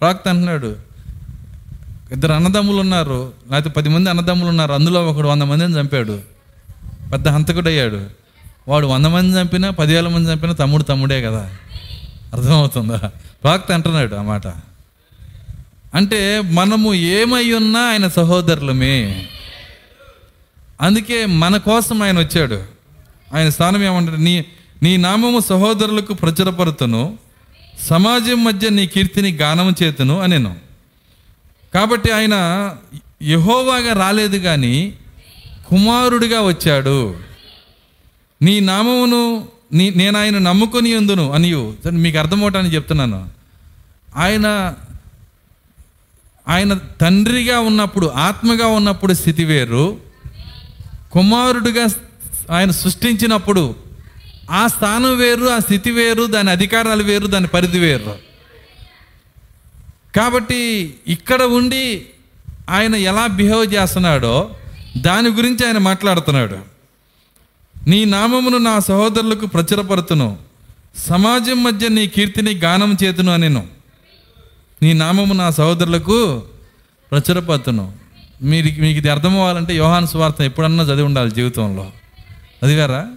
ప్రాక్త 0.00 0.28
అంటున్నాడు 0.28 0.76
ఇద్దరు 2.12 2.32
అన్నదమ్ములు 2.32 2.78
ఉన్నారు 2.78 3.32
లేకపోతే 3.50 3.70
పది 3.70 3.88
మంది 3.88 4.10
అన్నదమ్ములు 4.10 4.48
ఉన్నారు 4.48 4.72
అందులో 4.72 5.06
ఒకడు 5.06 5.28
వంద 5.28 5.42
మందిని 5.42 5.80
చంపాడు. 5.80 6.20
పెద్ద 7.12 7.28
హంతకుడయ్యాడు. 7.28 8.06
వాడు 8.68 8.86
వంద 8.86 9.06
మంది 9.06 9.40
చంపినా 9.40 9.70
పదివేల 9.70 10.08
మంది 10.08 10.32
చంపినా 10.32 10.52
తమ్ముడు 10.52 10.82
తమ్ముడే 10.82 11.22
కదా. 11.22 11.50
అర్థమవుతుందా? 12.34 13.10
ప్రాక్త 13.42 13.72
అంటున్నాడు 13.72 14.14
ఆ 14.14 14.22
మాట. 14.22 14.46
అంటే 15.94 16.40
మనము 16.40 16.94
ఏమై 16.94 17.52
ఉన్నా 17.52 17.80
ఆయన 17.80 18.08
సహోదరులమే. 18.08 19.28
అందుకే 20.80 21.26
మన 21.26 21.56
కోసం 21.56 22.02
ఆయన 22.02 22.18
వచ్చాడు. 22.18 22.62
ఆయన 23.34 23.48
స్థానం 23.48 23.82
ఏమంటాడు? 23.82 24.16
నీ 24.16 24.44
నీ 24.82 24.96
నామము 24.96 25.40
సహోదరులకు 25.40 26.14
ప్రచురపరుతును. 26.14 27.18
సమాజం 27.82 28.44
మధ్య 28.44 28.70
నీ 28.70 28.86
కీర్తిని 28.86 29.32
గానము 29.32 29.74
చేతును 29.82 30.20
అనేను. 30.20 30.56
కాబట్టి 31.74 32.10
ఆయన 32.10 32.34
యహోవాగా 33.22 33.92
రాలేదు 33.92 34.38
కానీ 34.38 34.92
కుమారుడిగా 35.68 36.40
వచ్చాడు. 36.40 37.16
నీ 38.42 38.60
నామమును 38.60 39.48
నీ 39.72 39.90
నేను 39.90 40.18
ఆయన 40.18 40.38
నమ్ముకొని 40.38 40.94
ఉందును 40.94 41.32
అనియు. 41.32 41.74
మీకు 41.90 42.18
అర్థమవటానికి 42.18 42.74
చెప్తున్నాను. 42.74 43.30
ఆయన 44.16 44.74
ఆయన 46.48 46.74
తండ్రిగా 46.74 47.60
ఉన్నప్పుడు 47.60 48.06
ఆత్మగా 48.06 48.66
ఉన్నప్పుడు 48.66 49.12
స్థితి 49.12 49.44
వేరు. 49.44 49.98
కుమారుడిగా 51.12 51.88
ఆయన 52.50 52.70
సృష్టించినప్పుడు 52.70 53.74
ఆ 54.50 54.66
స్థానం 54.66 55.18
వేరు 55.18 55.44
ఆ 55.46 55.58
స్థితి 55.58 55.90
వేరు 55.90 56.24
దాని 56.24 56.50
అధికారాలు 56.50 57.02
వేరు 57.02 57.26
దాని 57.26 57.46
పరిధి 57.46 57.78
వేరు. 57.78 58.18
కాబట్టి 60.16 60.94
ఇక్కడ 61.08 61.42
ఉండి 61.42 62.06
ఆయన 62.70 62.94
ఎలా 62.94 63.26
బిహేవ్ 63.26 63.74
చేస్తున్నాడో 63.74 64.50
దాని 64.96 65.28
గురించి 65.28 65.66
ఆయన 65.66 65.78
మాట్లాడుతున్నాడు. 65.78 66.58
నీ 67.86 68.04
నామమును 68.04 68.58
నా 68.58 68.78
సహోదరులకు 68.78 69.46
ప్రచురపరుతును. 69.46 70.36
సమాజం 70.96 71.62
మధ్య 71.62 71.88
నీ 71.88 72.06
కీర్తిని 72.06 72.54
గానం 72.54 72.96
చేతును 73.04 73.36
నేను 73.36 73.71
నీ 74.82 74.92
నామము 74.92 75.34
నా 75.34 75.50
సహోదరులకు 75.50 76.42
ప్రచురపత్తును 77.10 77.92
మీరు 78.42 78.66
మీకు 78.66 78.98
ఇది 78.98 79.08
అర్థం 79.08 79.30
అవ్వాలంటే 79.30 79.76
యోహాను 79.76 80.06
స్వార్థ 80.06 80.42
ఎప్పుడన్నా 80.42 80.84
చదివి 80.84 81.02
ఉండాలి 81.02 81.30
జీవితంలో. 81.30 81.90
చదివారా 82.64 83.08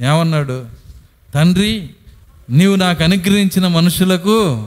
ఏమన్నాడు? 0.00 0.66
తండ్రి 1.34 1.90
నీవు 2.50 2.74
నాకు 2.74 3.04
అనుగ్రహించిన 3.04 3.66
మనుషులకు 3.66 4.66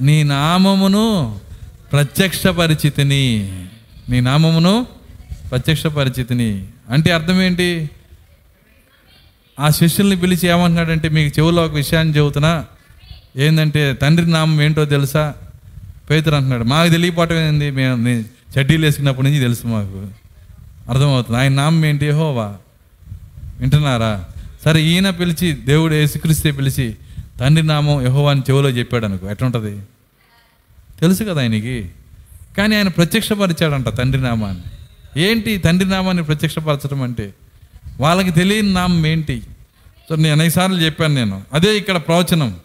నీ 0.00 0.22
నామమును 0.22 1.40
ప్రత్యక్షపరిచితిని. 1.92 3.52
నీ 4.08 4.20
నామమును 4.20 4.86
ప్రత్యక్షపరిచితిని. 5.50 6.66
అంటే 6.90 7.12
అర్థం 7.12 7.42
ఏంటి? 7.42 7.90
ఆ 9.60 9.70
శిష్యుల్ని 9.70 10.20
పిలిచి 10.20 10.48
ఏమంటున్నాడంటే 10.48 11.08
మీకు 11.08 11.38
చెవులో 11.38 11.64
ఒక 11.64 11.72
విషయాన్ని 11.72 12.16
చెబుతున్నా. 12.16 12.66
ఏంటంటే 13.38 13.94
తండ్రి 13.94 14.30
నామం 14.30 14.62
ఏంటో 14.62 14.84
తెలుసా? 14.84 15.34
పేతురు 16.10 16.34
అంటున్నాడు 16.34 16.64
మాకు 16.64 16.90
తెలియపోవటం 16.90 17.34
ఏంది? 17.34 17.70
మేము 17.70 18.20
చడ్డీలు 18.58 18.84
వేసుకున్నప్పటి 18.84 19.26
నుంచి 19.26 19.40
తెలుసు 19.40 19.66
మాకు. 19.66 20.06
అర్థమవుతుంది. 20.90 21.38
ఆయన 21.38 21.52
నామం 21.52 21.84
ఏంటి? 21.84 22.10
హోవా 22.10 22.56
వింటున్నారా? 23.60 24.24
సరే 24.64 24.82
ఈయన 24.82 25.10
పిలిచి 25.10 25.52
దేవుడు 25.52 25.94
యేసుక్రీస్తే 25.94 26.50
పిలిచి 26.50 26.96
తండ్రి 27.40 27.66
నామం 27.66 28.02
యహోవా 28.02 28.30
అని 28.30 28.40
చెవులో 28.40 28.70
చెప్పాడు 28.70 29.04
అనుకో 29.04 29.30
ఎట్లుంటుంది? 29.30 29.82
తెలుసు 31.00 31.24
కదా 31.24 31.40
ఆయనకి. 31.40 31.90
కానీ 32.56 32.76
ఆయన 32.76 32.88
ప్రత్యక్షపరిచాడంట 32.88 33.88
తండ్రి 33.88 34.22
నామాన్ని. 34.22 34.62
ఏంటి 35.22 35.58
తండ్రి 35.58 35.88
నామాన్ని 35.88 36.24
ప్రత్యక్షపరచడం 36.24 37.02
అంటే? 37.02 37.34
వాళ్ళకి 38.00 38.30
తెలియని 38.30 38.72
నామం 38.72 39.06
ఏంటి? 39.06 39.42
సో 40.08 40.16
నేను 40.16 40.32
అనేకసార్లు 40.32 40.80
చెప్పాను 40.80 41.14
నేను. 41.14 41.42
అదే 41.52 41.76
ఇక్కడ 41.76 41.96
ప్రవచనం. 41.96 42.56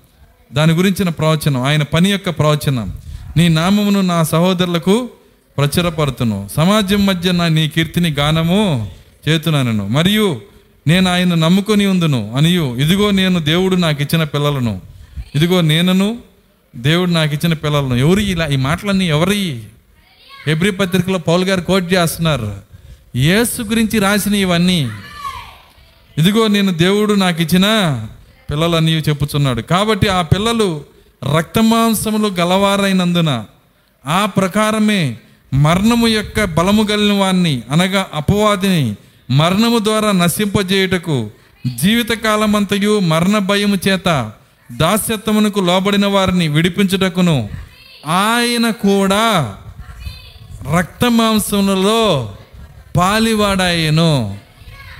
దాని 0.53 0.73
గురించిన 0.73 1.09
ప్రవచనం 1.09 1.61
ఆయన 1.61 1.83
పని 1.83 2.11
యొక్క 2.11 2.29
ప్రవచనం. 2.29 2.93
నీ 3.37 3.49
నామమును 3.49 4.01
నా 4.01 4.23
సహోదరులకు 4.23 5.09
ప్రచురపరుతును 5.57 6.49
సమాజం 6.55 7.05
మధ్య 7.05 7.31
నా 7.31 7.47
నీ 7.47 7.67
కీర్తిని 7.67 8.09
గానము 8.09 8.91
చేతున్నాను 9.27 9.87
మరియు 9.87 10.41
నేను 10.87 11.11
ఆయన 11.11 11.33
నమ్ముకొని 11.33 11.85
ఉందును. 11.85 12.33
అనియు 12.37 12.75
ఇదిగో 12.75 13.11
నేను 13.11 13.39
దేవుడు 13.39 13.75
నాకు 13.75 14.01
ఇచ్చిన 14.01 14.23
పిల్లలను. 14.23 14.81
ఇదిగో 15.35 15.61
నేనను 15.61 16.17
దేవుడు 16.75 17.09
నాకు 17.09 17.33
ఇచ్చిన 17.33 17.53
పిల్లలను. 17.53 17.95
ఎవరు 17.95 18.19
ఇలా 18.19 18.45
ఈ 18.45 18.55
మాటలన్నీ 18.55 19.07
ఎవరి 19.07 19.63
ఎబ్రి 20.47 20.71
పత్రికలో 20.71 21.17
పౌల్ 21.17 21.43
గారు 21.43 21.61
కోట్ 21.61 21.93
చేస్తున్నారు. 21.93 22.55
యేసు 23.15 23.61
గురించి 23.61 23.99
రాసిన 23.99 24.35
ఇవన్నీ. 24.35 24.89
ఇదిగో 26.17 26.47
నేను 26.47 26.71
దేవుడు 26.71 27.13
నాకు 27.13 27.41
ఇచ్చిన 27.41 27.67
పిల్లలని 28.53 28.91
చెప్పుచున్నాడు. 28.91 29.61
కాబట్టి 29.61 30.07
ఆ 30.07 30.21
పిల్లలు 30.21 30.81
రక్తమాంసములు 31.37 32.27
గలవారైనందున 32.27 33.45
ఆ 34.05 34.25
ప్రకారమే 34.25 35.17
మరణము 35.53 36.07
యొక్క 36.07 36.43
బలము 36.43 36.83
కలిగిన 36.83 37.13
వారిని 37.13 37.61
అనగా 37.71 38.05
అపవాదిని 38.13 38.95
మరణము 39.29 39.79
ద్వారా 39.79 40.11
నశింపజేయుటకు 40.11 41.29
జీవితకాలమంతయు 41.83 42.99
మరణ 42.99 43.37
భయము 43.37 43.77
చేత 43.87 44.31
దాస్యత్వమునకు 44.71 45.59
లోబడిన 45.59 46.05
వారిని 46.05 46.47
విడిపించుటకును 46.47 47.49
ఆయన 48.07 48.69
కూడా 48.69 49.55
రక్తమాంసములలో 50.79 52.35
పాలివాడాయను. 52.97 54.37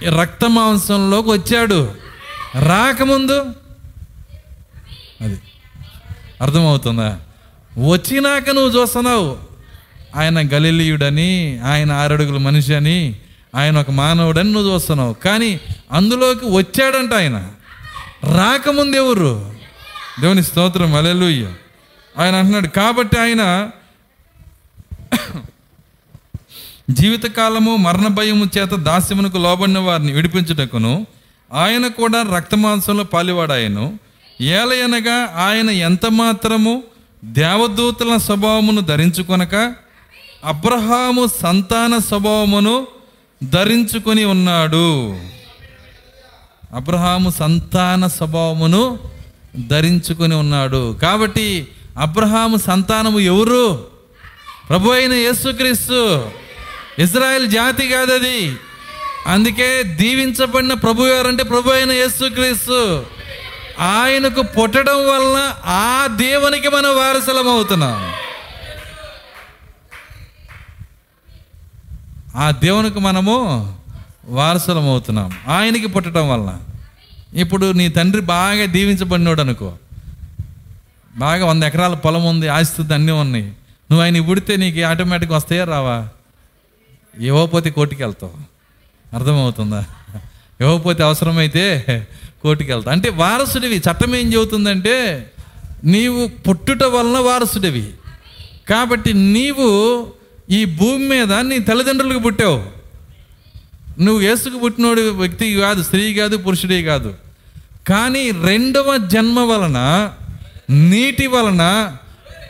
రక్తమాంసంలోకి 0.04 0.10
రక్త 0.22 0.46
మాంసంలోకి 0.46 1.30
వచ్చాడు. 1.30 2.03
రాకముందు? 2.60 3.46
అది. 5.22 5.42
అర్థమవుతుందా? 6.42 7.20
వచ్చినాక 7.78 8.50
నువ్వు 8.50 8.82
చూస్తున్నావు 8.82 9.38
ఆయన 10.16 10.40
గలిలీయుడని 10.40 11.60
ఆయన 11.64 11.92
ఆరడుగుల 11.92 12.38
మనిషి 12.38 12.76
అని 12.76 13.16
ఆయన 13.56 13.78
ఒక 13.78 13.92
మానవుడని 13.92 14.52
నువ్వు 14.52 14.74
చూస్తున్నావు. 14.74 15.14
కానీ 15.14 15.60
అందులోకి 15.92 16.46
వచ్చాడంట 16.46 17.14
ఆయన. 17.14 17.52
రాకముందు 18.24 18.96
ఎవరు? 18.96 19.56
దేవుని 20.22 20.44
స్తోత్రం 20.44 20.96
అలెలుయ్య 20.96 21.54
ఆయన 22.20 22.36
అంటున్నాడు 22.36 22.68
కాబట్టి 22.68 23.20
ఆయన 23.20 23.70
జీవితకాలము 26.90 27.76
మరణ 27.76 28.08
భయము 28.08 28.46
చేత 28.58 28.70
దాస్యమునకు 28.70 29.38
లోబడిన 29.38 29.80
వారిని 29.80 30.12
విడిపించుటకును 30.12 31.08
ఆయన 31.54 31.88
కూడా 31.88 32.26
రక్తమాంసంలో 32.36 33.04
పాలివాడాయను. 33.04 34.00
ఏలయనగా 34.42 35.34
ఆయన 35.38 35.70
ఎంత 35.70 36.06
మాత్రము 36.06 36.84
దేవదూతల 37.26 38.18
స్వభావమును 38.18 38.82
ధరించుకొనక 38.82 39.74
అబ్రహాము 40.46 41.30
సంతాన 41.42 41.98
స్వభావమును 41.98 42.88
ధరించుకొని 43.44 44.24
ఉన్నాడు. 44.24 45.18
అబ్రహాము 46.74 47.30
సంతాన 47.30 48.08
స్వభావమును 48.08 49.00
ధరించుకొని 49.68 50.36
ఉన్నాడు. 50.36 50.98
కాబట్టి 51.02 51.68
అబ్రహాము 51.98 52.58
సంతానము 52.58 53.20
ఎవరు? 53.20 53.86
ప్రభు 54.70 54.90
అయిన 54.90 55.14
యేసుక్రీస్తు. 55.14 56.26
ఇజ్రాయెల్ 57.00 57.48
జాతి 57.48 57.88
కాదది. 57.88 58.56
అందుకే 59.28 59.84
దీవించబడిన 59.84 60.74
ప్రభు 60.74 61.08
ఎవరంటే 61.08 61.44
ప్రభు 61.44 61.70
అయిన 61.70 61.92
యేసుక్రీస్తు. 61.92 63.06
ఆయనకు 63.80 64.42
పుట్టడం 64.42 64.96
వలన 64.96 65.56
ఆ 65.66 66.08
దేవునికి 66.16 66.70
మనం 66.70 66.98
వారసులం 66.98 67.48
అవుతున్నాం. 67.48 68.12
ఆ 72.36 72.52
దేవునికి 72.52 73.00
మనము 73.00 73.36
వారసులం 74.26 74.90
అవుతున్నాం. 74.90 75.32
ఆయనకి 75.48 75.88
పుట్టడం 75.88 76.30
వలన. 76.30 76.60
ఇప్పుడు 77.40 77.72
నీ 77.72 77.90
తండ్రి 77.90 78.22
బాగా 78.22 78.66
దీవించబడినోడు 78.66 79.42
అనుకో. 79.42 79.74
బాగా 81.16 81.46
వంద 81.46 81.64
ఎకరాల 81.64 81.94
పొలం 81.94 82.26
ఉంది 82.26 82.48
ఆస్తి 82.48 82.94
అన్నీ 82.94 83.12
ఉన్నాయి. 83.12 83.46
నువ్వు 83.92 84.02
ఆయన 84.02 84.22
పుడితే 84.22 84.56
నీకు 84.56 84.82
ఆటోమేటిక్గా 84.82 85.38
వస్తాయా 85.38 85.64
రావా? 85.64 86.10
ఇవ్వకపోతే 87.20 87.70
కోర్టుకి 87.70 88.04
వెళ్తావు 88.04 88.53
అర్థమవుతుందా? 89.14 89.86
ఇవ్వకపోతే 90.62 91.04
అవసరమైతే 91.04 91.86
కోర్టుకి 92.44 92.72
వెళ్తా 92.72 92.92
అంటే 92.92 93.10
వారసుడివి. 93.10 93.78
చట్టం 93.78 94.16
ఏం 94.16 94.34
చెబుతుందంటే 94.34 95.30
నీవు 95.84 96.28
పుట్టుట 96.28 96.84
వలన 96.84 97.20
వారసుడివి. 97.20 97.92
కాబట్టి 98.70 99.14
నీవు 99.14 100.08
ఈ 100.50 100.66
భూమి 100.66 101.08
మీద 101.08 101.34
నీ 101.34 101.60
తల్లిదండ్రులకు 101.60 102.20
పుట్టావు. 102.20 102.64
నువ్వు 104.02 104.22
ఏసుకు 104.22 104.60
పుట్టినోడు 104.60 105.02
వ్యక్తి 105.02 105.54
కాదు 105.54 105.84
స్త్రీ 105.84 106.14
కాదు 106.14 106.38
పురుషుడే 106.38 106.84
కాదు. 106.84 107.14
కానీ 107.88 108.32
రెండవ 108.32 108.98
జన్మ 108.98 109.40
వలన 109.40 110.12
నీటి 110.70 111.28
వలన 111.28 111.96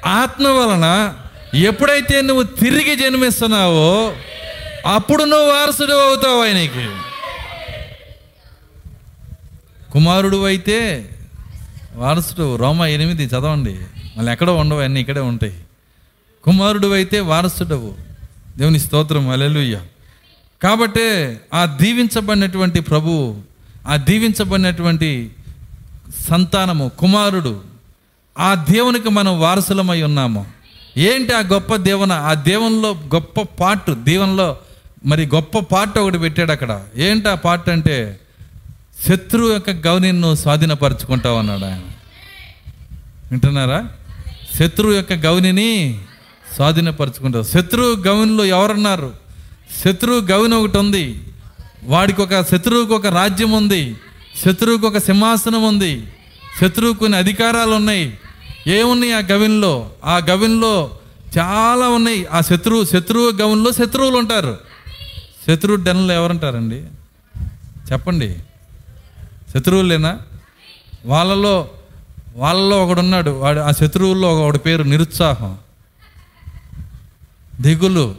ఆత్మ 0.05 0.47
వలన 0.47 1.14
ఎప్పుడైతే 1.57 2.22
నువ్వు 2.22 2.43
తిరిగి 2.43 2.95
జన్మిస్తున్నావో 2.95 4.14
అప్పుడు 4.86 5.24
నువ్వు 5.24 5.48
వారసుడు 5.48 5.94
అవుతావు 5.94 6.44
ఆయనకి. 6.44 6.90
కుమారుడు 9.92 10.46
అయితే 10.46 11.10
వారసుడు 11.96 12.56
రోమ 12.56 12.86
ఎనిమిది 12.86 13.24
చదవండి. 13.24 13.80
మళ్ళీ 14.18 14.32
ఎక్కడో 14.32 14.56
ఉండవు 14.56 14.80
అన్నీ 14.80 15.00
ఇక్కడే 15.00 15.20
ఉంటాయి. 15.20 15.54
కుమారుడు 16.44 16.94
అయితే 16.94 17.20
వారసుడవు 17.20 17.94
దేవుని 18.58 18.80
స్తోత్రం 18.80 19.30
అలెలుయ్య 19.30 19.80
కాబట్టే 20.64 21.42
ఆ 21.54 21.66
దీవించబడినటువంటి 21.82 22.80
ప్రభు 22.80 23.36
ఆ 23.88 23.96
దీవించబడినటువంటి 23.96 25.32
సంతానము 26.30 26.92
కుమారుడు 27.00 27.64
ఆ 28.40 28.66
దేవునికి 28.70 29.10
మనం 29.10 29.40
వారసులమై 29.40 30.02
ఉన్నాము. 30.02 30.46
ఏంటి 30.98 31.34
ఆ 31.34 31.40
గొప్ప 31.40 31.76
దేవున? 31.76 32.12
ఆ 32.12 32.34
దేవునిలో 32.34 32.92
గొప్ప 32.92 33.42
పాటు 33.42 33.92
దీవెనలో 33.92 34.58
మరి 35.06 35.26
గొప్ప 35.26 35.60
పాట 35.60 35.97
ఒకటి 35.97 36.18
పెట్టాడు 36.18 36.51
అక్కడ. 36.51 36.84
ఏంటి 36.95 37.30
ఆ 37.30 37.36
పాట 37.36 37.70
అంటే 37.70 38.20
శత్రువు 39.08 39.54
యొక్క 39.54 39.70
గౌనిని 39.70 40.38
స్వాధీనపరచుకుంటావు 40.38 41.39
అన్నాడు 41.39 41.66
ఆయన. 41.66 41.82
వింటున్నారా? 43.32 43.89
శత్రువు 44.60 44.93
యొక్క 44.93 45.14
గౌనిని 45.14 45.99
స్వాధీనపరచుకుంటావు. 46.56 47.43
శత్రువు 47.43 47.95
గౌనిలో 47.95 48.45
ఎవరున్నారు? 48.45 49.14
శత్రువు 49.84 50.20
గౌని 50.20 50.56
ఒకటి 50.56 50.78
ఉంది. 50.78 51.24
వాడికి 51.84 52.22
ఒక 52.22 52.41
శత్రువుకి 52.41 52.93
ఒక 52.93 53.08
రాజ్యం 53.08 53.51
ఉంది. 53.51 53.95
శత్రువుకి 54.45 54.86
ఒక 54.86 54.97
సింహాసనం 54.97 55.64
ఉంది. 55.64 56.08
శత్రువు 56.62 56.93
కొన్ని 56.93 57.18
అధికారాలు 57.18 57.72
ఉన్నాయి. 57.72 58.18
ఏమున్నాయి 58.68 59.14
ఆ 59.14 59.20
గవిన్లో 59.20 59.91
ఆ 60.06 60.18
గవిన్లో 60.18 60.97
చాలా 61.38 61.88
ఉన్నాయి. 61.88 62.26
ఆ 62.26 62.41
శత్రువు 62.41 62.86
శత్రువు 62.86 63.32
గవిన్లో 63.41 63.72
శత్రువులు 63.72 64.18
ఉంటారు. 64.18 64.72
శత్రువు 65.48 65.78
ఎవరంటారండి? 66.12 66.86
చెప్పండి. 67.91 68.39
శత్రువులేనా? 69.54 70.20
వాళ్ళలో 71.06 71.70
వాళ్ళలో 72.36 72.86
ఒకడున్నాడు. 72.86 73.30
వాడు 73.30 73.60
ఆ 73.60 73.72
శత్రువుల్లో 73.72 74.41
ఒకడి 74.41 74.58
పేరు 74.58 74.84
నిరుత్సాహం. 74.84 75.58
దిగులు. 77.62 78.16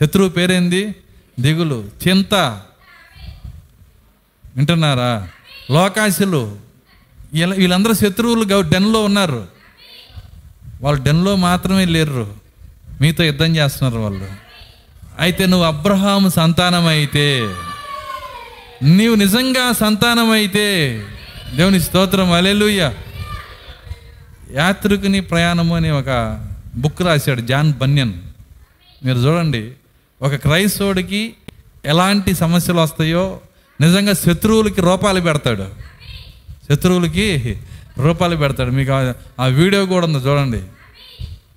శత్రువు 0.00 0.28
పేరేంది? 0.28 0.94
దిగులు. 1.40 1.90
చింత. 2.08 2.34
వింటున్నారా? 4.56 5.28
లోకాశులు. 5.70 6.58
వీళ్ళ 7.32 7.54
వీళ్ళందరూ 7.54 7.94
శత్రువులు 7.94 8.60
డెన్లో 8.60 9.04
ఉన్నారు. 9.04 9.48
వాళ్ళు 10.80 11.02
డెన్లో 11.02 11.36
మాత్రమే 11.36 11.84
లేరు 11.84 12.34
మీతో 13.00 13.24
యుద్ధం 13.24 13.56
చేస్తున్నారు 13.56 13.98
వాళ్ళు. 13.98 14.49
అయితే 15.20 15.46
నువ్వు 15.46 15.66
అబ్రహాము 15.66 16.28
సంతానమైతే 16.28 17.54
నీవు 18.82 19.14
నిజంగా 19.14 19.72
సంతానం 19.72 20.30
అయితే 20.30 21.02
దేవుని 21.54 21.80
స్తోత్రం 21.80 22.32
అలెలుయ్య 22.32 22.92
యాత్రికుని 24.54 25.20
ప్రయాణము 25.20 25.76
అని 25.76 25.90
ఒక 25.90 26.40
బుక్ 26.74 27.02
రాశాడు 27.02 27.40
జాన్ 27.40 27.72
బన్యన్. 27.72 28.12
మీరు 29.04 29.18
చూడండి 29.18 29.70
ఒక 30.22 30.34
క్రైస్తవుడికి 30.34 31.34
ఎలాంటి 31.84 32.34
సమస్యలు 32.34 32.80
వస్తాయో 32.80 33.40
నిజంగా 33.80 34.12
శత్రువులకి 34.12 34.80
రూపాలు 34.80 35.20
పెడతాడు. 35.20 35.66
శత్రువులకి 36.70 37.58
రూపాలు 37.98 38.36
పెడతాడు. 38.36 38.70
మీకు 38.70 39.12
ఆ- 39.40 39.46
వీడియో 39.46 39.86
కూడా 39.86 40.06
ఉంది 40.06 40.18
చూడండి. 40.18 40.58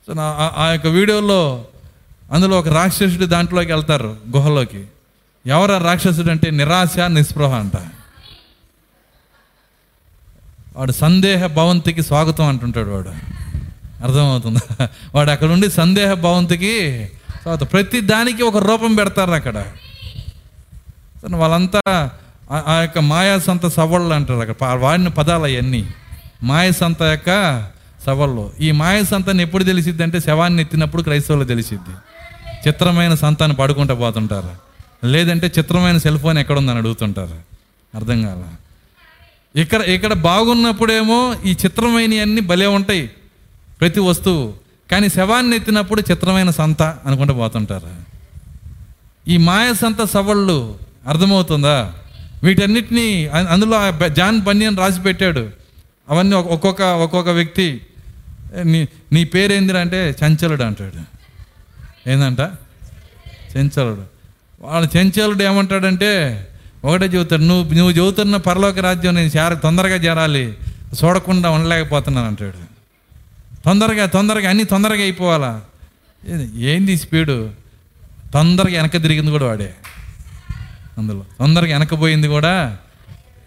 సో 0.07 0.13
ఆ 0.57 0.69
యొక్క 0.71 0.87
వీడియోలో 0.87 1.65
అందులో 2.31 2.59
ఒక 2.59 2.67
రాక్షసుడు 2.67 3.25
దాంట్లోకి 3.25 3.71
వెళ్తారు 3.71 4.17
గుహలోకి. 4.35 4.85
ఎవరు 5.45 5.83
రాక్షసుడు 5.83 6.31
అంటే 6.31 6.51
నిరాశ 6.51 6.99
నిస్పృహ 6.99 7.55
అంట. 7.55 7.77
వాడు 10.75 10.91
సందేహ 10.91 11.47
భవంతికి 11.47 12.03
స్వాగతం 12.03 12.45
అంటుంటాడు 12.45 12.89
వాడు. 12.89 13.09
అర్థమవుతుందా? 14.03 14.89
వాడు 15.15 15.31
అక్కడ 15.31 15.47
ఉండి 15.47 15.71
సందేహ 15.71 16.13
భవంతికి 16.13 17.05
స్వాగతం. 17.41 17.65
ప్రతి 17.65 18.01
దానికి 18.01 18.43
ఒక 18.43 18.57
రూపం 18.57 18.95
పెడతారు 18.95 19.31
అక్కడ. 19.31 19.65
వాళ్ళంతా 21.29 22.09
ఆ- 22.51 22.79
యొక్క 22.81 22.99
మాయా 22.99 23.39
సంత 23.39 23.67
సవళ్ళు 23.67 24.15
అంటారు 24.15 24.39
అక్కడ. 24.39 24.67
వాడిన 24.67 25.07
పదాలు 25.07 25.43
అవన్నీ. 25.43 25.87
మాయ 26.43 26.71
సంత 26.71 27.01
యొక్క 27.01 27.63
సవళ్ళు. 28.05 28.53
ఈ 28.59 28.71
మాయ 28.71 29.03
సంతని 29.03 29.43
ఎప్పుడు 29.43 29.63
తెలిసిద్ది 29.63 30.03
అంటే 30.03 30.19
శవాన్ని 30.19 30.61
ఎత్తినప్పుడు 30.61 31.03
క్రైస్తవులు 31.03 31.43
తెలిసిద్ది. 31.43 31.95
చిత్రమైన 32.67 33.15
సంతానం 33.15 33.55
పడుకుంటూ 33.55 33.95
పోతుంటారు. 33.95 34.51
లేదంటే 35.07 35.51
చిత్రమైన 35.57 35.97
సెల్ 35.97 36.19
ఫోన్ 36.19 36.37
ఎక్కడుందని 36.37 36.77
అడుగుతుంటారు. 36.77 37.35
అర్థం 37.95 38.21
కాల? 38.21 38.43
ఇక్కడ 39.59 39.81
ఇక్కడ 39.81 40.13
బాగున్నప్పుడేమో 40.13 41.35
ఈ 41.45 41.51
చిత్రమైన 41.51 42.21
అన్నీ 42.21 42.41
భలే 42.41 42.65
ఉంటాయి 42.65 43.07
ప్రతి 43.79 43.99
వస్తువు. 43.99 44.53
కానీ 44.91 45.09
శవాన్ని 45.09 45.55
ఎత్తినప్పుడు 45.55 46.03
చిత్రమైన 46.11 46.49
సంత 46.49 46.81
అనుకుంటూ 46.81 47.33
పోతుంటారు. 47.33 48.13
ఈ 49.27 49.37
మాయ 49.37 49.73
సంత 49.73 50.03
సవళ్ళు 50.03 50.77
అర్థమవుతుందా? 51.07 51.93
వీటన్నిటినీ 52.43 53.27
అందులో 53.27 54.07
జాన్ 54.07 54.41
బన్యన్ 54.41 54.77
రాసి 54.77 55.01
పెట్టాడు. 55.01 55.49
అవన్నీ 56.09 56.35
ఒక్కొక్క 56.35 56.81
ఒక్కొక్క 56.81 57.29
వ్యక్తి 57.29 57.81
నీ 58.63 58.87
నీ 59.13 59.23
పేరేందిరా? 59.23 59.79
అంటే 59.79 60.15
చంచలుడు 60.25 60.63
అంటాడు. 60.63 61.12
ఏందంట? 62.07 62.39
చెంచలుడు. 63.57 64.03
వాళ్ళ 64.61 64.87
చెంచలుడు 64.97 65.43
ఏమంటాడంటే 65.43 66.47
ఒకటే 66.85 67.05
చెబుతాడు 67.05 67.41
నువ్వు 67.41 67.73
నువ్వు 67.73 67.91
చెబుతున్న 67.91 68.37
పరలోక 68.37 68.79
రాజ్యం 68.79 69.15
నేను 69.15 69.27
చేర 69.27 69.53
తొందరగా 69.53 69.95
చేరాలి. 69.95 70.57
చూడకుండా 71.03 71.49
ఉండలేకపోతున్నాను 71.49 72.27
అంటాడు. 72.27 72.73
తొందరగా 73.65 74.05
తొందరగా 74.05 74.49
అన్నీ 74.49 74.63
తొందరగా 74.63 75.01
అయిపోవాలా? 75.01 75.61
ఏంది- 76.57 76.99
స్పీడు? 76.99 77.49
తొందరగా 78.33 78.81
వెనక 78.81 78.91
తిరిగింది 78.91 79.31
కూడా 79.31 79.45
వాడే. 79.45 79.73
అందులో 80.97 81.25
తొందరగా 81.39 81.77
వెనకపోయింది 81.77 82.27
కూడా 82.27 82.77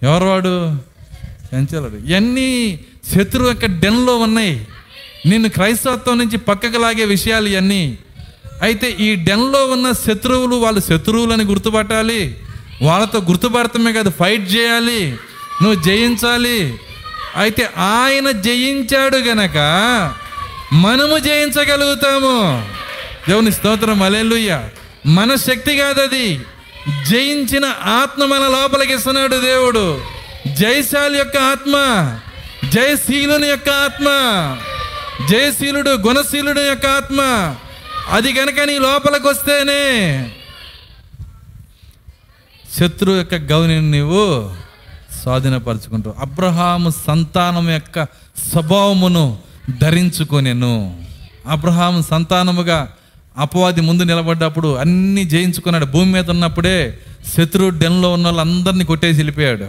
ఎవరు 0.02 0.24
వాడు? 0.24 0.72
చంచలుడు. 1.54 1.96
ఇవన్నీ 1.96 2.80
శత్రువు 3.14 3.48
యొక్క 3.48 3.66
డెన్లో 3.66 4.16
ఉన్నాయి. 4.16 4.66
నిన్ను 5.26 5.48
క్రైస్తవత్వం 5.48 6.18
నుంచి 6.18 6.36
పక్కకు 6.36 6.78
లాగే 6.78 7.04
విషయాలు 7.04 7.48
ఇవన్నీ. 7.48 7.98
అయితే 8.62 8.90
ఈ 8.90 9.14
డెన్లో 9.14 9.66
ఉన్న 9.66 9.92
శత్రువులు 9.92 10.56
వాళ్ళు 10.56 10.80
శత్రువులని 10.80 11.44
గుర్తుపట్టాలి. 11.44 12.36
వాళ్ళతో 12.82 13.18
గుర్తుపడటమే 13.18 13.92
కాదు 13.92 14.12
ఫైట్ 14.18 14.56
చేయాలి. 14.56 15.16
నువ్వు 15.62 15.82
జయించాలి. 15.82 16.78
అయితే 17.36 17.70
ఆయన 17.78 18.30
జయించాడు 18.30 19.16
గనక 19.16 19.56
మనము 20.72 21.18
జయించగలుగుతాము. 21.18 22.68
దేవుని 23.28 23.52
స్తోత్రం 23.52 24.02
అలెలుయ్య 24.02 24.68
మన 25.06 25.34
శక్తి 25.34 25.76
కాదు 25.76 26.00
అది. 26.00 26.40
జయించిన 27.10 27.64
ఆత్మ 27.84 28.24
మన 28.24 28.38
లోపలికి 28.38 28.94
ఇస్తున్నాడు 28.94 29.36
దేవుడు. 29.36 30.00
జయశాలి 30.52 31.18
యొక్క 31.18 31.36
ఆత్మ 31.36 31.72
జయశీలుని 32.68 33.48
యొక్క 33.48 33.68
ఆత్మ 33.68 34.06
జయశీలుడు 35.30 35.90
గుణశీలుడు 35.90 36.60
యొక్క 36.60 36.86
ఆత్మ 36.86 37.20
అది 38.08 38.32
కనుక 38.32 38.60
నీ 38.60 38.78
లోపలికి 38.78 39.28
వస్తేనే 39.28 39.80
శత్రువు 42.78 43.16
యొక్క 43.16 43.34
గౌని 43.34 43.90
నీవు 43.90 44.50
స్వాధీనపరచుకుంటావు. 45.22 46.14
అబ్రహాము 46.18 46.90
సంతానం 47.06 47.70
యొక్క 47.70 48.04
స్వభావమును 48.50 49.38
ధరించుకొనెను. 49.82 51.04
అబ్రహాము 51.46 52.02
సంతానముగా 52.02 52.92
అపవాది 53.38 53.80
ముందు 53.80 54.02
నిలబడ్డప్పుడు 54.02 54.74
అన్నీ 54.74 55.24
జయించుకున్నాడు. 55.24 55.84
భూమి 55.84 56.12
మీద 56.12 56.30
ఉన్నప్పుడే 56.30 56.98
శత్రువు 57.36 57.70
డెన్లో 57.70 58.12
ఉన్న 58.12 58.26
వాళ్ళందరినీ 58.26 58.84
కొట్టేసి 58.84 59.18
వెళ్ళిపోయాడు. 59.18 59.68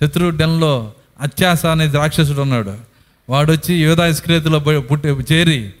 శత్రువు 0.00 0.30
డెన్లో 0.30 0.92
అత్యాస 1.20 1.66
అనే 1.66 1.86
రాక్షసుడు 1.86 2.40
ఉన్నాడు. 2.40 2.76
వాడు 3.28 3.52
వచ్చి 3.52 3.74
యోధా 3.82 4.06
ఇస్క్రేతులో 4.06 4.58
పుట్టి 4.58 5.08
చేరి 5.08 5.72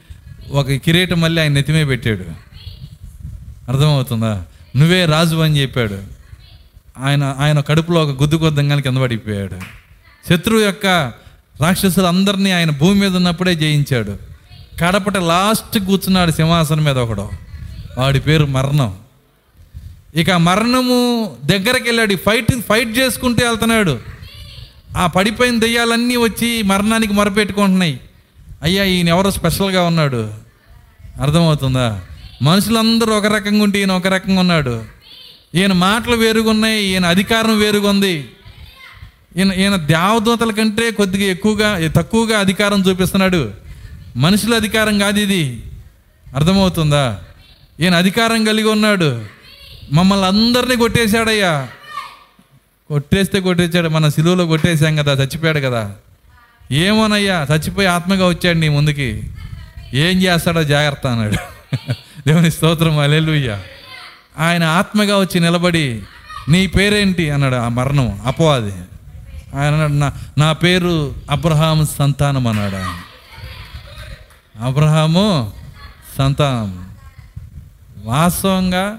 ఒక 0.50 0.72
కిరీటం 0.72 1.20
మళ్ళీ 1.20 1.42
ఆయన 1.42 1.52
నెత్తిమే 1.52 1.84
పెట్టాడు. 1.84 2.24
అర్థమవుతుందా? 3.70 4.44
నువ్వే 4.76 5.06
రాజు 5.06 5.36
అని 5.36 5.62
చెప్పాడు. 5.62 5.98
ఆయన 6.98 7.36
ఆయన 7.38 7.60
కడుపులో 7.60 8.04
ఒక 8.04 8.22
గుద్దు 8.22 8.36
కొద్దంగా 8.36 8.80
కింద 8.80 8.96
పడిపోయాడు. 8.96 9.56
శత్రువు 10.30 10.60
యొక్క 10.60 10.86
రాక్షసులందరినీ 11.60 12.50
ఆయన 12.50 12.70
భూమి 12.70 13.00
మీద 13.00 13.16
ఉన్నప్పుడే 13.16 13.54
జయించాడు. 13.54 14.16
కడపట 14.80 15.16
లాస్ట్ 15.16 15.78
కూర్చున్నాడు 15.78 16.30
సింహాసనం 16.30 16.84
మీద 16.84 16.98
ఒకడు. 16.98 17.30
వాడి 17.98 18.20
పేరు 18.20 18.46
మరణం. 18.46 18.94
ఇక 20.14 20.30
మరణము 20.30 21.36
దగ్గరికి 21.44 21.88
వెళ్ళాడు. 21.88 22.14
ఫైట్ 22.14 22.60
ఫైట్ 22.60 22.98
చేసుకుంటూ 22.98 23.46
వెళ్తున్నాడు. 23.46 23.98
ఆ 24.96 25.06
పడిపోయిన 25.06 25.58
దెయ్యాలన్నీ 25.58 26.16
వచ్చి 26.16 26.62
మరణానికి 26.62 27.12
మొరపెట్టుకుంటున్నాయి. 27.12 28.00
అయ్యా 28.64 28.84
ఈయన 28.84 29.08
ఎవరో 29.08 29.30
స్పెషల్గా 29.30 29.82
ఉన్నాడు. 29.82 30.30
అర్థమవుతుందా? 31.20 32.00
మనుషులందరూ 32.42 33.12
ఒక 33.12 33.26
రకంగా 33.26 33.62
ఉంటే 33.62 33.78
ఈయన 33.78 33.92
ఒక 33.92 34.06
రకంగా 34.06 34.40
ఉన్నాడు. 34.40 34.84
ఈయన 35.54 35.72
మాటలు 35.72 36.16
వేరుగున్నాయి 36.16 36.84
ఈయన 36.84 37.06
అధికారం 37.06 37.58
వేరుగుంది. 37.58 38.28
ఈయన 39.36 39.52
ఈయన 39.52 39.76
దేవదూతల 39.76 40.50
కంటే 40.50 40.90
కొద్దిగా 40.90 41.30
ఎక్కువగా 41.30 41.88
తక్కువగా 41.88 42.38
అధికారం 42.38 42.80
చూపిస్తున్నాడు. 42.80 43.52
మనుషుల 44.16 44.54
అధికారం 44.54 44.98
కాదు 44.98 45.20
ఇది. 45.20 45.62
అర్థమవుతుందా? 46.36 47.20
ఈయన 47.80 47.94
అధికారం 47.94 48.44
కలిగి 48.44 48.68
ఉన్నాడు. 48.68 49.22
మమ్మల్ని 49.92 50.26
అందరినీ 50.26 50.76
కొట్టేశాడయ్యా. 50.76 51.68
కొట్టేస్తే 52.88 53.40
కొట్టేశాడు 53.40 53.88
మన 53.88 54.08
సిలువలో 54.08 54.46
కొట్టేశాం 54.46 54.96
కదా 54.96 55.12
చచ్చిపోయాడు 55.12 55.58
కదా. 55.58 55.94
ఏమోనయ్యా 56.74 57.46
చచ్చిపోయి 57.52 57.88
ఆత్మగా 57.88 58.26
వచ్చాడు 58.26 58.58
నీ 58.58 58.68
ముందుకి. 58.68 59.30
ఏం 59.94 60.18
చేస్తాడో 60.22 60.64
జాగ్రత్త 60.64 61.06
అన్నాడు. 61.06 61.36
దేవుని 62.26 62.50
స్తోత్రం 62.50 62.98
అలెలుయ్య 62.98 63.58
ఆయన 64.38 64.64
ఆత్మగా 64.64 65.18
వచ్చి 65.18 65.40
నిలబడి 65.40 66.02
నీ 66.48 66.66
పేరేంటి? 66.66 67.30
అన్నాడు 67.30 67.54
ఆ 67.54 67.68
మరణం 67.68 68.20
అపవాది. 68.26 68.72
ఆయన 69.54 69.72
అన్నాడు 69.72 69.92
నా 69.92 70.12
నా 70.38 70.52
పేరు 70.52 71.14
అబ్రహాం 71.30 71.86
సంతానం 71.98 72.46
అన్నాడు 72.46 72.76
ఆయన. 72.76 72.98
అబ్రహాము 74.64 75.52
సంతానం. 76.18 76.88
వాస్తవంగా 78.04 78.98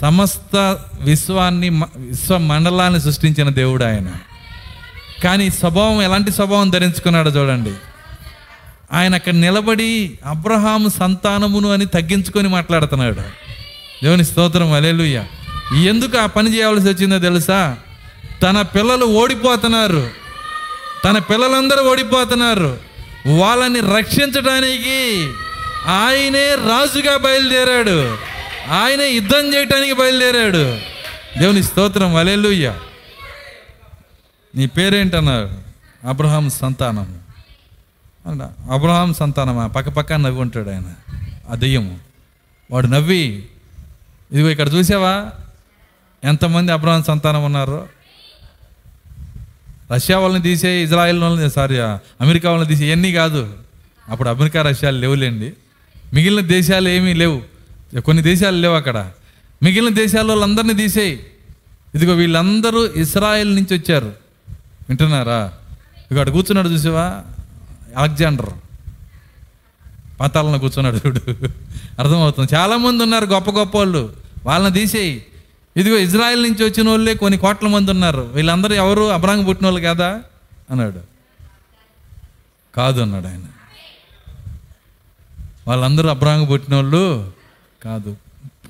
సమస్త 0.00 0.78
విశ్వాన్ని 1.00 1.70
మ- 1.70 1.88
విశ్వ 1.96 2.38
మండలాన్ని 2.38 3.00
సృష్టించిన 3.00 3.48
దేవుడు 3.48 3.84
ఆయన. 3.84 4.06
కానీ 5.24 5.50
స్వభావం 5.50 6.02
ఎలాంటి 6.02 6.32
స్వభావం 6.32 6.70
ధరించుకున్నాడో 6.70 7.30
చూడండి. 7.30 7.72
ఆయన 8.92 9.14
అక్కడ 9.14 9.34
నిలబడి 9.34 10.18
అబ్రహాం 10.26 10.90
సంతానమును 10.90 11.72
అని 11.72 11.86
తగ్గించుకొని 11.86 12.48
మాట్లాడుతున్నాడు. 12.48 13.20
దేవుని 14.04 14.24
స్తోత్రం 14.24 14.72
అలేలుయ్య 14.72 15.24
ఎందుకు 15.84 16.18
ఆ 16.18 16.26
పని 16.26 16.56
చేయవలసి 16.56 16.88
వచ్చిందో 16.88 17.18
తెలుసా? 17.18 17.76
తన 18.42 18.62
పిల్లలు 18.62 19.04
ఓడిపోతున్నారు. 19.04 20.10
తన 21.04 21.18
పిల్లలందరూ 21.18 21.90
ఓడిపోతున్నారు. 21.90 22.78
వాళ్ళని 23.26 23.80
రక్షించడానికి 23.80 25.28
ఆయనే 25.86 26.54
రాజుగా 26.54 27.16
బయలుదేరాడు. 27.16 28.16
ఆయనే 28.70 29.10
యుద్ధం 29.10 29.54
చేయటానికి 29.54 29.92
బయలుదేరాడు. 29.92 30.78
దేవుని 31.38 31.62
స్తోత్రం 31.62 32.16
అలెలుయ్య 32.16 32.74
నీ 34.56 34.66
పేరేంటన్నారు? 34.66 35.50
అబ్రహాం 36.08 36.50
సంతానం. 36.50 37.18
అన్నా 38.26 38.52
అబ్రహాం 38.70 39.14
సంతానమా? 39.14 39.66
పక్క 39.66 39.88
పక్క 39.88 40.12
నవ్వుంటాడు 40.12 40.70
ఆయన. 40.70 40.94
ఆ 41.50 41.54
దెయ్యము. 41.54 41.98
వాడు 42.70 42.86
నవ్వి 42.86 43.48
ఇదిగో 44.32 44.50
ఇక్కడ 44.50 44.68
చూసావా? 44.74 45.30
ఎంతమంది 46.24 46.72
అబ్రహాం 46.72 47.02
సంతానం 47.02 47.44
ఉన్నారు? 47.44 47.88
రష్యా 49.92 50.18
వాళ్ళని 50.18 50.42
తీసే 50.42 50.82
ఇజ్రాయిల్ 50.82 51.18
వాళ్ళని 51.18 51.50
సారీ 51.50 51.78
అమెరికా 52.20 52.50
వాళ్ళని 52.50 52.68
తీసే 52.68 52.86
ఇవన్నీ 52.86 53.12
కాదు. 53.12 53.58
అప్పుడు 54.08 54.28
అమెరికా 54.28 54.62
రష్యాలు 54.62 54.98
లేవులేండి. 54.98 55.52
మిగిలిన 56.14 56.46
దేశాలు 56.46 56.88
ఏమీ 56.88 57.14
లేవు. 57.14 57.42
కొన్ని 58.00 58.22
దేశాలు 58.22 58.56
లేవు 58.56 58.74
అక్కడ. 58.74 59.10
మిగిలిన 59.62 59.94
దేశాల 59.94 60.28
వాళ్ళందరినీ 60.28 60.74
తీసేయి. 60.74 61.26
ఇదిగో 61.94 62.14
వీళ్ళందరూ 62.14 62.86
ఇస్రాయెల్ 62.86 63.54
నుంచి 63.54 63.78
వచ్చారు. 63.78 64.27
వింటున్నారా? 64.88 65.52
ఇక 66.12 66.28
కూర్చున్నాడు 66.28 66.68
చూసావా? 66.68 67.22
అలెగ్జాండర్. 67.96 68.50
పాతాలను 70.20 70.58
కూర్చున్నాడు 70.58 70.96
చూడు. 70.96 71.20
అర్థమవుతుంది. 71.98 72.54
చాలామంది 72.54 73.02
ఉన్నారు 73.02 73.24
గొప్ప 73.24 73.50
గొప్ప 73.50 73.76
వాళ్ళు. 73.76 74.12
వాళ్ళని 74.44 74.74
తీసేయి. 74.74 75.26
ఇదిగో 75.76 75.98
ఇజ్రాయెల్ 75.98 76.42
నుంచి 76.42 76.64
వచ్చిన 76.64 76.88
వాళ్ళే 76.88 77.14
కొన్ని 77.14 77.38
కోట్ల 77.38 77.66
మంది 77.66 77.90
ఉన్నారు. 77.90 78.30
వీళ్ళందరూ 78.34 78.74
ఎవరు? 78.74 79.02
అబ్రాంగ్ 79.02 79.48
పుట్టిన 79.48 79.66
వాళ్ళు 79.66 79.88
కదా? 79.88 80.22
అన్నాడు. 80.70 81.00
కాదు 82.76 83.00
అన్నాడు 83.00 83.26
ఆయన. 83.26 83.42
వాళ్ళందరూ 85.68 86.08
అబ్రాంగ్ 86.08 86.48
పుట్టిన 86.50 86.74
వాళ్ళు 86.74 87.32
కాదు. 87.84 88.16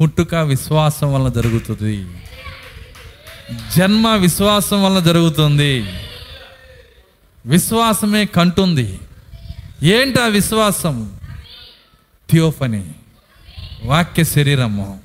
పుట్టుక 0.00 0.34
విశ్వాసం 0.34 1.14
వలన 1.14 1.32
జరుగుతుంది. 1.32 2.06
జన్మ 3.76 4.08
విశ్వాసం 4.08 4.84
వలన 4.84 5.04
జరుగుతుంది. 5.04 5.84
విశ్వాసమే 7.46 8.24
కంటుంది. 8.24 8.98
ఏంటి 9.82 10.22
ఆ 10.22 10.26
విశ్వాసం? 10.26 11.12
థియోఫని. 12.30 12.84
వాక్య 13.84 14.24
శరీరము. 14.24 15.00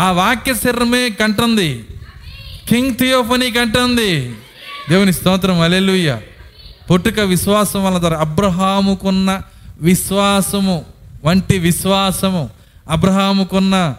ఆ 0.00 0.10
వాక్య 0.10 0.54
శరీరమే 0.54 1.10
కంటుంది. 1.10 1.84
కింగ్ 2.68 2.96
థియోఫనీ 2.96 3.50
కంటుంది. 3.50 4.34
దేవుని 4.90 5.12
స్తోత్రం 5.12 5.60
అలెలుయ్య 5.60 6.20
పుట్టుక 6.90 7.20
విశ్వాసం 7.20 7.84
వల్ల 7.84 7.98
ద్వారా 7.98 8.18
అబ్రహాముకున్న 8.18 9.42
విశ్వాసము 9.80 10.84
వంటి 11.24 11.58
విశ్వాసము. 11.58 12.50
అబ్రహాముకున్న 12.90 13.94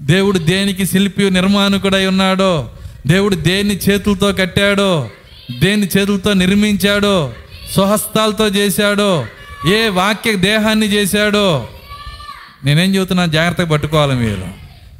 దేవుడు 0.00 0.38
దేనికి 0.38 0.86
శిల్పి 0.86 1.30
నిర్మాణకుడై 1.30 2.06
ఉన్నాడో 2.06 2.70
దేవుడు 3.06 3.34
దేన్ని 3.34 3.76
చేతులతో 3.76 4.32
కట్టాడో 4.32 5.10
దేని 5.50 5.86
చేతులతో 5.86 6.32
నిర్మించాడో 6.32 7.32
స్వహస్తాలతో 7.74 8.46
చేశాడో 8.48 9.26
ఏ 9.68 9.88
వాక్య 9.88 10.32
దేహాన్ని 10.32 10.86
చేశాడో 10.86 11.68
నేనేం 12.64 12.94
చెబుతున్నా 12.94 13.26
జాగ్రత్తగా 13.26 13.66
పట్టుకోవాలి 13.66 14.14
మీరు. 14.14 14.48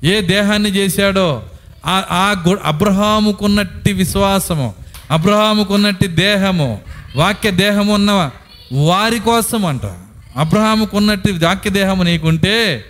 ఏ 0.06 0.20
దేహాన్ని 0.20 0.68
చేశాడో 0.68 1.42
ఆ 1.86 2.02
ఆ 2.10 2.42
గు 2.48 2.58
అబ్రహాముకున్నట్టి 2.64 3.92
విశ్వాసము 3.92 4.74
అబ్రహాముకున్నట్టి 5.10 6.06
దేహము 6.06 6.80
వాక్య 7.16 7.50
దేహము 7.50 7.94
ఉన్న 7.94 8.30
వారి 8.72 9.20
కోసం 9.20 9.66
అంట 9.66 9.86
అబ్రహాముకున్నట్టి 10.36 11.32
వాక్య 11.32 11.70
దేహము 11.70 12.02
నీకుంటే 12.02 12.84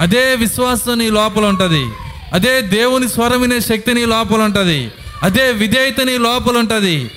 అదే 0.00 0.34
విశ్వాసం 0.34 0.98
నీ 0.98 1.10
లోపల 1.10 1.44
ఉంటుంది 1.44 1.86
అదే 2.32 2.60
దేవుని 2.60 3.08
స్వరం 3.08 3.40
వినే 3.40 3.60
శక్తి 3.60 3.94
నీ 3.94 4.04
లోపల 4.04 4.42
ఉంటుంది 4.42 4.90
అదే 5.22 5.52
విధేయత 5.52 6.00
నీ 6.00 6.18
లోపల 6.18 6.56
ఉంటుంది 6.56 7.10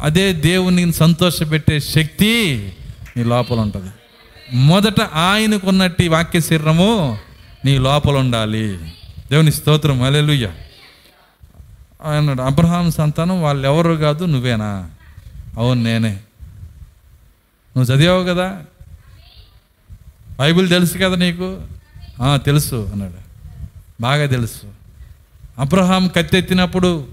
అదే 0.00 0.32
దేవుని 0.32 0.92
సంతోషపెట్టే 0.92 1.80
శక్తి 1.80 2.72
నీ 3.16 3.24
లోపల 3.24 3.60
ఉంటుంది 3.60 3.90
మొదట 4.54 5.00
ఆయనకున్నట్టు 5.00 6.02
వాక్య 6.02 6.40
శరీరము 6.40 7.18
నీ 7.64 7.78
లోపల 7.78 8.16
ఉండాలి 8.16 8.78
దేవుని 9.30 9.52
స్తోత్రం. 9.52 10.02
అలెలుయ్య 10.02 10.50
ఆయన 12.04 12.40
అబ్రహాం 12.40 12.90
సంతానం 12.90 13.42
వాళ్ళు 13.42 13.68
ఎవరు 13.68 13.94
కాదు 13.94 14.24
నువ్వేనా? 14.24 14.90
అవును 15.58 15.82
నేనే. 15.82 16.18
నువ్వు 17.76 17.94
చదివావు 17.94 18.24
కదా? 18.24 18.62
బైబిల్ 20.38 20.68
తెలుసు 20.68 20.94
కదా 20.94 21.16
నీకు? 21.16 21.60
తెలుసు 22.22 22.88
అన్నాడు. 22.92 23.14
బాగా 24.00 24.26
తెలుసు. 24.26 24.83
అబ్రహాం 25.58 26.08
కత్తెత్తినప్పుడు 26.08 27.06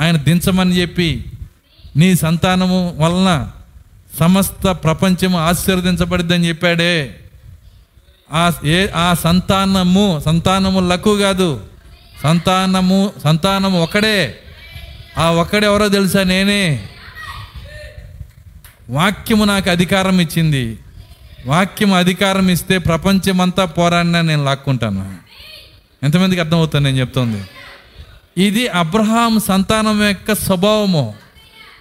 ఆయన 0.00 0.16
దించమని 0.16 0.80
చెప్పి 0.80 1.24
నీ 1.96 2.14
సంతానము 2.14 2.96
వలన 2.98 3.50
సమస్త 4.20 4.70
ప్రపంచము 4.70 5.38
ఆశీర్వదించబడిద్దని 5.38 6.48
చెప్పాడే. 6.48 7.20
ఆ 8.32 8.52
ఏ 8.64 8.88
ఆ 8.88 9.14
సంతానము 9.14 10.22
సంతానము 10.24 10.80
లక్కు 10.80 11.18
కాదు 11.18 11.64
సంతానము 12.22 13.12
సంతానము 13.24 13.82
ఒకడే. 13.82 14.38
ఆ 15.18 15.30
ఒక్కడే 15.30 15.66
ఎవరో 15.66 15.88
తెలుసా 15.88 16.22
నేనే? 16.22 16.86
వాక్యము 18.90 19.44
నాకు 19.44 19.70
అధికారం 19.70 20.20
ఇచ్చింది. 20.20 20.78
వాక్యం 21.46 21.92
అధికారం 21.92 22.48
ఇస్తే 22.48 22.78
ప్రపంచమంతా 22.78 23.64
పోరాడినా 23.64 24.20
నేను 24.20 24.44
లాక్కుంటాను. 24.44 25.21
ఎంతమందికి 26.02 26.40
అర్థమవుతుంది 26.40 26.84
నేను 26.84 27.00
చెప్తుంది? 27.00 27.44
ఇది 28.44 28.68
అబ్రహాం 28.68 29.40
సంతానం 29.40 30.08
యొక్క 30.08 30.34
స్వభావము. 30.34 31.14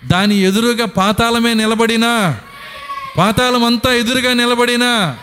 దాని 0.08 0.36
ఎదురుగా 0.36 0.86
పాతాళమే 0.86 1.54
నిలబడినా 1.54 2.40
పాతాళం 3.18 3.64
అంతా 3.64 3.94
ఎదురుగా 3.94 4.34
నిలబడినా 4.34 5.18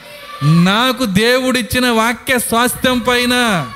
నాకు 0.45 1.05
దేవుడిచ్చిన 1.05 1.89
వాక్య 1.89 2.39
స్వాస్థ్యం 2.39 2.99
పైన 2.99 3.67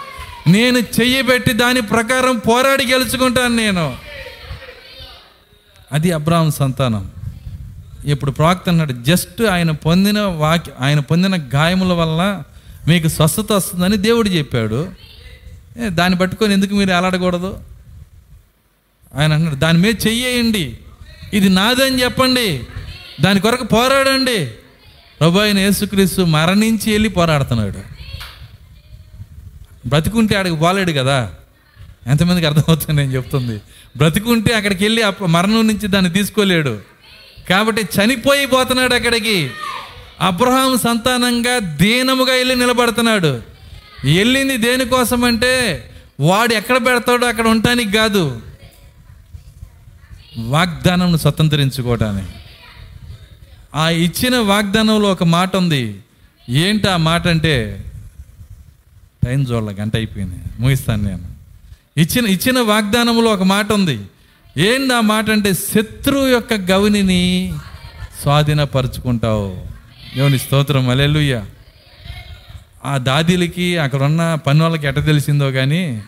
నేను 0.46 0.78
చెయ్యబెట్టి 0.78 1.52
దాని 1.52 1.80
ప్రకారం 1.80 2.38
పోరాడి 2.38 2.86
గెలుచుకుంటాను 2.86 3.56
నేను. 3.56 3.96
అది 5.92 6.12
అబ్రాహం 6.12 6.50
సంతానం. 6.50 7.10
ఇప్పుడు 8.04 8.30
ప్రవక్త 8.30 8.68
అన్నాడు 8.68 8.92
జస్ట్ 8.92 9.42
ఆయన 9.42 9.70
పొందిన 9.70 10.20
వాక్య 10.20 10.72
ఆయన 10.80 11.00
పొందిన 11.00 11.36
గాయముల 11.36 11.92
వల్ల 11.92 12.42
మీకు 12.88 13.08
స్వస్థత 13.08 13.52
వస్తుందని 13.52 13.96
దేవుడు 13.96 14.28
చెప్పాడు. 14.28 14.88
దాన్ని 15.78 16.18
పట్టుకొని 16.18 16.52
ఎందుకు 16.52 16.74
మీరు 16.74 16.90
ఎలాడకూడదు 16.90 17.62
ఆయన 19.14 19.32
అన్నాడు 19.32 19.54
దాని 19.54 19.78
మీద 19.78 19.94
చెయ్యేయండి. 20.06 20.78
ఇది 21.32 21.48
నాదని 21.48 22.02
చెప్పండి. 22.02 22.66
దాని 23.20 23.40
కొరకు 23.40 23.64
పోరాడండి. 23.64 24.46
ప్రభు 25.20 25.38
అయిన 25.38 25.58
యేసుక్రీస్తు 25.58 26.22
మరణించి 26.22 26.92
వెళ్ళి 26.92 27.08
పోరాడుతున్నాడు. 27.08 27.78
బ్రతికుంటే 29.88 30.36
ఆడికి 30.36 30.56
పోలేడు 30.56 30.92
కదా. 30.92 31.34
ఎంతమందికి 32.06 32.46
అర్థమవుతుంది 32.46 33.00
నేను 33.00 33.12
చెప్తుంది. 33.12 33.60
బ్రతికుంటే 33.96 34.54
అక్కడికి 34.54 34.84
వెళ్ళి 34.84 35.26
మరణం 35.26 35.66
నుంచి 35.66 35.88
దాన్ని 35.88 36.12
తీసుకోలేడు. 36.12 36.80
కాబట్టి 37.50 37.82
చనిపోయి 37.82 38.46
పోతున్నాడు 38.46 38.94
అక్కడికి. 38.94 39.50
అబ్రహాం 40.20 40.78
సంతానంగా 40.78 41.58
దీనముగా 41.58 42.34
వెళ్ళి 42.34 42.56
నిలబడుతున్నాడు. 42.56 43.51
వెళ్ళింది 44.04 44.56
దేనికోసం 44.56 45.24
అంటే 45.24 45.84
వాడు 46.20 46.54
ఎక్కడ 46.54 46.76
పెడతాడో 46.76 47.26
అక్కడ 47.26 47.48
ఉండటానికి 47.48 47.92
కాదు. 47.92 48.40
వాగ్దానం 50.38 51.18
స్వతంత్రించుకోవటానికి. 51.18 52.28
ఆ 53.74 53.88
ఇచ్చిన 53.88 54.36
వాగ్దానంలో 54.36 55.12
ఒక 55.12 55.24
మాట 55.24 55.56
ఉంది. 55.56 56.00
ఏంటి 56.48 56.88
ఆ 56.88 56.96
మాట 56.96 57.28
అంటే 57.28 57.84
టైం 59.24 59.42
చూడాల 59.42 59.74
గంట 59.80 59.96
అయిపోయింది 59.96 60.36
ముగిస్తాను 60.58 61.02
నేను. 61.02 61.24
ఇచ్చిన 61.96 62.26
ఇచ్చిన 62.26 62.60
వాగ్దానంలో 62.60 63.30
ఒక 63.30 63.42
మాట 63.42 63.72
ఉంది. 63.72 64.00
ఏంటి 64.58 64.94
ఆ 64.94 65.00
మాట 65.00 65.30
అంటే 65.30 65.54
శత్రువు 65.54 66.26
యొక్క 66.26 66.52
గవినిని 66.52 67.54
స్వాధీనపరుచుకుంటావు. 68.22 69.60
దేవుని 70.16 70.38
స్తోత్రం 70.38 70.88
అలెలుయ్యా 70.88 71.46
ఆ 72.84 72.98
దాదీలకి 72.98 73.78
అక్కడ 73.78 74.02
ఉన్న 74.02 74.34
పని 74.34 74.62
వాళ్ళకి 74.62 74.86
ఎట్ట 74.86 74.98
తెలిసిందో 74.98 75.50
కానీ 75.50 76.02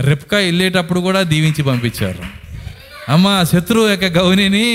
రెప్కా 0.00 0.38
వెళ్ళేటప్పుడు 0.38 1.00
కూడా 1.00 1.22
దీవించి 1.22 1.62
పంపించారు. 1.62 2.24
అమ్మ 3.08 3.42
శత్రువు 3.42 3.88
యొక్క 3.88 4.04
గౌనిని 4.04 4.66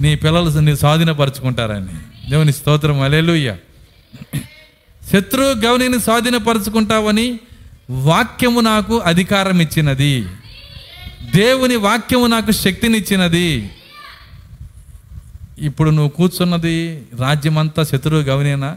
నీ 0.00 0.14
పిల్లలు 0.14 0.58
నీ 0.58 0.76
స్వాధీనపరుచుకుంటారని. 0.76 1.96
దేవుని 2.30 2.52
స్తోత్రం 2.52 3.00
అలెలుయ్య 3.00 3.56
శత్రువు 5.12 5.52
గౌనిని 5.54 6.00
స్వాధీనపరుచుకుంటావని 6.00 7.40
వాక్యము 7.90 8.60
నాకు 8.60 8.98
అధికారం 8.98 9.60
ఇచ్చినది 9.60 10.26
దేవుని 11.36 11.76
వాక్యము 11.76 12.26
నాకు 12.26 12.50
శక్తినిచ్చినది. 12.50 13.70
ఇప్పుడు 15.58 15.90
నువ్వు 15.90 16.08
కూర్చున్నది 16.08 17.02
రాజ్యమంతా 17.20 17.82
శత్రువు 17.82 18.22
గౌనేనా 18.22 18.76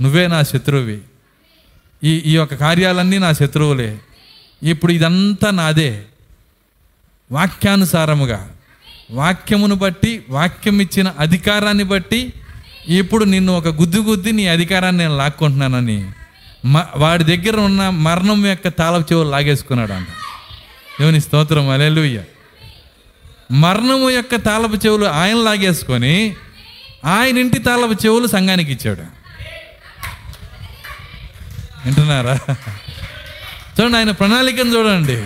నువ్వే 0.00 0.26
నా 0.26 0.42
శత్రువువి 0.42 1.00
ఈ 2.04 2.16
ఈ 2.16 2.34
యొక్క 2.34 2.54
కార్యాలన్నీ 2.54 3.18
నా 3.18 3.32
శత్రువులే. 3.32 3.98
ఇప్పుడు 4.62 4.92
ఇదంతా 4.92 5.50
నాదే. 5.50 6.02
వాక్యానుసారముగా. 7.32 8.50
వాక్యమును 9.10 9.74
బట్టి 9.74 10.24
వాక్యం 10.28 10.80
ఇచ్చిన 10.80 11.12
అధికారాన్ని 11.18 11.84
బట్టి 11.84 12.32
ఇప్పుడు 12.88 13.24
నిన్ను 13.24 13.56
ఒక 13.56 13.68
గుద్దు 13.68 13.98
గుద్ది 13.98 14.32
నీ 14.32 14.46
అధికారాన్ని 14.46 15.04
నేను 15.04 15.16
లాక్కుంటున్నానని. 15.16 16.12
మ 16.64 16.86
వాడి 16.96 17.24
దగ్గర 17.24 17.56
ఉన్న 17.56 17.90
మరణం 17.90 18.46
యొక్క 18.46 18.68
తాళపు 18.68 19.12
చెవులు 19.12 19.30
లాగేసుకున్నాడు 19.30 19.92
అంట 19.92 20.06
దేవుని 21.00 21.20
స్తోత్రం 21.20 21.68
అలెలుయ్య 21.68 22.22
మరణము 23.50 24.10
యొక్క 24.10 24.34
తాళపు 24.36 24.86
చెవులు 24.86 25.06
ఆయన 25.06 25.36
లాగేసుకొని 25.36 26.34
ఆయన 27.04 27.38
ఇంటి 27.38 27.58
తాళపు 27.58 28.06
చెవులు 28.06 28.26
సంఘానికి 28.26 28.72
ఇచ్చాడు. 28.72 29.13
వింటున్నారా? 31.84 32.38
చూడండి 33.80 33.96
ఆయన 33.96 34.10
ప్రణాళికను 34.10 34.70
చూడండి. 34.70 35.16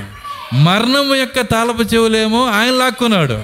మరణము 0.57 1.15
యొక్క 1.15 1.41
తాలపు 1.41 1.83
చెవులేమో 1.83 2.47
ఆయన 2.47 2.73
లాక్కున్నాడు. 2.73 3.43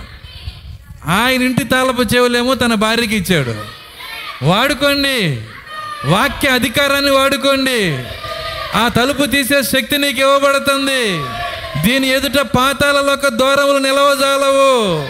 ఆయన 1.07 1.43
ఇంటి 1.43 1.65
తాలపు 1.65 2.03
చెవులేమో 2.03 2.55
తన 2.55 2.75
భార్యకి 2.75 3.17
ఇచ్చాడు. 3.17 3.55
వాడుకోండి. 4.45 5.43
వాక్య 6.05 6.49
అధికారాన్ని 6.49 7.11
వాడుకోండి. 7.11 8.05
ఆ 8.79 8.89
తలుపు 8.89 9.25
తీసే 9.25 9.63
శక్తి 9.63 9.99
నీకు 9.99 10.21
ఇవ్వబడుతుంది. 10.21 11.23
దీని 11.83 12.09
ఎదుట 12.09 12.41
పాతాలలోక 12.41 13.29
దూరములు 13.29 13.79
నిలవజాలవు. 13.79 15.09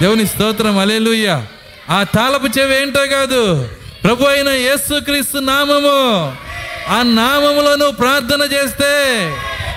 దేవుని 0.00 0.26
స్తోత్రం 0.26 0.78
అలేలుయ్య 0.78 1.44
ఆ 1.90 2.02
తాలపు 2.02 2.58
చెవి 2.58 2.82
ఏంటో 2.82 3.06
కాదు. 3.06 3.68
ప్రభు 4.04 4.24
అయిన 4.24 4.48
యేసుక్రీస్తు 4.48 5.38
నామము. 5.38 6.36
ఆ 6.88 7.02
నామములో 7.02 7.76
నువ్వు 7.76 7.90
ప్రార్థన 7.90 8.40
చేస్తే 8.52 8.90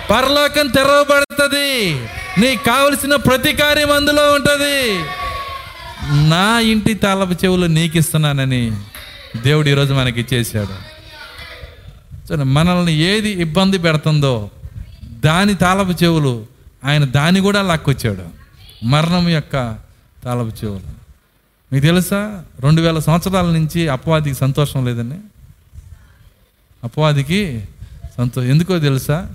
పరలోకం 0.10 0.68
తెరవబడుతుంది. 0.68 1.94
నీకు 2.38 2.66
కావలసిన 2.66 3.16
ప్రతి 3.16 3.54
కార్యం 3.54 3.92
అందులో 3.92 4.32
ఉంటుంది. 4.32 5.04
నా 6.30 6.60
ఇంటి 6.60 6.94
తాళపు 6.94 7.46
చెవులు 7.46 7.66
నీకు 7.66 7.98
ఇస్తున్నానని 7.98 8.72
దేవుడు 9.44 9.70
ఈరోజు 9.70 9.94
మనకి 9.94 10.20
ఇచ్చేసాడు 10.22 10.92
సరే 12.28 12.44
మనల్ని 12.44 12.94
ఏది 12.94 13.30
ఇబ్బంది 13.30 13.78
పెడుతుందో 13.78 14.50
దాని 15.04 15.56
తాళపు 15.56 16.04
చెవులు 16.04 16.46
ఆయన 16.86 17.06
దాన్ని 17.06 17.42
కూడా 17.42 17.62
లాక్కొచ్చాడు. 17.62 18.24
మరణం 18.86 19.30
యొక్క 19.30 19.76
తాళపు 20.24 20.66
చెవులు. 20.66 21.02
మీకు 21.74 21.86
తెలుసా? 21.86 22.44
రెండు 22.60 22.82
వేల 22.82 23.00
సంవత్సరాల 23.00 23.46
నుంచి 23.46 23.88
అపవాదికి 23.88 24.36
సంతోషం 24.36 24.86
లేదండి? 24.86 25.16
అపవాదికి 26.84 27.64
సంతోషం 28.18 28.48
ఎందుకో 28.48 28.80
తెలుసా? 28.80 29.30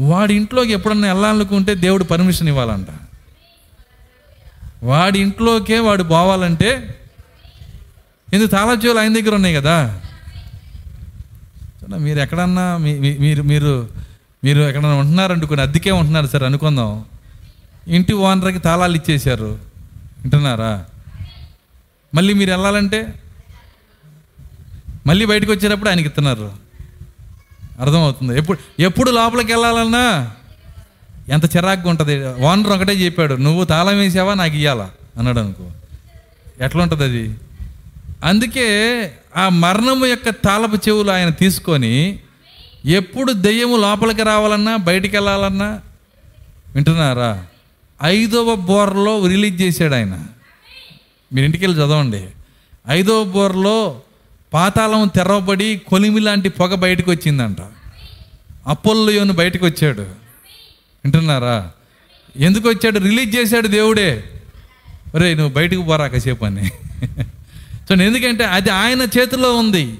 వాడి 0.00 0.34
ఇంట్లోకి 0.34 0.72
ఎప్పుడన్నా 0.72 1.12
వెళ్ళాలనుకుంటే 1.12 1.74
దేవుడు 1.74 2.04
పర్మిషన్ 2.04 2.48
ఇవ్వాలంట. 2.48 2.86
వాడి 4.82 5.20
ఇంట్లోకే 5.20 5.78
వాడు 5.78 6.02
పోవాలంటే 6.02 6.98
ఎందుకు 8.34 8.50
తాళాచేవులు 8.50 8.98
ఆయన 8.98 9.14
దగ్గర 9.14 9.34
ఉన్నాయి 9.34 9.54
కదా. 9.54 10.00
చూడండి, 11.64 12.04
మీరు 12.04 12.18
ఎక్కడన్నా 12.18 12.76
మీ- 12.76 13.20
మీరు 13.20 13.42
మీరు 13.42 13.88
మీరు 14.44 14.60
ఎక్కడన్నా 14.60 14.94
ఉంటున్నారనుకుని 14.94 15.62
అద్దెకే 15.62 15.90
ఉంటున్నారు 15.90 16.26
సార్ 16.26 16.42
అనుకుందాం. 16.42 17.04
ఇంటి 17.88 18.12
ఓనర్కి 18.12 18.58
తాళాలు 18.58 18.96
ఇచ్చేశారు. 18.96 19.58
వింటున్నారా? 20.22 20.84
మళ్ళీ 22.14 22.34
మీరు 22.34 22.50
వెళ్ళాలంటే 22.50 23.14
మళ్ళీ 25.06 25.24
బయటకు 25.24 25.52
వచ్చేటప్పుడు 25.52 25.88
ఆయనకి 25.88 26.06
ఇస్తున్నారు. 26.06 26.69
అర్థమవుతుంది. 27.80 28.38
ఎప్పుడు 28.38 28.58
ఎప్పుడు 28.80 29.10
లోపలికి 29.10 29.52
వెళ్ళాలన్నా 29.52 30.30
ఎంత 31.28 31.56
చిరాకుగా 31.56 31.90
ఉంటుంది. 31.90 32.42
ఓనర్ 32.42 32.68
ఒకటే 32.68 32.92
చెప్పాడు 32.92 33.34
నువ్వు 33.34 33.64
తాళం 33.64 33.98
వేసావా? 33.98 34.34
నాకు 34.34 34.54
ఇయ్యాలా? 34.54 34.90
అన్నాడు 35.18 35.38
అనుకో. 35.38 35.70
ఎట్లా 36.64 36.82
ఉంటుంది 36.82 37.04
అది? 37.04 37.34
అందుకే 38.24 39.12
ఆ 39.36 39.48
మరణము 39.48 40.06
యొక్క 40.06 40.28
తాళపు 40.28 40.76
చెవులు 40.76 41.10
ఆయన 41.10 41.28
తీసుకొని 41.28 42.20
ఎప్పుడు 42.84 43.32
దెయ్యము 43.32 43.76
లోపలికి 43.76 44.22
రావాలన్నా 44.22 44.76
బయటికి 44.76 45.16
వెళ్ళాలన్నా 45.16 45.80
వింటున్నారా? 46.74 47.46
ఐదవ 48.04 48.54
బోర్లో 48.54 49.26
రిలీజ్ 49.26 49.62
చేశాడు 49.62 49.94
ఆయన. 49.94 50.20
మీరు 51.32 51.44
ఇంటికి 51.44 51.64
వెళ్ళి 51.66 51.78
చదవండి. 51.78 52.26
ఐదవ 52.88 53.24
బోర్లో 53.24 54.00
పాతాళం 54.52 55.08
తెరవబడి 55.08 55.80
కొలిమి 55.88 56.20
లాంటి 56.20 56.48
పొగ 56.48 56.74
బయటకు 56.74 57.10
వచ్చిందంట. 57.10 57.56
అపోల్లోని 58.66 59.32
బయటకు 59.32 59.66
వచ్చాడు. 59.66 60.02
వింటున్నారా? 61.04 61.70
ఎందుకు 62.36 62.68
వచ్చాడు? 62.68 62.98
రిలీజ్ 62.98 63.36
చేశాడు 63.36 63.68
దేవుడే. 63.68 64.24
ఒరే 65.14 65.34
నువ్వు 65.34 65.52
బయటకు 65.52 65.82
పోరా 65.82 66.06
కాసేపు 66.06 66.44
అని. 66.44 66.68
సో 67.88 67.94
ఎందుకంటే 67.94 68.44
అది 68.44 68.70
ఆయన 68.70 69.02
చేతిలో 69.18 69.56
ఉంది. 69.56 69.98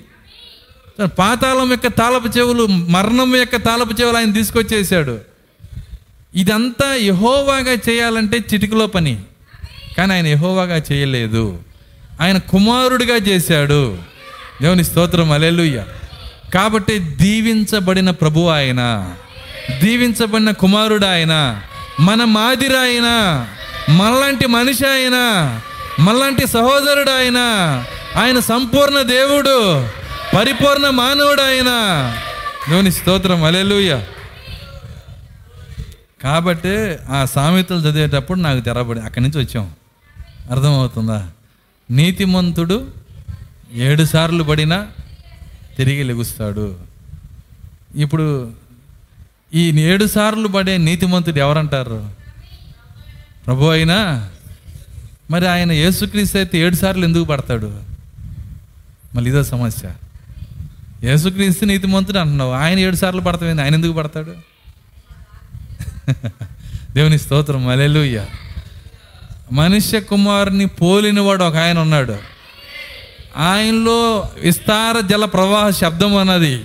పాతాళం 1.04 1.70
యొక్క 1.70 1.86
తాళపు 1.86 2.38
చెవులు 2.38 2.66
మరణం 2.66 3.36
యొక్క 3.36 3.56
తాళపు 3.56 4.02
చెవులు 4.02 4.16
ఆయన 4.16 4.32
తీసుకొచ్చేసాడు 4.32 5.20
ఇదంతా 6.34 6.94
యహోవాగా 6.94 7.72
చేయాలంటే 7.88 8.36
చిటికలో 8.36 8.86
పని. 8.86 9.22
కానీ 9.96 10.12
ఆయన 10.12 10.26
యహోవాగా 10.26 10.82
చేయలేదు. 10.92 11.62
ఆయన 12.20 12.38
కుమారుడిగా 12.38 13.16
చేశాడు. 13.16 14.09
దేవుని 14.62 14.84
స్తోత్రం 14.84 15.32
అలెలుయ్య 15.32 15.84
కాబట్టి 16.54 16.98
దీవించబడిన 16.98 18.10
ప్రభు 18.10 18.48
ఆయన 18.48 19.12
దీవించబడిన 19.82 20.50
కుమారుడు 20.50 21.06
ఆయన 21.06 21.62
మన 22.00 22.24
మాదిరి 22.24 22.78
ఆయన 22.78 23.08
మనలాంటి 23.88 24.46
మనిషి 24.46 24.86
ఆయన 24.86 25.16
మనలాంటి 26.00 26.46
సహోదరుడు 26.46 27.10
ఆయన 27.10 27.38
ఆయన 28.16 28.38
సంపూర్ణ 28.38 29.02
దేవుడు 29.02 29.88
పరిపూర్ణ 30.36 30.90
మానవుడు 30.90 31.42
ఆయన. 31.42 31.70
దేవుని 32.70 32.92
స్తోత్రం 32.92 33.44
అలెలుయ్య 33.44 34.04
కాబట్టి 36.22 36.96
ఆ 37.10 37.24
సామెతలు 37.24 37.78
చదివేటప్పుడు 37.78 38.38
నాకు 38.38 38.60
తెరబడి 38.60 39.00
అక్కడి 39.00 39.20
నుంచి 39.20 39.38
వచ్చాం. 39.38 39.70
అర్థమవుతుందా? 40.50 41.28
నీతిమంతుడు 41.90 42.86
ఏడు 43.74 44.04
సార్లు 44.04 44.44
పడినా 44.44 44.86
తిరిగి 45.76 46.02
లెగుస్తాడు. 46.02 46.76
ఇప్పుడు 47.96 48.50
ఈ 49.54 49.70
ఏడు 49.70 50.06
సార్లు 50.06 50.48
పడే 50.48 50.76
నీతిమంతుడు 50.76 51.38
ఎవరంటారు? 51.38 52.10
ప్రభు 53.46 53.64
అయినా? 53.64 54.30
మరి 55.30 55.48
ఆయన 55.48 55.72
యేసుక్రీస్తు 55.72 56.38
అయితే 56.38 56.58
ఏడు 56.58 56.76
సార్లు 56.76 57.04
ఎందుకు 57.04 57.24
పడతాడు? 57.24 57.80
మళ్ళీ 59.14 59.30
ఇదో 59.30 59.42
సమస్య. 59.42 59.90
యేసుక్రీస్తు 61.04 61.64
నీతిమంతుడు 61.64 62.18
అంటున్నావు. 62.18 62.52
ఆయన 62.52 62.78
ఏడు 62.78 62.96
సార్లు 62.96 63.20
పడతాడు 63.20 63.60
ఆయన 63.60 63.74
ఎందుకు 63.74 63.92
పడతాడు? 63.92 64.34
దేవుని 66.94 67.18
స్తోత్రం. 67.18 67.66
మలెలుయ్య 67.66 68.26
మనుష్య 69.52 70.00
కుమారుని 70.00 70.66
పోలినవాడు 70.66 71.44
ఒక 71.44 71.56
ఆయన 71.56 71.78
ఉన్నాడు. 71.78 72.39
ఆయనలో 73.36 74.28
విస్తార 74.40 75.00
జల 75.00 75.24
ప్రవాహ 75.24 75.70
శబ్దం 75.70 76.16
అన్నది. 76.16 76.64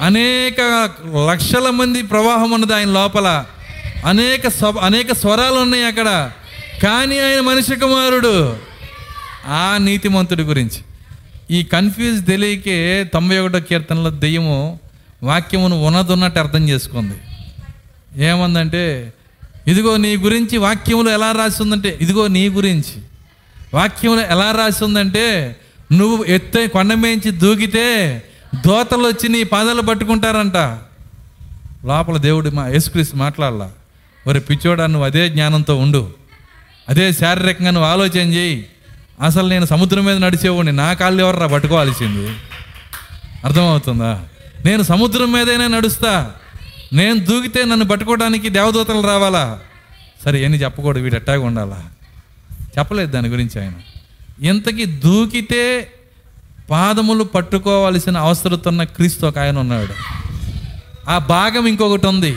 అనేక 0.00 0.90
లక్షల 1.30 1.70
మంది 1.70 2.02
ప్రవాహం 2.02 2.50
ఉన్నది 2.50 2.74
ఆయన 2.74 2.88
లోపల. 2.88 3.44
అనేక 4.06 4.48
స్వ 4.48 4.74
అనేక 4.80 5.12
స్వరాలు 5.12 5.54
ఉన్నాయి 5.54 5.84
అక్కడ. 5.84 6.30
కానీ 6.82 7.18
ఆయన 7.18 7.40
మనిషి 7.40 7.76
కుమారుడు. 7.76 8.56
ఆ 9.46 9.78
నీతిమంతుడి 9.80 10.42
గురించి. 10.42 10.80
ఈ 11.50 11.62
కన్ఫ్యూజ్ 11.62 12.26
తెలియకే 12.26 13.04
తొంభై 13.04 13.38
ఒకటో 13.38 13.60
కీర్తనలో 13.60 14.10
దెయ్యము 14.10 14.80
వాక్యమును 15.22 15.82
ఉన్నదున్నట్టు 15.82 16.38
అర్థం 16.38 16.68
చేసుకుంది. 16.68 17.14
ఏమందంటే 18.24 19.12
ఇదిగో 19.68 19.96
నీ 19.96 20.16
గురించి 20.16 20.58
వాక్యములు 20.58 21.10
ఎలా 21.10 21.32
రాసి 21.32 21.62
ఉందంటే 21.62 21.98
ఇదిగో 22.00 22.26
నీ 22.26 22.48
గురించి. 22.48 23.02
వాక్యంలో 23.74 24.22
ఎలా 24.22 24.50
రాసి 24.50 24.84
ఉందంటే 24.84 25.56
నువ్వు 25.92 26.24
ఎత్తే 26.24 26.66
కొండ 26.66 26.94
మేంచి 26.94 27.30
దూకితే 27.30 28.16
దోతలు 28.66 29.02
వచ్చి 29.02 29.28
నీ 29.28 29.42
పాదాలు 29.42 29.82
పట్టుకుంటారంట. 29.82 30.56
లోపల 31.86 32.16
దేవుడు 32.16 32.50
మా 32.50 32.68
యేసుక్రీస్తు 32.68 33.16
మాట్లాడాల 33.16 33.70
మరి 34.26 34.40
పిచ్చోడా 34.40 34.86
నువ్వు 34.86 35.06
అదే 35.06 35.28
జ్ఞానంతో 35.28 35.76
ఉండు. 35.76 36.12
అదే 36.88 37.12
శారీరకంగా 37.12 37.70
నువ్వు 37.70 37.90
ఆలోచన 37.90 38.32
చేయి. 38.32 38.66
అసలు 39.20 39.48
నేను 39.48 39.64
సముద్రం 39.64 40.04
మీద 40.04 40.16
నడిచేవాడిని 40.16 40.72
నా 40.72 40.92
కాళ్ళు 40.92 41.22
ఎవర్రా 41.22 41.46
పట్టుకోవాల్సింది? 41.46 42.28
అర్థమవుతుందా? 43.44 44.24
నేను 44.64 44.82
సముద్రం 44.82 45.32
మీదైనా 45.32 45.66
నడుస్తా. 45.66 46.32
నేను 46.92 47.18
దూకితే 47.18 47.64
నన్ను 47.64 47.88
పట్టుకోవడానికి 47.88 48.48
దేవదూతలు 48.48 49.00
రావాలా? 49.00 49.60
సరే 50.24 50.44
ఏమి 50.44 50.56
చెప్పకూడదు 50.56 51.02
వీడు 51.02 51.16
ఎట్టాగా 51.16 51.40
ఉండాలా? 51.40 51.84
చెప్పలేదు 52.78 53.12
దాని 53.12 53.28
గురించి 53.28 53.62
ఆయన. 53.62 53.72
ఇంతకీ 54.40 54.84
దూకితే 54.84 55.92
పాదములు 56.70 57.24
పట్టుకోవాల్సిన 57.24 58.18
అవసరత 58.18 58.68
ఉన్న 58.68 58.84
క్రీస్తు 58.84 59.26
ఒక 59.26 59.38
ఆయన 59.38 59.58
ఉన్నాడు. 59.58 59.94
ఆ 61.10 61.18
భాగం 61.18 61.66
ఇంకొకటి 61.66 62.06
ఉంది. 62.06 62.36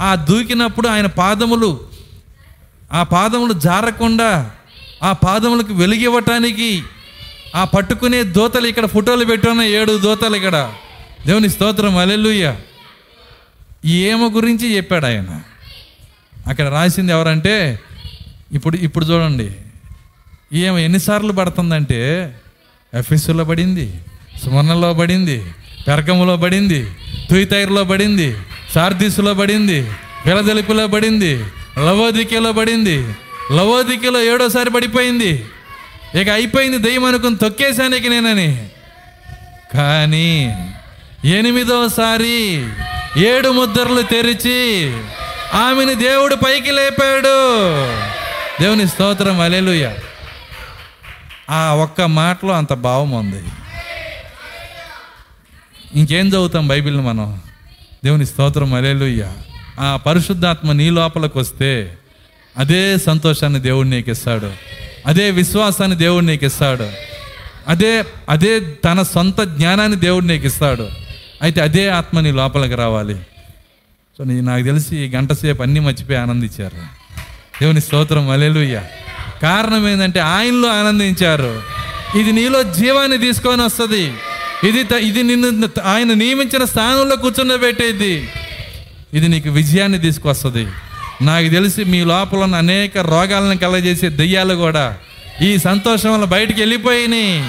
ఆ 0.00 0.14
దూకినప్పుడు 0.14 0.88
ఆయన 0.88 1.06
పాదములు 1.06 1.80
ఆ 2.92 3.02
పాదములు 3.02 3.52
జారకుండా 3.52 4.50
ఆ 5.02 5.12
పాదములకు 5.12 5.72
వెలిగివ్వటానికి 5.72 6.82
ఆ 7.54 7.64
పట్టుకునే 7.64 8.22
దోతలు 8.22 8.66
ఇక్కడ 8.66 8.86
ఫోటోలు 8.86 9.24
పెట్టున్న 9.24 9.62
ఏడు 9.62 9.98
దోతలు 9.98 10.36
ఇక్కడ. 10.36 10.72
దేవుని 11.26 11.50
స్తోత్రం 11.50 11.96
అలెలుయ్య 11.96 12.56
ఏమ 13.84 14.36
గురించి 14.36 14.76
చెప్పాడు 14.76 15.06
ఆయన. 15.06 15.42
అక్కడ 16.46 16.66
రాసింది 16.66 17.12
ఎవరంటే 17.12 17.80
ఇప్పుడు 18.52 18.76
ఇప్పుడు 18.76 19.04
చూడండి. 19.04 19.56
ఈమె 20.52 20.82
ఎన్నిసార్లు 20.82 21.32
పడుతుందంటే 21.32 22.32
ఎఫ్ఎస్లో 22.94 23.44
పడింది 23.44 23.94
సుమర్ణలో 24.44 24.94
పడింది 24.94 25.44
పెరకములో 25.88 26.36
పడింది 26.36 26.90
తుయితైర్లో 27.30 27.84
పడింది 27.84 28.36
సార్దీసులో 28.74 29.34
పడింది 29.34 29.90
పిలదెలిపిలో 30.26 30.86
పడింది 30.86 31.44
లవోదికలో 31.78 32.52
పడింది 32.52 33.14
లవోదికలో 33.52 34.22
ఏడోసారి 34.22 34.70
పడిపోయింది. 34.70 35.44
ఇక 36.20 36.28
అయిపోయింది 36.28 36.78
దెయ్యం 36.78 37.04
అనుకుని 37.04 37.36
తొక్కేశానికి 37.36 38.08
నేనని. 38.08 38.68
కానీ 39.74 40.56
ఎనిమిదోసారి 41.24 42.66
ఏడు 43.16 43.48
ముద్రలు 43.48 44.02
తెరిచి 44.02 44.92
ఆమెను 45.54 45.94
దేవుడు 45.94 46.34
పైకి 46.34 46.70
లేపాడు. 46.70 47.36
దేవుని 48.62 48.88
స్తోత్రం 48.88 49.40
అలెలుయ 49.40 49.90
ఆ 51.50 51.74
ఒక్క 51.74 52.00
మాటలో 52.00 52.52
అంత 52.54 52.72
భావం 52.72 53.10
ఉంది. 53.10 53.42
ఇంకేం 55.94 56.28
చదువుతాం 56.28 56.68
బైబిల్ని 56.68 57.02
మనం? 57.02 57.40
దేవుని 58.04 58.26
స్తోత్రం 58.26 58.74
అలేలుయ్య 58.74 59.32
ఆ 59.80 59.96
పరిశుద్ధాత్మ 59.96 60.72
నీ 60.72 60.90
లోపలికి 60.90 61.38
వస్తే 61.38 61.98
అదే 62.58 62.98
సంతోషాన్ని 62.98 63.60
దేవుడు 63.60 63.88
నీకు 63.88 64.10
ఇస్తాడు 64.10 64.52
అదే 65.06 65.30
విశ్వాసాన్ని 65.30 65.96
దేవుడు 65.96 66.24
నీకు 66.24 66.44
ఇస్తాడు 66.44 66.90
అదే 67.68 68.04
అదే 68.28 68.60
తన 68.60 69.02
సొంత 69.02 69.40
జ్ఞానాన్ని 69.40 69.98
దేవుడు 69.98 70.24
నీకు 70.24 70.46
ఇస్తాడు 70.46 70.88
అయితే 71.42 71.60
అదే 71.60 71.88
ఆత్మ 71.88 72.20
నీ 72.20 72.32
లోపలికి 72.32 72.74
రావాలి. 72.74 73.14
సో 74.18 74.24
నీ 74.24 74.40
నాకు 74.40 74.64
తెలిసి 74.64 74.96
ఈ 74.96 75.08
గంట 75.08 75.32
సేపు 75.32 75.62
అన్నీ 75.62 75.80
మర్చిపోయి 75.80 76.18
ఆనందించారు. 76.18 76.76
దేవుని 77.60 77.80
స్తోత్రం 77.80 78.30
అలేలుయ్యా 78.30 78.84
కారణం 79.42 79.88
ఏంటంటే 79.88 80.20
ఆయనలో 80.20 80.68
ఆనందించారు. 80.68 81.62
ఇది 82.18 82.32
నీలో 82.32 82.62
జీవాన్ని 82.62 83.18
తీసుకొని 83.18 83.62
వస్తుంది. 83.62 84.14
ఇది 84.68 84.96
ఇది 85.00 85.22
నిన్ను 85.22 85.68
ఆయన 85.84 86.12
నియమించిన 86.12 86.64
స్థానంలో 86.64 87.16
కూర్చుండబెట్టేది 87.16 88.28
ఇది 89.14 89.28
నీకు 89.28 89.48
విజయాన్ని 89.48 89.98
తీసుకొస్తుంది. 89.98 90.66
నాకు 91.22 91.48
తెలిసి 91.48 91.84
మీ 91.84 92.04
లోపల 92.04 92.38
ఉన్న 92.38 92.56
అనేక 92.56 92.98
రోగాలను 92.98 93.58
కలగజేసే 93.58 94.08
దెయ్యాలు 94.08 94.54
కూడా 94.54 94.96
ఈ 95.42 95.58
సంతోషం 95.58 96.12
వల్ల 96.12 96.24
బయటికి 96.24 96.60
వెళ్ళిపోయినాయి. 96.60 97.44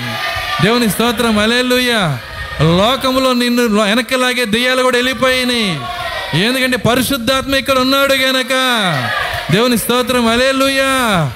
దేవుని 0.64 0.90
స్తోత్రం 0.90 1.40
అలెలుయ్య 1.40 2.18
లోకంలో 2.62 3.34
నిన్ను 3.34 3.84
వెనక్కిలాగే 3.84 4.46
దెయ్యాలు 4.46 4.82
కూడా 4.84 4.98
వెళ్ళిపోయినాయి. 4.98 5.80
ఎందుకంటే 6.46 6.78
పరిశుద్ధాత్మ 6.78 7.56
ఇక్కడ 7.56 7.78
ఉన్నాడు 7.78 8.14
గనక. 8.14 8.54
దేవుని 9.52 9.78
స్తోత్రం 9.78 10.28
అలెలుయ్యా 10.28 11.32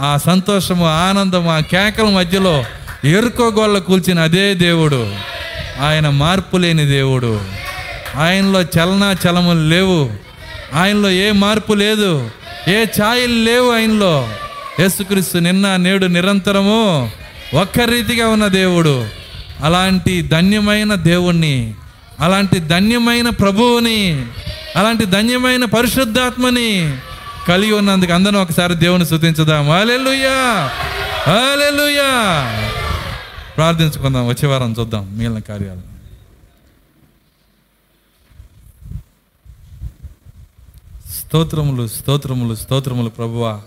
ఆ 0.00 0.18
సంతోషము 0.26 0.86
ఆనందము 0.86 1.50
ఆ 1.50 1.60
కేకల 1.60 2.04
మధ్యలో 2.04 2.64
ఎరుకోగోళ్ళ 3.04 3.78
కూల్చిన 3.78 4.20
అదే 4.20 4.54
దేవుడు. 4.54 5.14
ఆయన 5.80 6.08
మార్పు 6.08 6.56
లేని 6.56 6.86
దేవుడు. 6.86 7.40
ఆయనలో 8.16 8.62
చలనా 8.62 9.16
చలములు 9.26 9.68
లేవు. 9.68 10.10
ఆయనలో 10.74 11.10
ఏ 11.10 11.30
మార్పు 11.30 11.72
లేదు. 11.72 12.30
ఏ 12.68 12.84
ఛాయలు 12.84 13.32
లేవు 13.32 13.72
ఆయనలో. 13.72 14.28
యేసుక్రీస్తు 14.80 15.38
నిన్న 15.38 15.76
నేడు 15.76 16.06
నిరంతరము 16.06 17.10
ఒక్క 17.54 17.80
రీతిగా 17.80 18.28
ఉన్న 18.28 18.46
దేవుడు. 18.46 19.06
అలాంటి 19.62 20.22
ధన్యమైన 20.22 20.94
దేవుణ్ణి 20.94 21.74
అలాంటి 22.20 22.58
ధన్యమైన 22.58 23.28
ప్రభువుని 23.28 24.26
అలాంటి 24.76 25.04
ధన్యమైన 25.04 25.64
పరిశుద్ధాత్మని 25.64 26.96
కలిగి 27.48 27.72
ఉన్నందుకు 27.72 28.12
అందరం 28.12 28.34
ఒకసారి 28.34 28.74
దేవుని 28.74 29.06
శుతించుదాం 29.06 29.70
హల్లెలూయా! 29.70 30.70
హల్లెలూయా! 31.26 32.10
ప్రార్థించుకుందాం. 33.56 34.28
వచ్చే 34.28 34.46
వారం 34.46 34.74
చూద్దాం 34.78 35.18
మిగిలిన 35.18 35.38
కార్యాలు. 35.38 35.80
స్తోత్రములు 41.12 41.88
స్తోత్రములు 41.88 42.54
స్తోత్రములు 42.54 43.08
ప్రభువా. 43.08 43.60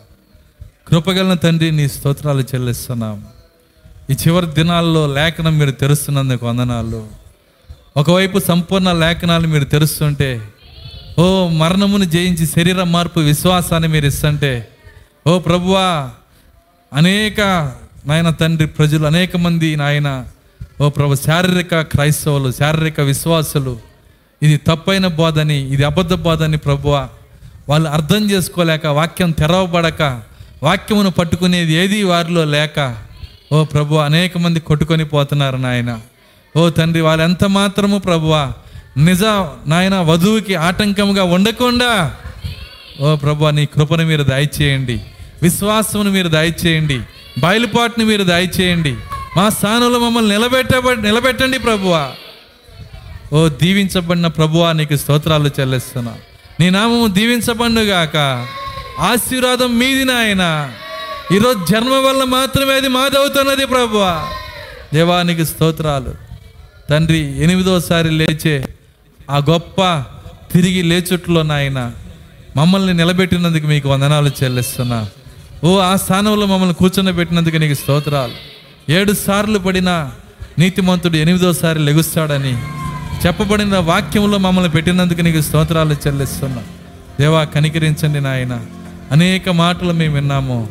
కృపగలన 0.88 1.34
తండ్రి 1.34 1.72
నీ 1.72 1.88
స్తోత్రాలు 1.88 2.42
చెల్లిస్తున్నాం. 2.42 3.28
ఈ 4.10 4.14
చివరి 4.14 4.46
దినాల్లో 4.46 5.08
లేఖనం 5.08 5.60
మీరు 5.60 5.72
తెరుస్తున్నందుకు 5.72 6.48
వందనాలు. 6.48 7.08
ఒకవైపు 7.98 8.40
సంపూర్ణ 8.40 8.92
లేఖనాలు 8.92 9.48
మీరు 9.48 9.64
తెరుస్తుంటే 9.64 10.53
ఓ 11.20 11.48
మరణమును 11.48 12.06
జయించి 12.06 12.46
శరీర 12.46 12.84
మార్పు 12.84 13.20
విశ్వాసాన్ని 13.20 13.88
మీరు 13.88 14.06
ఇస్తుంటే 14.06 14.68
ఓ 15.28 15.40
ప్రభువా 15.40 16.12
అనేక 16.94 17.42
నాయన 18.08 18.30
తండ్రి 18.30 18.68
ప్రజలు 18.68 19.06
అనేక 19.06 19.38
మంది 19.38 19.76
నాయన 19.76 20.26
ఓ 20.82 20.90
ప్రభు 20.90 21.16
శారీరక 21.16 21.82
క్రైస్తవులు 21.82 22.52
శారీరక 22.52 23.02
విశ్వాసులు 23.02 23.78
ఇది 24.42 24.58
తప్పైన 24.58 25.08
బోధని 25.08 25.60
ఇది 25.70 25.84
అబద్ధ 25.84 26.14
బోధని 26.14 26.58
ప్రభువ. 26.58 27.10
వాళ్ళు 27.70 27.90
అర్థం 27.90 28.32
చేసుకోలేక 28.32 28.86
వాక్యం 28.86 29.32
తెరవబడక 29.32 30.22
వాక్యమును 30.64 31.10
పట్టుకునేది 31.10 31.74
ఏది 31.74 32.04
వారిలో 32.04 32.46
లేక 32.46 32.96
ఓ 33.52 33.64
ప్రభు 33.64 33.96
అనేక 33.96 34.38
మంది 34.38 34.60
కొట్టుకొని 34.60 35.04
పోతున్నారు 35.04 35.58
నాయన. 35.58 36.00
ఓ 36.58 36.70
తండ్రి 36.70 37.02
వాళ్ళు 37.02 37.24
ఎంత 37.24 37.44
మాత్రము 37.44 37.98
ప్రభువ 37.98 38.54
నిజ 38.98 39.24
నాయన 39.68 39.96
వధువుకి 39.96 40.56
ఆటంకంగా 40.56 41.24
ఉండకుండా 41.24 42.16
ఓ 43.02 43.16
ప్రభు 43.16 43.46
నీ 43.46 43.66
కృపను 43.66 44.06
మీరు 44.06 44.24
దయచేయండి. 44.24 45.02
విశ్వాసమును 45.42 46.12
మీరు 46.12 46.28
దయచేయండి. 46.28 47.02
బయలుపాటుని 47.40 48.06
మీరు 48.06 48.24
దయచేయండి. 48.24 48.96
మా 49.38 49.50
స్థానంలో 49.50 50.00
మమ్మల్ని 50.00 50.38
నిలబెట్ట 50.38 50.72
నిలబెట్టండి 51.00 51.60
ప్రభువా. 51.60 52.12
ఓ 53.34 53.48
దీవించబడిన 53.48 54.28
ప్రభువా 54.28 54.72
నీకు 54.72 54.96
స్తోత్రాలు 54.96 55.50
చెల్లిస్తున్నా. 55.60 56.16
నీ 56.60 56.70
నామము 56.70 57.08
దీవించబడుగాక 57.08 58.48
ఆశీర్వాదం 59.00 59.80
మీది 59.80 60.06
నాయన. 60.06 60.72
ఈరోజు 61.36 61.66
జన్మ 61.72 61.94
వల్ల 61.94 62.24
మాత్రమే 62.24 62.74
అది 62.74 62.88
మాదవుతున్నది 62.88 63.66
ప్రభువా. 63.66 64.28
దేవానికి 64.94 65.46
స్తోత్రాలు. 65.46 66.14
తండ్రి 66.90 67.44
ఎనిమిదోసారి 67.44 68.12
లేచే 68.12 68.68
ఆ 69.30 69.38
గొప్ప 69.38 69.82
తిరిగి 70.54 70.82
లేచుట్లో 70.82 71.44
నాయన 71.44 71.92
మమ్మల్ని 72.58 72.94
నిలబెట్టినందుకు 72.94 73.68
మీకు 73.68 73.90
వందనాలు 73.90 74.32
చెల్లిస్తున్నా. 74.44 75.08
ఓ 75.64 75.80
ఆ 75.80 75.96
స్థానంలో 75.96 76.46
మమ్మల్ని 76.46 76.76
కూర్చొని 76.76 77.60
నీకు 77.60 77.74
స్తోత్రాలు. 77.74 78.32
ఏడు 78.92 79.14
సార్లు 79.14 79.60
పడిన 79.60 80.12
నీతిమంతుడు 80.60 81.18
ఎనిమిదోసారి 81.18 81.80
లెగుస్తాడని 81.80 82.58
చెప్పబడిన 83.26 83.78
వాక్యంలో 83.78 84.38
మమ్మల్ని 84.38 84.72
పెట్టినందుకు 84.72 85.22
నీకు 85.22 85.42
స్తోత్రాలు 85.42 85.96
చెల్లిస్తున్నా. 86.08 86.64
దేవా 87.20 87.44
కనికరించండి 87.44 88.22
నాయన. 88.22 88.60
అనేక 89.12 89.50
మాటలు 89.50 89.94
మేము 89.94 90.16
విన్నాము. 90.16 90.68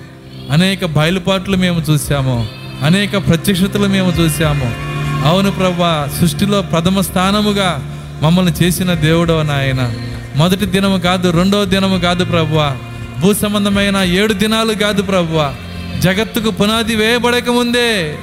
అనేక 0.50 0.84
బయలుపాట్లు 0.84 1.56
మేము 1.56 1.80
చూసాము 1.80 2.48
అనేక 2.82 3.26
ప్రత్యక్షతలు 3.26 3.86
మేము 3.86 4.10
చూసాము 4.10 4.92
అవును 5.28 5.50
ప్రభా 5.50 6.10
సృష్టిలో 6.20 6.62
ప్రథమ 6.62 7.00
స్థానముగా 7.00 7.91
మమ్మల్ని 8.22 8.52
చేసిన 8.52 8.94
దేవుడు 8.94 9.42
నాయన. 9.42 9.94
మొదటి 10.36 10.66
దినము 10.66 10.98
కాదు 10.98 11.30
రెండవ 11.30 11.64
దినము 11.64 11.98
కాదు 11.98 12.24
ప్రభువ. 12.24 12.78
భూ 13.20 13.34
సంబంధమైన 13.34 13.96
ఏడు 13.96 14.32
దినాలు 14.32 14.74
కాదు 14.74 15.02
ప్రభువ. 15.02 15.54
జగత్తుకు 15.98 16.50
పునాది 16.50 16.96
వేయబడక 16.96 17.48
ముందే. 17.48 18.18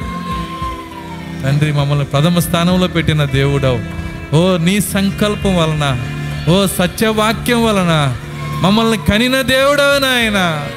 తండ్రి 1.43 1.71
మమ్మల్ని 1.71 2.05
ప్రథమ 2.05 2.39
స్థానంలో 2.39 2.87
పెట్టిన 2.87 3.23
దేవుడవు. 3.23 3.99
ఓ 4.35 4.57
నీ 4.57 4.79
సంకల్పం 4.79 5.57
వలన 5.57 5.99
ఓ 6.49 6.65
సత్యవాక్యం 6.65 7.65
వలన 7.65 8.17
మమ్మల్ని 8.61 8.97
కనిన 8.97 9.41
దేవుడవు 9.41 9.99
నాయన. 9.99 10.67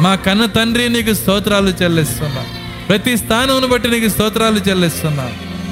మా 0.00 0.14
కన్న 0.14 0.46
తండ్రి 0.46 0.88
నీకు 0.88 1.14
స్తోత్రాలు 1.14 1.68
చెల్లిస్తున్నా. 1.82 2.44
ప్రతి 2.88 3.16
స్థానమును 3.16 3.66
బట్టి 3.66 3.88
నీకు 3.88 4.08
స్తోత్రాలు 4.08 4.58
చెల్లిస్తున్నా. 4.58 5.30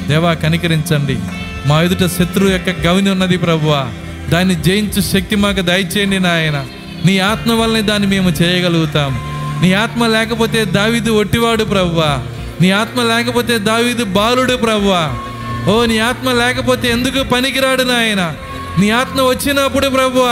దేవా 0.08 0.34
కనికరించండి. 0.34 1.18
మా 1.66 1.82
ఎదుట 1.82 2.10
శత్రువు 2.10 2.50
యొక్క 2.50 2.70
గవిని 2.70 3.10
ఉన్నది 3.10 3.36
ప్రభువా. 3.36 3.88
దాన్ని 4.28 4.54
జయించు 4.54 5.00
శక్తి 5.00 5.36
మాకు 5.36 5.60
దయచేయండి 5.60 6.20
నాయన. 6.20 6.64
నీ 7.04 7.18
ఆత్మ 7.18 7.52
వల్లనే 7.52 7.82
దాన్ని 7.82 8.08
మేము 8.08 8.30
చేయగలుగుతాం. 8.30 9.18
నీ 9.62 9.72
ఆత్మ 9.72 10.06
లేకపోతే 10.06 10.64
దావీదు 10.64 11.10
ఒట్టివాడు 11.10 11.64
ప్రభువ. 11.64 12.26
నీ 12.60 12.70
ఆత్మ 12.70 13.02
లేకపోతే 13.02 13.58
దావీదు 13.58 14.04
బాలుడు 14.04 14.54
ప్రభువ. 14.56 15.18
ఓ 15.68 15.84
నీ 15.84 15.98
ఆత్మ 15.98 16.32
లేకపోతే 16.32 16.90
ఎందుకు 16.90 17.22
పనికిరాడు 17.22 17.82
నాయన. 17.82 18.34
నీ 18.78 18.90
ఆత్మ 18.90 19.20
వచ్చినప్పుడు 19.20 19.88
ప్రభువ. 19.88 20.24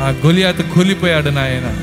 ఆ 0.00 0.14
గొలియాత 0.26 0.60
కూలిపోయాడు 0.60 1.30
నాయన. 1.30 1.76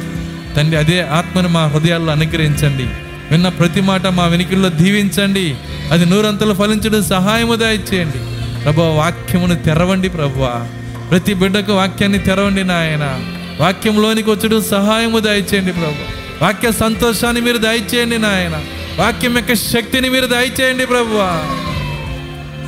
తండ్రి 0.56 0.78
అదే 0.78 1.02
ఆత్మను 1.02 1.50
మా 1.50 1.66
హృదయాల్లో 1.66 2.12
అనుగ్రహించండి. 2.12 2.84
విన్న 3.32 3.50
ప్రతి 3.50 3.82
మాట 3.82 4.08
మా 4.08 4.26
వెనుకల్లో 4.26 4.70
దీవించండి. 4.70 5.56
అది 5.94 6.06
నూరంతలు 6.06 6.54
ఫలించడం 6.54 7.04
సహాయము 7.04 7.56
దయచేయండి. 7.56 8.18
ప్రభు 8.64 8.82
వాక్యమును 8.82 9.56
తెరవండి 9.56 10.10
ప్రభా. 10.10 10.70
ప్రతి 11.10 11.34
బిడ్డకు 11.34 11.74
వాక్యాన్ని 11.74 12.18
తెరవండి 12.18 12.64
నాయన. 12.64 13.20
వాక్యంలోనికి 13.60 14.32
వచ్చడం 14.32 14.64
సహాయము 14.64 15.20
దయచేయండి 15.20 15.74
ప్రభు. 15.74 16.44
వాక్య 16.44 16.72
సంతోషాన్ని 16.72 17.42
మీరు 17.42 17.58
దయచేయండి 17.58 18.18
నాయన. 18.18 18.62
వాక్యం 19.00 19.36
యొక్క 19.36 19.54
శక్తిని 19.54 20.10
మీరు 20.10 20.26
దయచేయండి 20.26 20.86
ప్రభు. 20.86 21.18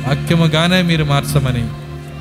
వాక్యముగానే 0.08 0.82
మీరు 0.82 1.04
మార్చమని 1.04 1.68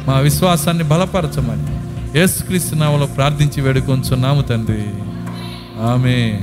మా 0.07 0.19
విశ్వాసాన్ని 0.19 0.83
బలపరచమని 0.83 1.85
యేసుక్రీస్తు 2.19 2.75
నామలో 2.75 3.05
ప్రార్థించి 3.05 3.61
వేడుకొంచున్నాము 3.61 4.41
తండ్రి. 4.41 4.83
ఆమె 5.81 6.39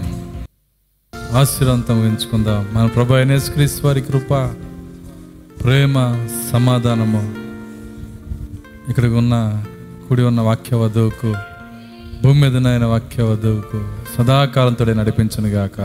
ఆశీర్వంతం 1.34 2.06
ఎంచుకుందాం. 2.06 2.68
మన 2.72 2.86
ప్రభు 2.86 3.14
అయిన 3.14 3.40
వారి 3.84 4.00
కృప 4.00 4.34
ప్రేమ 5.64 6.26
సమాధానము 6.52 7.34
ఇక్కడికి 8.88 9.14
ఉన్న 9.14 9.64
కూడి 10.08 10.22
ఉన్న 10.22 10.40
వాక్య 10.40 10.76
వధువుకు 10.76 11.34
భూమి 12.22 12.40
మీద 12.40 12.82
వాక్య 12.82 13.22
వధువుకు 13.22 13.84
సదాకాలంతో 14.18 14.84
నడిపించను 14.84 15.48
గాక. 15.48 15.80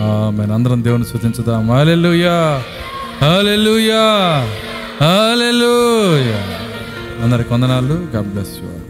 ఆమె 0.00 0.52
అందరం 0.52 0.84
దేవుని 0.84 1.04
సూచించుదాం 1.04 1.70
హాలెలూయా 1.70 2.62
హాలెలూయా 3.22 4.04
హాలెలూయా 5.00 6.40
అందరికి 7.24 7.54
వందనాలు. 7.54 7.94
God 7.94 8.26
bless 8.26 8.56
you 8.62 8.81